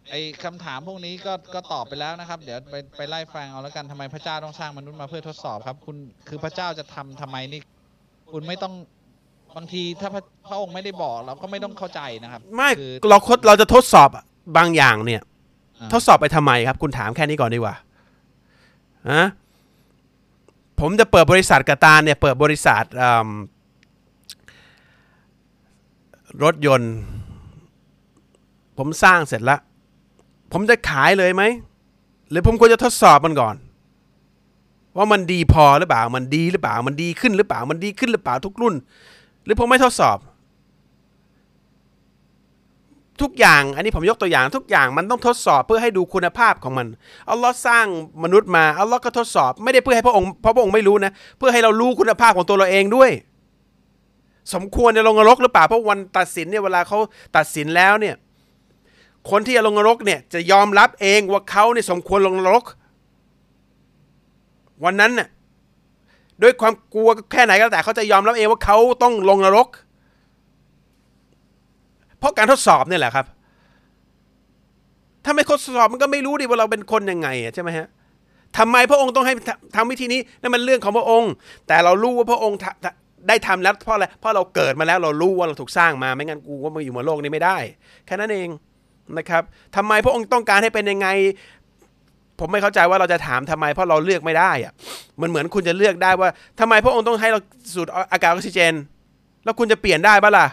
[0.10, 5.98] ไอ้คำถามพวกนี้ก็ก็ตอบไปแล้วนะครับ เดี๋ยวไปไปไล่ฟังเอาแล้วกันทำไมพระเจ้าต้องสร้างมนุษย์มาเพื่อทดสอบครับ คุณ
[6.28, 7.62] คือพระเจ้าจะทำทำไมนี่
[8.32, 8.74] คุณไม่ต้อง
[9.56, 14.10] บางทีถ้าพระพระองค์ไม่ได้บอกเราก็ไม่ต้องเข้าใจนะครับไม่คือ เราคดเราจะทดสอบ
[14.58, 15.22] บางอย่างเนี่ย
[15.80, 17.76] อ่า ทดสอบไปทำไมครับ คุณถามแค่นี้ก่อนดีกว่า
[19.12, 19.26] ฮะ
[20.80, 23.30] ผมจะเปิดบริษัทกระตานเนี่ย เปิดบริษัทอืม
[26.44, 26.94] รถยนต์
[28.78, 29.60] ผมสร้างเสร็จแล้ว
[30.52, 31.44] ผมจะขายเลยไหม
[32.30, 33.56] หรือผมควรจะทดสอบมันก่อน
[34.98, 38.76] ว่ามันดีพอหรือเปล่า มันดีหรือเปล่า มันดีขึ้นหรือเปล่า มันดีขึ้นหรือเปล่าทุกรุ่น
[39.46, 40.18] หรือผมไม่ทดสอบ
[43.22, 46.88] ทุกอย่างอันนี้ผมยกตัวอย่าง ทุกอย่างมันต้องทดสอบเพื่อให้ดูคุณภาพของมัน
[47.30, 47.86] อัลลอฮ์สร้าง
[48.24, 53.12] มนุษย์มาอัลลอฮ์ก็ทดสอบ ไม่ได้เพื่อให้พระองค์พระพระองค์ไม่รู้นะ เพื่อให้เรารู้คุณภาพของตัวเราเองด้วย
[54.54, 56.98] สมควรจะลงนรกหรือเปล่าเพราะวันตัดสินเนี่ยเวลาเขา
[57.38, 58.16] ตัดสินแล้วเนี่ย
[59.30, 62.66] คนที่จะลงนรกเนี่ยจะยอมรับเองว่าเขาเนี่ยสมควรลงนรก
[64.84, 65.28] วันนั้นน่ะ
[66.44, 69.68] ด้วยความกลัวแค่ไหนก็แล้วแต่เขาจะยอมรับเองว่าเขาต้องลงนรก
[72.20, 73.26] เพราะการทดสอบเนี่ยแหละครับ
[75.26, 77.88] ถ้าไม่ทดสอบมันก็ไม่รู้ดิว่าเราเป็นคนยังไงใช่ไหมฮะ
[78.58, 81.32] ทำไมพระองค์ต้องให้ทำทำวิธีนี้นั่นมันเรื่องของพระองค์
[81.68, 82.58] แต่เรารู้ว่าพระองค์
[83.28, 87.58] ได้ทำแล้วเพราะอะไรเพราะเราเกิดมาแล้วเรารู้ว่าเราถูกสร้างมาไม่งั้นกูก็มาอยู่บนโลกนี้ไม่ได้
[88.06, 88.50] แค่นั้นเอง
[89.18, 89.44] นะครับ
[89.76, 91.08] ทำไมพระองค์ต้องการให้เป็นยังไง
[92.40, 94.74] ผมไม่เข้าใจว่าเราจะถามทำไมเพราะเราเลือกไม่ได้อะ
[95.22, 96.30] มันเหมือนคุณจะเลือกได้ว่า
[96.60, 97.40] ทำไมพระองค์ต้องให้เรา
[97.74, 98.74] สูดอากาศออกซิเจน
[99.44, 100.48] แล้วคุณจะเปลี่ยนได้ปะล่ะ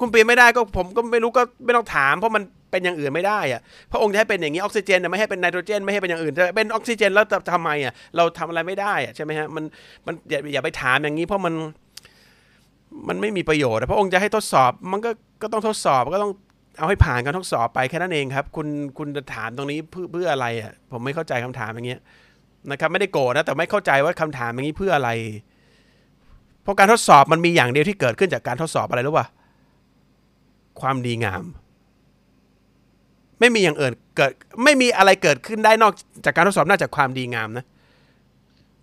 [0.00, 3.60] คุณเปลี่ยนไม่ได้ก็ผมก็ไม่รู้ก็ไม่ต้องถาม เพราะมันเป็นอย่างอื่นไม่ได้อะ
[3.92, 9.64] พระองค์จะให้เป็นอย่างนี้ออกซิเจนน่ไม่ให้เป็นไนโตรเจนไม่ให้เป็นอย่างอื่นจะเป็นออกซิเจนแล้วจะทำไมอะเราทำอะไรไม่ได้อะใช่ไหมฮะมัน
[10.06, 11.54] มันอย่าอย่าไปถามอย่างนี้เพราะมัน
[13.08, 15.10] มันไม่มีประโยชน์พระองค์จะให้ทดสอบมันก็
[15.42, 16.32] ก็ต้องทดสอบก็ต้อง
[16.78, 18.68] เอาให้ผ่านการทดสอบไปแค่นั้นเองครับ คุณ
[18.98, 22.00] คุณจะถามตรงนี้เพื่อเพื่ออะไรอะผมไม่เข้าใจคำถามอย่างเงี้ย
[22.70, 25.10] นะครับ ไม่ได้โกรธนะแต่ไม่เข้าใจว่าคำถามอย่างนี้เพื่ออะไร
[26.62, 29.26] เพราะการทดสอบมันมีอย่างเดียวที่เกิดขึ้นจากการทดสอบอะไรรู้ป่ะ
[30.80, 31.44] ความดีงาม
[33.40, 34.32] ไม่มีอย่างอื่นเกิด
[34.64, 35.92] ไม่มีอะไรเกิดขึ้นได้นอก
[36.24, 37.64] จากการทดสอบนอกจากความดีงามนะ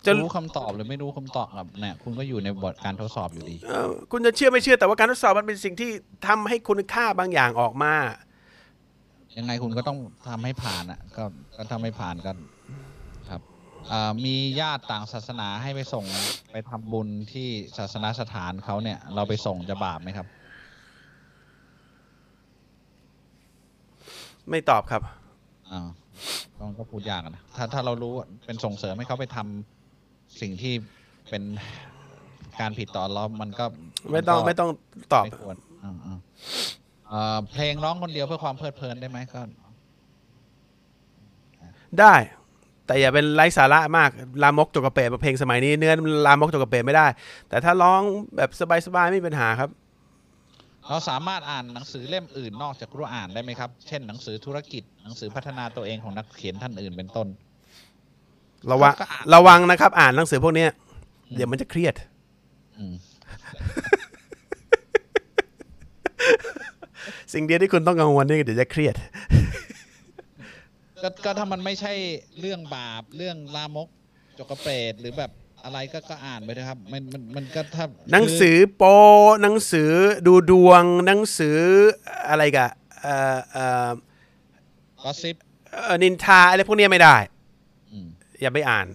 [0.06, 5.90] จะรู้คำตอบหรือไม่รู้คำตอบครับเนี่ยคุณก็อยู่ในบทการทดสอบอยู่ดีเอ่อคุณจะเชื่อไม่เชื่อแต่ว่าการทดสอบมันเป็นสิ่งที่
[6.26, 7.94] ทำให้คุณค่าบางอย่างออกมา
[9.38, 9.98] ยังไงคุณก็ต้อง
[10.28, 11.24] ทำให้ผ่านอะก็
[11.56, 12.36] ก็ทำให้ผ่านกัน
[13.30, 13.40] ครับ
[13.92, 16.04] อ่ามีญาติต่างศาสนาให้ไปส่ง
[16.52, 17.48] ไปทำบุญที่
[17.78, 20.26] ศาสนสถานเขาเนี่ย เราไปส่งจะบาปไหมครับ
[24.50, 25.02] ไม่ตอบครับ
[25.70, 25.88] อ่า
[26.58, 29.73] ต้องก็พูดยากอะนะถ้าถ้าเรารู้ว่าเป็นส่งเสริมให้เขาไปทำ
[30.40, 30.74] สิ่งที่
[31.30, 31.42] เป็น
[32.60, 33.64] การผิดต่อเรามันก็
[34.12, 34.70] ไม่ต้องนก็ไม่ต้อง
[35.12, 36.18] ตอบไม่ควรอ่าอ่า
[37.08, 39.40] เอ่อเพลงร้องคนเดียวเพื่อความเพลิดเพลินได้ไหมก็
[42.00, 42.14] ได้
[42.86, 44.10] แต่อย่าเป็นไร้สาระมาก
[44.42, 45.94] ลามกจกกระเปดเพลงสมัยนี้เนื้อ
[46.26, 47.06] ลามกจกกระเปดไม่ได้
[47.48, 48.00] แต่ถ้าร้อง
[48.36, 48.50] แบบ
[48.86, 49.70] สบายๆไม่มีปัญหาครับ
[50.88, 57.26] เราสามารถอ่านหนังสือเล่มอื่นนอกจากกุรอานได้ไหมครับ เช่นหนังสือธุรกิจหนังสือพัฒนาตัวเองของนักเขียนท่านอื่นเป็นต้น
[58.72, 60.70] ระวังก็อ่านระวังนะครับ อ่านหนังสือพวกเนี้ย
[61.36, 61.94] เดี๋ยวมันจะเครียด
[62.78, 62.94] อืม
[67.32, 68.94] สิ่งเดียวที่คุณต้องกังวลนี่คือเดี๋ยวจะเครียด
[71.02, 71.92] ก็ก็ถ้ามันไม่ใช่
[72.40, 73.88] เรื่องบาปเรื่องลามก
[74.38, 75.30] จกกระเปรดหรือแบบ
[75.64, 78.82] อะไรก็ก็อ่านไปนะครับ มันมันมันก็ถ้าหนังสือโป
[79.42, 79.90] หนังสือ
[80.26, 81.58] ดูดวง หนังสือ
[82.28, 82.68] อะไรกะ
[83.02, 83.90] เอ่อเอ่อ
[85.04, 85.36] ก็ซิป
[85.72, 87.16] เอ่อนินทาอะไรพวกเนี้ยไม่ได้
[88.44, 88.86] อย่าไปอ่าน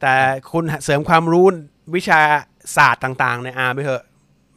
[0.00, 0.14] แต่
[0.52, 1.46] คุณเสริมความรู้
[1.96, 2.20] วิชา
[2.76, 4.04] ศาสตร์ต่างๆ ในอาไปเถอะ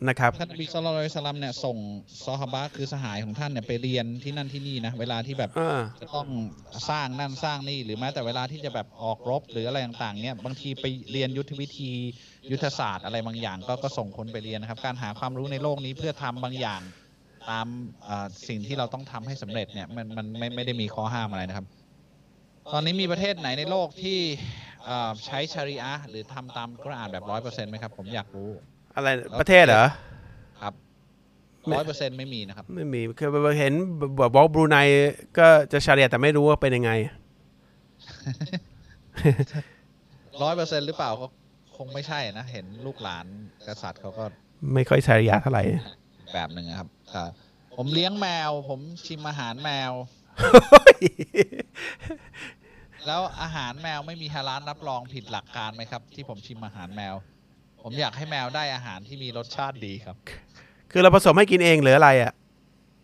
[0.07, 1.77] นะครับท่านนบีสุลต่านละสลัมเนี่ยส่ง
[2.25, 6.27] ซอฮาบะคือสหายของท่านเนี่ยไปเรียนที่นั่นที่นี่นะเวลาที่แบบอ่าจะต้อง
[6.89, 11.91] สร้างนั่นสร้างนี่หรือแม้แต่เวลาที่จะแบบออกรบหรืออะไรต่างๆเนี่ยบางทีไปเรียนยุทธวิธี
[12.51, 16.81] ยุทธศาสตร์อะไรบางอย่าง ก็ก็ส่งคนไปเรียนนะครับ การหาความรู้ในโลกนี้เพื่อทำบางอย่าง
[17.49, 17.67] ตาม
[18.05, 21.65] เอ่อสิ่งที่เราต้องทำให้สำเร็จเนี่ยมันมันไม่ไม่ได้มีข้อห้ามอะไรนะครับ
[22.73, 24.19] ตอนนี้มีประเทศไหนในโลกที่
[24.85, 28.49] เอ่อใช้ชารีอะห์หรือทำตามกุรอานแบบร้อยเปอร์เซ็นต์ไหมครับ ผมอยากรู้
[28.95, 29.07] อะไร
[29.39, 29.85] ประเทศเหรอ
[30.61, 30.73] ครับ
[31.65, 33.29] ไม่ร้อยเปอร์เซ็นต์ไม่มีนะครับ ไม่มีคือ
[33.59, 33.73] เห็น
[34.19, 34.77] บอกบอกบรูไน
[35.37, 36.91] ก็จะชาเรียแต่ไม่รู้ว่าเป็นยังไง
[40.43, 41.25] ร้อยเปอร์เซ็นต์หรือเปล่าก็
[41.77, 43.25] คงไม่ใช่นะ เห็นลูกหลาน
[43.67, 44.23] กษัตริย์เขาก็
[44.73, 45.63] ไม่ค่อยชาเรียเท่าไหร่
[46.33, 47.29] แบบหนึ่งอะครับอ่า
[47.75, 49.91] ผมเลี้ยงแมว ผมชิมอาหารแมว
[53.10, 57.15] แล้วอาหารแมวไม่มีฮาลาลรับรองผิดหลักการไหมครับ ที่ผมชิมอาหารแมว
[57.81, 60.15] ผมอยากให้แมวได้อาหารที่มีรสชาติดีครับ
[60.91, 62.34] คือเราผสมให้กินเองหรืออะไรอะ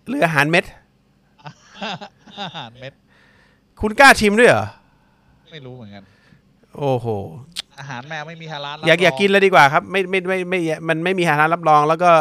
[0.07, 0.65] หรืออาหารเม็ด
[2.41, 2.93] อาหารเม็ด
[3.81, 4.65] คุณกล้าชิมด้วยเหรอ
[5.51, 6.03] ไม่รู้เหมือนกัน
[6.77, 7.07] โอ้โห
[7.79, 12.11] อาหารแมวไม่มีฮาลาลอยากอยากกินเลยดีกว่าครับ ไม่ไม่ไม่ไม่ไม่มันไม่มีอาหารรับรอง แล้วก็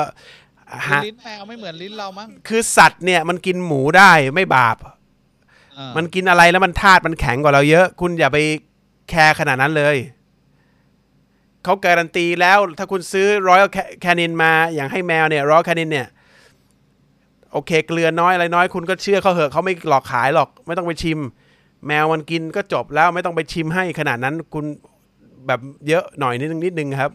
[0.75, 4.94] อาหารลิ้นแมวไม่เหมือนลิ้นเรามั้งคือสัตว์เนี่ยมันกินหมูได้ไม่บาปเออ
[5.97, 8.39] มันกินอะไรแล้วมันธาตุมันแข็งกว่าเราเยอะ คุณอย่าไป
[9.11, 9.97] แคร์ขนาดนั้นเลย
[11.65, 13.71] เขาการันตีแล้วถ้าคุณซื้อรอยัล
[14.01, 16.07] แคนินมาอย่างให้แมวเนี่ยรอยัลแคนินเนี่ย
[17.53, 21.19] โอเค เกลือน้อยอะไรน้อยคุณก็เชื่อเขาเหอะเขาไม่หลอกขายหรอก ไม่ต้องไปชิม
[21.87, 24.65] แมวมันกินก็จบแล้วไม่ต้องไปชิมให้ขนาดนั้นคุณ
[25.47, 27.11] แบบเยอะหน่อยนิดนึงนิดนึงครับ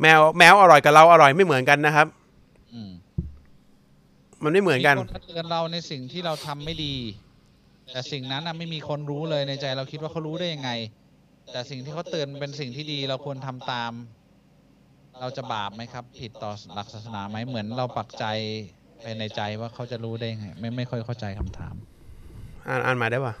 [0.00, 2.06] แมวแมวอร่อยกับเราอร่อยไม่เหมือนกันนะครับ
[2.74, 2.90] อืม
[4.44, 6.94] มันไม่เหมือนกันมีคนมาเตือนเราในสิ่งที่เราทำไม่ดี
[7.92, 10.70] แต่สิ่งนั้นน่ะไม่มีคนรู้เลยในใจเราคิดว่าเขารู้ได้ยังไง
[11.52, 13.92] แต่สิ่งที่เขาเตือนเป็นสิ่งที่ดีเราควรทำตาม
[15.20, 18.24] เราจะบาปไหมครับ ผิดต่อหลักศาสนาไหมเหมือนเราปักใจ
[19.02, 21.74] ไปในใจว่าเขาจะรู้ได้ยังไงไม่ไม่ค่อยเข้าใจคำถาม
[22.68, 23.34] อ่านอ่านมาได้ปะ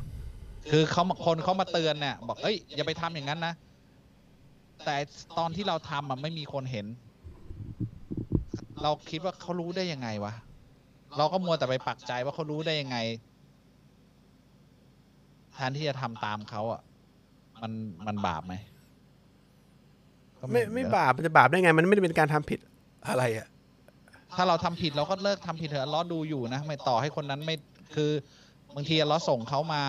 [0.70, 3.54] คือเขามาคนเขามาเตือนเนี่ยบอกเอ้ยอย่าไปทำอย่างนั้นนะ
[4.84, 4.96] แต่
[5.38, 6.86] ตอนที่เราทำอะไม่มีคนเห็น
[8.82, 10.34] เราคิดว่าเขารู้ได้ยังไงวะ
[11.16, 12.96] เราก็มัวแต่ไปปักใจว่าเขารู้ได้ยังไง
[15.58, 16.80] แทนที่จะทำตามเขาอะ
[17.62, 17.72] มัน
[18.06, 18.54] มันบาปไหม
[20.38, 22.58] ก็ไม่ไม่บาปมันจะบาปได้ไง มันไม่ได้เป็นการทำผิด
[23.08, 23.48] อะไรอะ
[24.36, 27.56] ถ้าเราทำผิดเราก็เลิกทำผิดเถอะล้อดูอยู่นะ ไม่ต่อให้คนนั้นไม่
[27.94, 28.10] คือ
[28.74, 29.82] บางทีเราส่งเขามา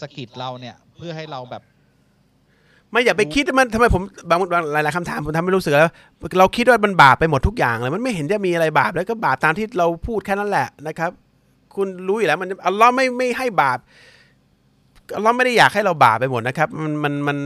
[0.00, 1.62] สะกิดเราเนี่ย เพื่อให้เราแบบ
[2.90, 5.92] ไม่อย่าไปคิดว่ามันทำไมผมบางบางหลายๆคำถามผมทำให้รู้สึกแล้ว
[6.38, 11.10] เราคิดว่ามันบาปไปหมดทุกอย่างเลยมันไม่เห็นจะมีอะไรบาปแล้วก็บาปตามที่เราพูดแค่นั้นแหละนะครับ
[11.74, 13.78] คุณรู้อยู่แล้วมันอัลลอฮ์ไม่ไม่ให้บาป
[15.14, 17.38] อัลลอฮ์ไม่ได้อยากให้เราบาปไปหมดนะครับ มันมันมัน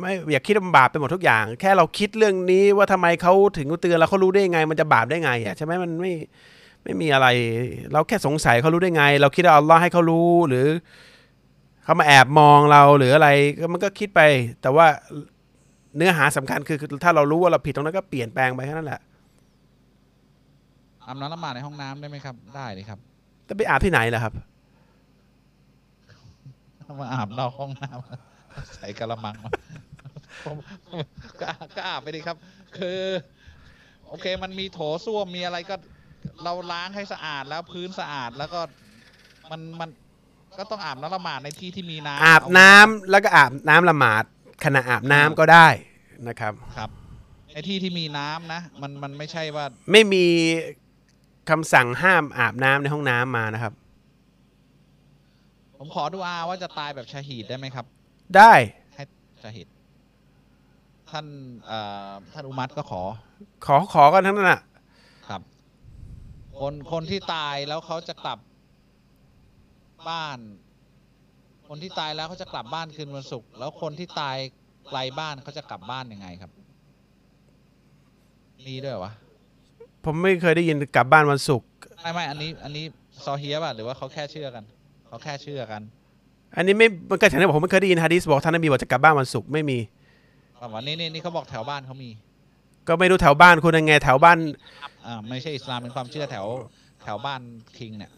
[0.00, 6.12] ไม่อยากคิดว่ามันบาปไปหมดทุกอย่าง แค่เราคิดเรื่องนี้ว่าทำไมเขาถึงเตือนแล้วเขารู้ได้ยังไง มันจะบาปได้ไงอะใช่ไหมมันไม่
[6.82, 7.26] ไม่มีอะไร
[7.92, 10.66] เราแค่สงสัยเขารู้ได้ไง เราคิดว่าอัลลอฮ์ให้เขารู้หรือ
[11.84, 13.28] เขามาแอบมองเราหรืออะไร
[13.58, 14.20] ก็มันก็คิดไป
[14.62, 14.86] แต่ว่า
[15.96, 19.00] เนื้อหาสำคัญคือคือถ้าเรารู้ว่าเราผิดตรงนั้นก็เปลี่ยนแปลงไปแค่นั้นแหละ
[21.06, 22.98] อาบน้ำละหมาดในห้องน้ำได้ไหมครับ ได้เลยครับ
[23.48, 24.32] จะไปอาบที่ไหนล่ะครับ
[27.00, 29.50] มาอาบนอกห้องน้ำใส่กระมังมา
[30.44, 30.56] ผม
[31.40, 32.36] ก็ก็อาบไปดีครับ
[32.78, 33.00] คือ
[34.08, 35.76] โอเคมันมีโถส้วมมีอะไรก็
[36.44, 38.60] เราล้างให้สะอาดแล้วพื้นสะอาดแล้วก็
[39.50, 39.90] มันมัน
[40.58, 44.24] ก็ต้องอาบน้ำละหมาดในที่ที่มีน้ำอาบน้ำแล้วก็อาบน้ำละหมาด
[44.64, 45.68] ขณะอาบน้ำก็ได้
[46.28, 46.90] นะครับ ครับ
[47.52, 50.24] ในที่ที่มีน้ำนะ มันมันไม่ใช่ว่า ไม่มี
[51.50, 53.72] คำสั่งห้ามอาบน้ำในห้องน้ำมานะครับ
[55.84, 57.86] ผมขอดูอาว่าจะตายแบบชาฮีดได้ไหมครับ
[58.36, 58.52] ได้
[58.94, 59.02] ให้
[59.42, 59.68] ชาฮีด
[61.10, 61.26] ท่าน
[61.66, 61.78] เอ่
[62.10, 63.02] อท่านอุมัตก็ขอ
[63.66, 64.60] ขอขอกันทั้งนั้นน่ะ
[65.28, 65.40] ครับ
[66.58, 68.38] คนคนที่ตายแล้วเขาจะกลับ
[70.08, 70.38] บ้าน
[71.68, 74.36] คนที่ตายแล้วเขาจะกลับบ้านคืนวันศุกร์แล้วคนที่ตาย
[74.88, 76.50] ไกลบ้านเขาจะกลับบ้านยังไงครับ
[78.66, 79.12] มีด้วยเหรอวะ
[80.04, 81.68] ผมไม่เคยได้ยินกลับบ้านวันศุกร์
[82.00, 82.84] ไม่ไม่อันนี้ อันนี้
[83.24, 84.66] ซอเฮียป่ะหรือว่าเขาแค่เชื่อกัน
[85.12, 85.82] เขาแค่เชื่อกัน
[86.56, 89.78] อันนี้ไม่มันก็ฉันเนี่ยผมไม่เคยได้ยินฮะดีสบอกท่านนบีบอกจะกลับบ้านวันศุกร์ไม่มี
[90.58, 92.10] แบบว่านี่นี่นี่เขาบอกแถวบ้านเขามี
[92.88, 94.38] ก็ไม่รู้แถวบ้านคุณยังไงแถวบ้าน
[95.06, 96.46] อ่าไม่ใช่อิสลามเป็นความเชื่อแถว
[97.02, 97.40] แถวบ้าน
[97.78, 98.10] คิงเนี่ย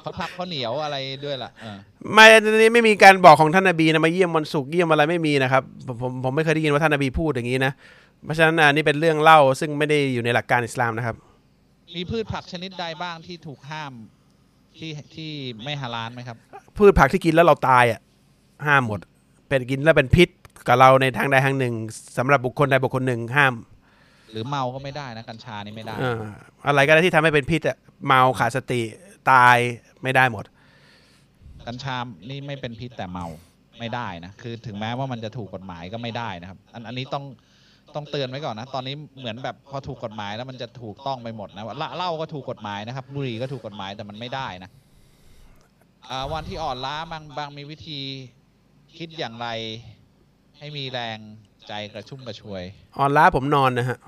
[0.00, 1.78] เขาทับข้าวเหนียวอะไรด้วยล่ะเออ
[2.12, 7.72] ไม่อันนี้ไม่มีการบอกของท่านนบีนะมาเยี่ยมวันศุกร์เยี่ยมอะไรไม่มีนะครับผมผมผมไม่เคยได้ยินว่าท่านนบีพูดอย่างนี้นะ
[8.24, 11.16] เพราะฉะนั้นอันนี้เป็นเรื่องเล่าซึ่งไม่ได้อยู่ในหลักการอิสลามนะครับ
[11.96, 13.92] มีพืชผักชนิดใดบ้างที่ถูกห้าม
[14.78, 15.30] ที่ที่
[15.64, 16.36] ไม่ฮาลาลไหมครับ
[16.76, 18.00] พืชผักที่กินแล้วเราตายอะ
[18.66, 19.00] ห้ามหมด
[19.48, 20.28] เป็นกินแล้วเป็นพิษ
[20.66, 21.74] กับเราในทางใดทางหนึ่ง
[22.18, 23.54] สำหรับบุคคลใดบุคคลหนึ่งห้าม
[24.32, 26.22] หรือเมาก็ไม่ได้นะกัญชานี่ไม่ได้เอ่อ
[26.66, 28.80] อะไรก็ได้ที่ทำให้เป็นพิษอะเมาขาดสติ
[29.30, 29.56] ตาย
[30.02, 30.44] ไม่ได้หมด
[31.66, 31.96] กัญชา
[32.30, 33.26] นี่ไม่เป็นพิษแต่เมา
[33.78, 37.24] ไม่ได้นะคือถึงแม้ว่ามันจะถูกกฎหมายก็ไม่ได้นะครับ อันอันนี้ต้อง
[37.96, 44.70] ต้องเตือนไว้ก่อนนะ ตอนนี้เหมือนแบบพอถูกกฎหมายแล้วมันจะถูกต้องไปหมดนะว่าเหล้าเหล้าก็ถูกกฎหมายนะครับบุหรี่ก็ถูกกฎหมายแต่มันไม่ได้นะ
[46.10, 48.00] อ่าวันที่อ่อนล้าบางบางมีวิธี
[48.96, 49.48] คิดอย่างไร
[50.58, 51.18] ให้มีแรง
[51.68, 52.62] ใจกระชุ่มกระชวย
[52.98, 53.98] ออนล้าผมนอนนะฮะ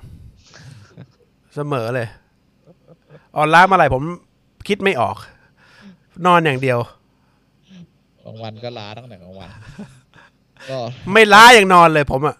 [1.55, 2.07] เสมอเลย
[3.37, 4.03] ออนล้าเมื่อไหร่ผม
[4.67, 5.17] คิดไม่ออก
[6.25, 6.79] นอนอย่างเดียว
[8.25, 9.49] บางวันก็ล้าตั้งแต่กลางวัน
[10.69, 10.77] ก็
[11.13, 12.35] ไม่ล้าอย่างนอนเลยผมอะ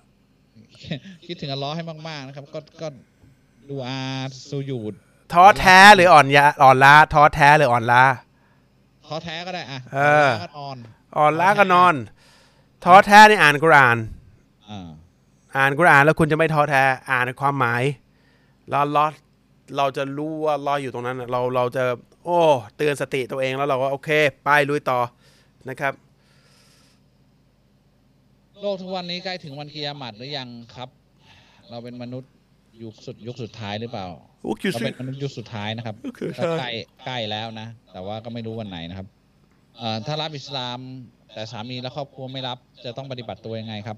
[1.26, 2.88] คิดถึงอัลเลอฮ์ให้มากๆนะครับ ก็ก็
[3.70, 3.98] ดูอา
[4.50, 4.94] สูยูด
[5.34, 8.04] ท้อแท้หรืออ่อนยาอ่อนล้าท้อแท้หรืออ่อนล้า
[9.06, 10.78] ท้อแท้ก็ได้อะเออท้ก็นอน
[11.18, 11.94] อ่อนล้าก็นอน
[12.86, 13.98] ท้อแท้นี่อ่านกุรอาน
[14.70, 14.90] อ่า
[15.58, 17.84] อ่านกุรอานแล้วคุณจะไม่ท้อแท้อ่านความหมาย
[18.70, 19.06] แล้วเรา
[19.78, 21.84] เราจะรู้ว่าเราอยู่ตรงนั้นน่ะเราเราจะ
[22.26, 22.40] โอ้
[22.78, 24.10] เตือนสติตัวเองแล้วเราก็โอเค
[24.44, 25.00] ไปลุยต่อ
[25.70, 25.94] นะครับ
[28.62, 30.90] โลกทุกวันนี้ใกล้ถึงวันกิยามัตหรือยังครับ
[31.70, 32.32] เราเป็นมนุษย์
[32.84, 34.08] ยุคสุดยุคสุดท้ายหรือเปล่า
[34.44, 36.70] โอ้คิวเราซิเป็นมนุษย์ยุคสุดท้ายนะครับโอเคก็ใช่ใกล้
[37.06, 39.08] ใกล้แล้วนะ แต่ว่าก็ไม่รู้วันไหนนะครับ
[39.78, 40.80] เอ่อถ้ารับอิสลาม
[41.34, 43.98] แต่สามีและครอบครัวไม่รับจะต้องปฏิบัติตัวยังไงครับ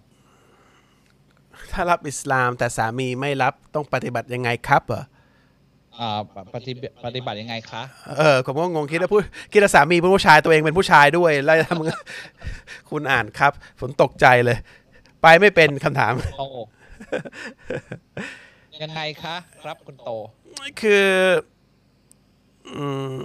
[1.72, 5.08] ถ้ารับอิสลามแต่สามีไม่รับต้องปฏิบัติยังไงครับเหรออ่า
[6.56, 7.84] ปฏิบัติปฏิบัติยังไงคะ
[8.18, 9.20] เออผมก็งงคิดว่าผู้
[9.52, 11.90] คิดว่าสามีเป็นผู้ชายตัวเองเป็นผู้ชายด้วยแล้วทำไง
[12.90, 14.58] คุณอ่านครับผมตกใจเลย
[15.22, 16.44] ไปไม่เป็นคำถามโต
[18.82, 20.10] ยังไงคะ ครับคุณโต
[20.82, 21.08] คือ
[22.76, 23.16] อืม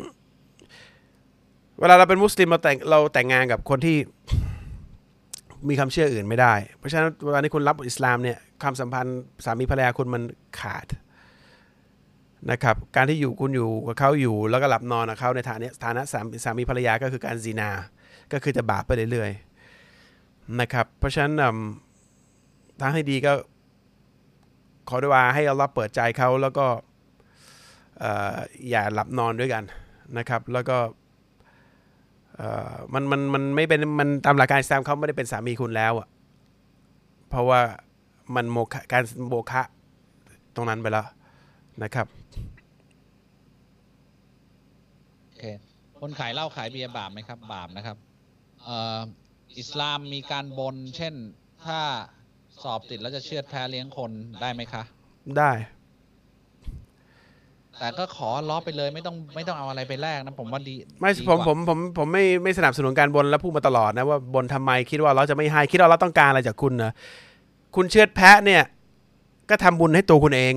[1.80, 3.96] เวลาเราเป็นมุสลิมเราแต่งเราแต่งงานกับคนที่
[5.68, 10.22] มีความเชื่ออื่นไม่ได้ เพราะฉะนั้นเวลาที่คุณรับอิสลามเนี่ยความสัมพันธ์สามีภรรยาคุณมัน
[10.60, 10.86] ขาด
[12.50, 17.70] นะครับการที่อยู่คุณอยู่กับเขาอยู่ แล้วก็หลับนอนกับเขาในฐานะฐานะสามีสามีภรรยาก็คือการซีนา
[18.32, 21.34] ก็คือจะบาปไปเรื่อยๆนะครับเพราะฉะนั้น
[22.80, 23.32] ทางให้ดีก็
[24.88, 26.66] ขอดุอาให้อัลลอฮ์เปิดใจเขาแล้วก็
[28.00, 28.12] เอ่
[28.70, 29.64] อย่าหลับนอนด้วยกัน
[30.18, 30.78] นะครับ แล้วก็
[32.94, 36.08] มันมันมันไม่เป็นมันตามหลักการอิสลามเขาไม่ได้เป็นสามีคุณแล้วอะ
[37.28, 37.60] เพราะว่า
[38.34, 39.62] มันโมฆะการโมฆะ
[40.54, 41.06] ตรงนั้นไปแล้ว
[41.82, 42.06] นะครับ
[45.26, 47.96] โอเคคนขายเหล้าขายเบียร์บาปไหมครับ บาปนะครับ
[48.64, 48.98] เอ่อ
[49.58, 51.14] อิสลามมีการบน เช่น
[51.64, 51.80] ถ้า
[52.62, 54.10] สอบติดแล้วจะเชือดแพ้เลี้ยงคน
[54.40, 54.82] ได้ไหมคะ
[55.38, 55.52] ได้
[57.78, 66.92] แต่ก็ขอล้อไปเลยไม่ต้องไม่ต้องเอาอะไรไปแลกนะผมว่าดีไม่ดีผมกว่าผมผมผมไม่ไม่สนับสนุนการบนและพูดมาตลอดนะว่าบนทำไมคิดว่าเราจะไม่ให้คิดว่าเราต้องการอะไรจากคุณนะ
[67.76, 68.62] คุณเชือดแพะเนี่ย
[69.50, 70.54] ก็ทำบุญให้ตัวคุณเอง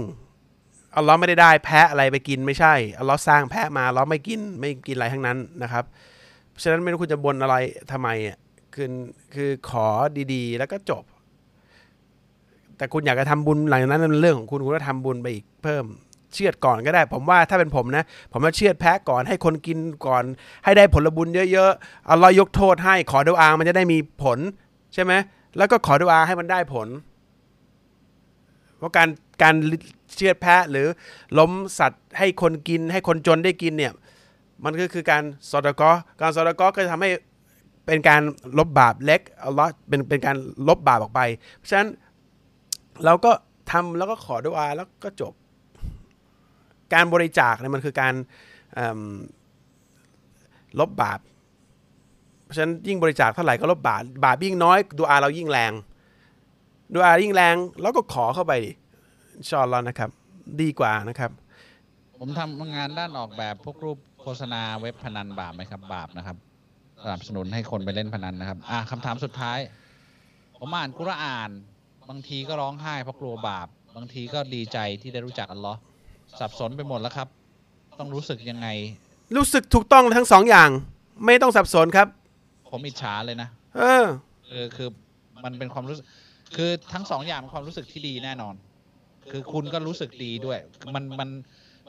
[0.95, 5.83] อัลลอฮ์ไม่ได้ได้แพะอะไรไปกินไม่ใช่อัลลอฮ์สร้างแพะมาอัลลอฮ์ไม่กินไม่กินอะไรทั้งนั้นนะครับ
[6.61, 7.55] ฉะนั้นไม่รู้คุณจะบนอะไร
[7.91, 8.37] ทำไมอะ
[8.75, 8.87] คือ
[9.33, 9.87] คือขอ
[10.33, 11.03] ดีๆ แล้วก็จบ
[12.77, 15.85] แต่คุณอยากจะทำบุญหลังจากนั้นเป็นเรื่องของคุณคุณก็ทำบุญไปอีกเพิ่ม
[16.33, 20.23] เชือดก่อนก็ได้ ผมว่าถ้าเป็นผมนะ ผมจะเชือดแพะก่อนให้คนกินก่อน
[20.63, 24.39] ให้ได้ผลบุญเยอะๆอัลลอฮ์ยกโทษให้ขอดุอามันจะได้มีผล
[24.93, 25.13] ใช่ไหม
[25.57, 26.87] แล้วก็ขอดุอาให้มันได้ผล
[28.77, 29.07] เพราะการ
[29.43, 29.55] การ
[30.15, 30.87] เชือดแพะหรือ
[31.39, 33.93] ล้มสัตว์ให้คนกินให้คนจนได้กินเนี่ย
[34.65, 35.91] มันก็คือการสอดกอ
[36.21, 37.09] การสอดกอก็จะทำให้
[37.85, 38.21] เป็นการ
[38.57, 40.35] ลบบาปเล็กอัลลอฮ์เป็นเป็นการ
[40.67, 41.21] ลบบาปออกไป
[41.55, 41.89] เพราะฉะนั้น
[43.05, 43.31] เราก็
[43.71, 45.33] ทำแล้วก็ขอดุอาแล้วก็จบ
[46.93, 48.13] การบริจาคเนี่ยมันคือการ
[50.79, 51.19] ลบบาป
[52.43, 55.71] เพราะฉะนั้นยิ่งบริจาคเท่าไหร่ก็ลบบาปบาปยิ่งน้อยดูอาเรายิ่งแรง
[56.93, 58.71] ดูอายิ่งแรง แล้วก็ขอเข้าไปดิ
[59.47, 60.09] ชาอนแล้วนะครับ
[60.61, 61.31] ดีกว่านะครับ
[62.19, 66.37] ผมทำงานด้านออกแบบพวกรูปโฆษณาเว็บพนันบาปไหมครับ บาปนะครับ
[67.03, 69.59] สนับสนุนให้คนไปเล่นพนันนะครับ อะคำถามสุดท้าย
[70.57, 71.49] ผมอ่านกุรอาน
[72.09, 75.79] บางทีก็ร้องไห้เพราะกลัวบาป บางทีก็ดีใจที่ได้รู้จักอัลลอฮ์
[76.39, 77.27] สับสนไปหมดแล้วครับ
[77.99, 78.67] ต้องรู้สึกยังไง
[79.35, 80.69] รู้สึกถูกต้องทั้งสองอย่าง
[81.25, 82.07] ไม่ต้องสับสนครับ
[82.69, 84.05] ผมอิจฉาเลยนะ เออ
[84.49, 84.89] เออคือ
[85.43, 86.05] มันเป็นความรู้สึก
[86.55, 88.55] คือทั้งสองอย่างเป็นความรู้สึกที่ดีแน่นอน
[89.31, 90.59] คือคุณก็รู้สึกดีด้วย
[90.95, 91.29] มันมัน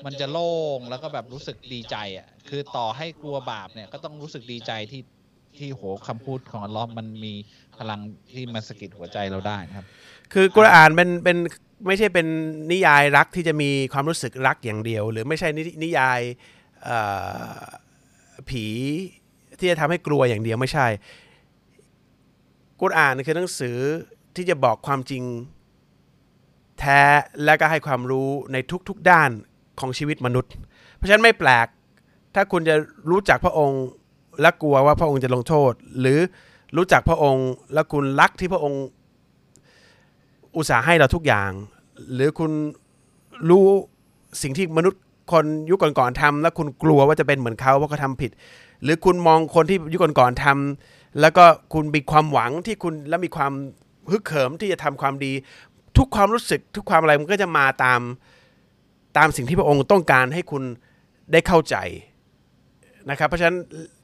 [0.04, 5.02] มันจะโล่งแล้วก็แบบรู้สึกดีใจอะคือต่อให้กลัวบาปเนี่ยก็ต้องรู้สึกดีใจที่
[5.58, 7.34] ที่โหคำพูดของอัลลอฮ์มันมี
[7.78, 8.00] พลัง
[8.32, 9.84] ที่มาสะกิดหัวใจเราได้ครับ
[10.32, 11.38] คือกุรอานเป็นเป็น
[11.86, 12.26] ไม่ใช่เป็น
[12.72, 16.20] นิยายรักที่จะมีความรู้สึกรักอย่างเดียว หรือไม่ใช่นินยาย
[18.48, 18.66] ผี
[19.58, 20.86] ที่จะทำให้กลัวอย่างเดียวไม่ใช่
[22.80, 23.76] กุรอานคือหนังสือ
[24.36, 25.22] ที่จะบอกความจริง
[26.80, 27.00] แท้
[27.44, 28.56] และก็ให้ความรู้ใน
[28.88, 29.30] ทุกๆด้าน
[29.80, 30.52] ของชีวิตมนุษย์
[30.96, 31.66] เพราะฉะนั้นไม่แปลก
[32.34, 32.74] ถ้าคุณจะ
[33.10, 33.82] รู้จักพระองค์
[34.40, 36.18] และกลัวว่าพระองค์จะลงโทษ หรือ
[36.76, 38.82] รู้จักพระองค์และคุณรักที่พระองค์
[40.56, 41.50] อุตส่าห์ให้เราทุกอย่าง
[42.14, 42.50] หรือคุณ
[43.50, 43.66] รู้
[44.42, 45.02] สิ่งที่มนุษย์
[45.32, 48.30] คนยุคก่อนๆทำแล้วคุณกลัวว่าจะเป็นเหมือนเขาเพราะเขาทำผิด
[48.82, 53.52] หรือคุณมองคนที่ยุคก่อนๆทำแล้วก็คุณมีความหวังที่คุณและมีความ
[54.10, 55.32] ฮึกเหิมที่จะทำความดี
[55.96, 58.00] ทุกความรู้สึกทุกความอะไรมันก็จะมาตาม
[59.16, 60.62] ตามสิ่งที่พระองค์ต้องการให้คุณ
[61.32, 61.76] ได้เข้าใจ
[63.10, 63.58] นะครับ เพราะฉะนั้น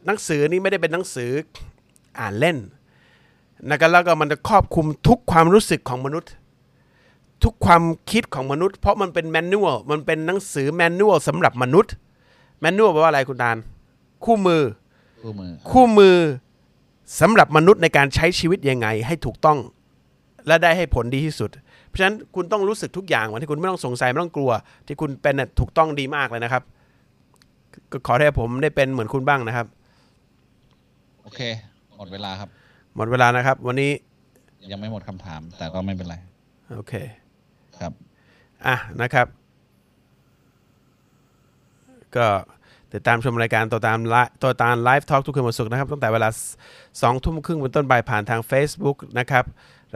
[0.06, 1.30] หนังสือนี้ไม่ได้เป็นหนังสือ
[2.20, 2.56] อ่านเล่น
[3.70, 6.30] นะครับแล้วก็มันจะครอบคลุมทุกความรู้สึกของมนุษย์
[7.44, 11.92] ทุกความคิดของมนุษย์ เพราะมันเป็นแมนนวลมันเป็นหนังสือแมนนวลสำหรับมนุษย์
[12.60, 13.56] แมนนวลแปลว่าอะไรคุณตาล
[14.24, 14.62] คู่มือ
[15.22, 16.16] คู่มือคู่มือ
[17.20, 19.58] สำหรับมนุษย์ในการใช้ชีวิตยังไงให้ถูกต้อง
[20.46, 21.65] และได้ให้ผลดีที่สุดเพ
[21.96, 24.50] ราะฉะนั้นคุณต้องรู้สึกทุกอย่างวันที่คุณไม่ต้องสงสัยไม่ต้องกลัว
[24.86, 26.62] ที่คุณเป็นน่ะถูกต้องดีมากเลยนะครับ
[27.92, 29.66] ก็ขอให้ผมได้เป็นเหมือนคุณบ้างนะครับ
[31.22, 31.40] โอเค
[31.96, 32.48] หมดเวลาครับ
[32.96, 33.90] หมดเวลานะครับ วันนี้
[34.72, 36.16] ยังไม่หมดคำถาม แต่ก็ไม่เป็นไร
[36.72, 36.92] โอเค
[37.78, 37.92] ครับ
[38.66, 39.26] อะนะครับ
[42.16, 42.26] ก็
[42.96, 46.28] ติดตามชมรายการตัวตามไลฟ์ตัวตามไลฟ์ทอล์กทุกคืนวันศุกร์นะครับ ตั้งแต่เวลา
[46.76, 49.44] 2ทุ่มครึ่งเป็นต้นไปผ่านทาง Facebook นะครับ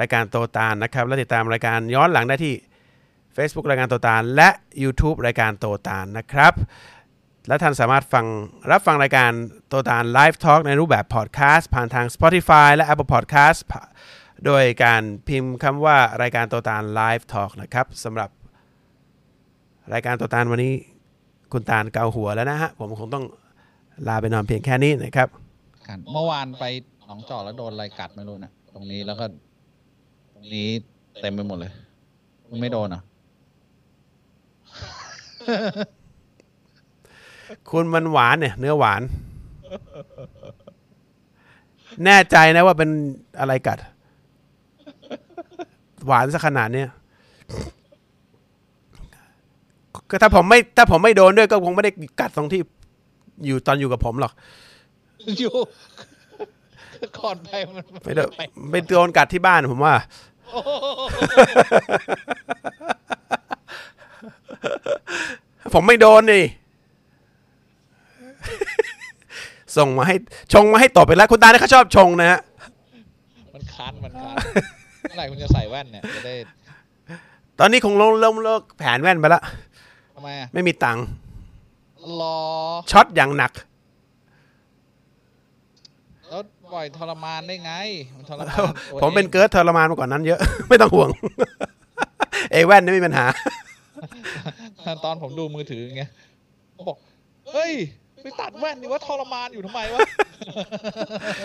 [0.01, 2.55] รายการโตตานนะครับ และติดตามรายการย้อนหลังได้ที่
[3.37, 4.49] Facebook รายการโตตานและ
[4.83, 6.55] YouTube รายการโตตานนะครับ
[7.49, 8.27] และท่านสามารถฟัง
[8.71, 9.33] รับฟังรายการ
[9.69, 13.61] โตตาล Live Talk ในรูปแบบพอดแคสต์ผ่านทาง Spotify และ Apple Podcast
[14.47, 18.31] โดยการพิมพ์คำว่ารายการโตตาล Live Talk นะครับสำหรับ
[19.93, 20.75] รายการโตตาลวันนี้
[21.53, 23.25] คุณตาลเกาหัวแล้วนะฮะ ผมคงต้อง
[24.09, 25.29] ลาไปนอนเพียงแค่นี้นะครับ
[25.87, 26.65] กันเมื่อวานไป
[27.07, 29.25] หนองจอกแล้วโดนอะไรกัดไม่รู้นะตรงนี้แล้วก็
[30.35, 30.69] ตรงนี้
[31.21, 31.73] เต็มไปหมดเลย
[32.49, 33.01] มึงไม่โดนเหรอ
[37.71, 39.03] คุณมันหวานเนี่ย เนื้อหวาน
[42.05, 42.91] แน่ใจนะว่าเป็น
[43.41, 43.79] อะไรกัด
[46.07, 46.89] หวานสักขนาดเนี้ย
[50.11, 52.61] ก็ถ้าผมไม่ถ้าผมไม่โดนด้วยก็คงไม่ได้กัดตรงที่
[53.47, 54.33] อยู่ตอนอยู่กับผมหรอก
[55.39, 55.55] อยู่
[57.19, 58.31] ก่อนไปมันไม่โดน
[58.71, 59.95] ไม่โดนกัดที่บ้านผมว่า
[65.75, 66.45] ผมไม่โดนนี่
[69.77, 70.17] ส่งมาให้
[70.53, 72.41] ชงมาให้ตบไปแล้วคุณตาเนี่ยเขาชอบชงนะฮะ
[73.55, 74.37] มันคันมันคัน
[75.03, 76.35] เมื่อไหร่คุณจะใส่แว่นเนี่ยจะได้
[77.59, 79.70] ตอนนี้คงเริ่มเลิกแผนแว่นไปแล้วทำ
[80.21, 81.05] ไมอะไม่มีตังค์
[82.21, 82.39] รอ
[82.91, 83.53] ช็อตอย่างหนัก
[86.29, 86.41] แล้ว
[86.73, 87.73] ปล่อยทรมานได้ไง
[88.17, 91.11] มันทรมานตัวผมเป็นองเกิร์ดทรมานมาก่อนนั้นเยอะ ไม่ต้องห่วง
[92.53, 93.25] เอยแว่นนี่ไม่มีปัญหา
[95.05, 96.11] ตอนผมดูมือถืออย่างเงี้ย
[96.77, 96.99] ผมบอก
[97.49, 97.73] เฮ้ย
[98.23, 100.01] ไปตัดแว่นนี่ว่าทรมานอยู่ทำไมวะ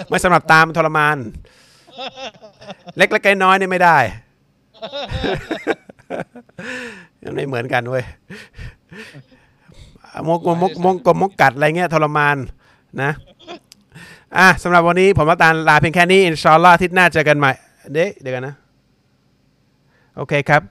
[0.10, 1.18] ไม่สำหรับตามนทรมาน
[2.98, 3.98] เล็กๆน้อยๆนี่ไม่ได้
[7.26, 8.04] มันไม่เหมือนกันเว้ย
[10.28, 12.38] มกมกมกกมกกัดอะไรเงี้ยทรมาน
[13.02, 13.12] นะ
[14.38, 17.52] อะสำหรับวันนี้ผมว่าตาลลาเพียงแค่นี้ อินชาอัลลอฮ์อาทิตย์หน้าเจอกันใหม่
[17.94, 18.56] เด็กเดี๋ยวกันนะ
[20.16, 20.62] โอเคครับ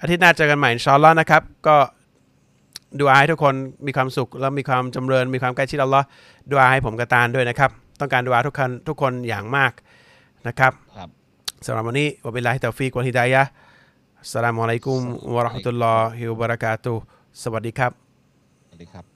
[0.00, 1.76] อาทิตย์หน้าเจอกันใหม่ อินชาอัลลอฮ์นะครับ ก็
[3.00, 3.54] ดูอาให้ทุกคน
[3.86, 6.04] มีความสุข แล้วมีความจำเริญ มีความใกล้ชิดอัลลอฮ์
[6.50, 7.70] ดูอาให้ผมกะตาลด้วยนะครับ
[8.00, 9.72] ต้องการดูอาทุกคนทุกคนอย่างมาก
[10.48, 11.08] นะครับครับ
[11.66, 15.00] สำหรับวันนี้وبالله التوفيق والهداية السلام عليكم
[15.34, 17.02] ورحمة الله وبركاته
[17.42, 17.92] สวัสดีครับ
[18.66, 19.13] สวัสดีครับ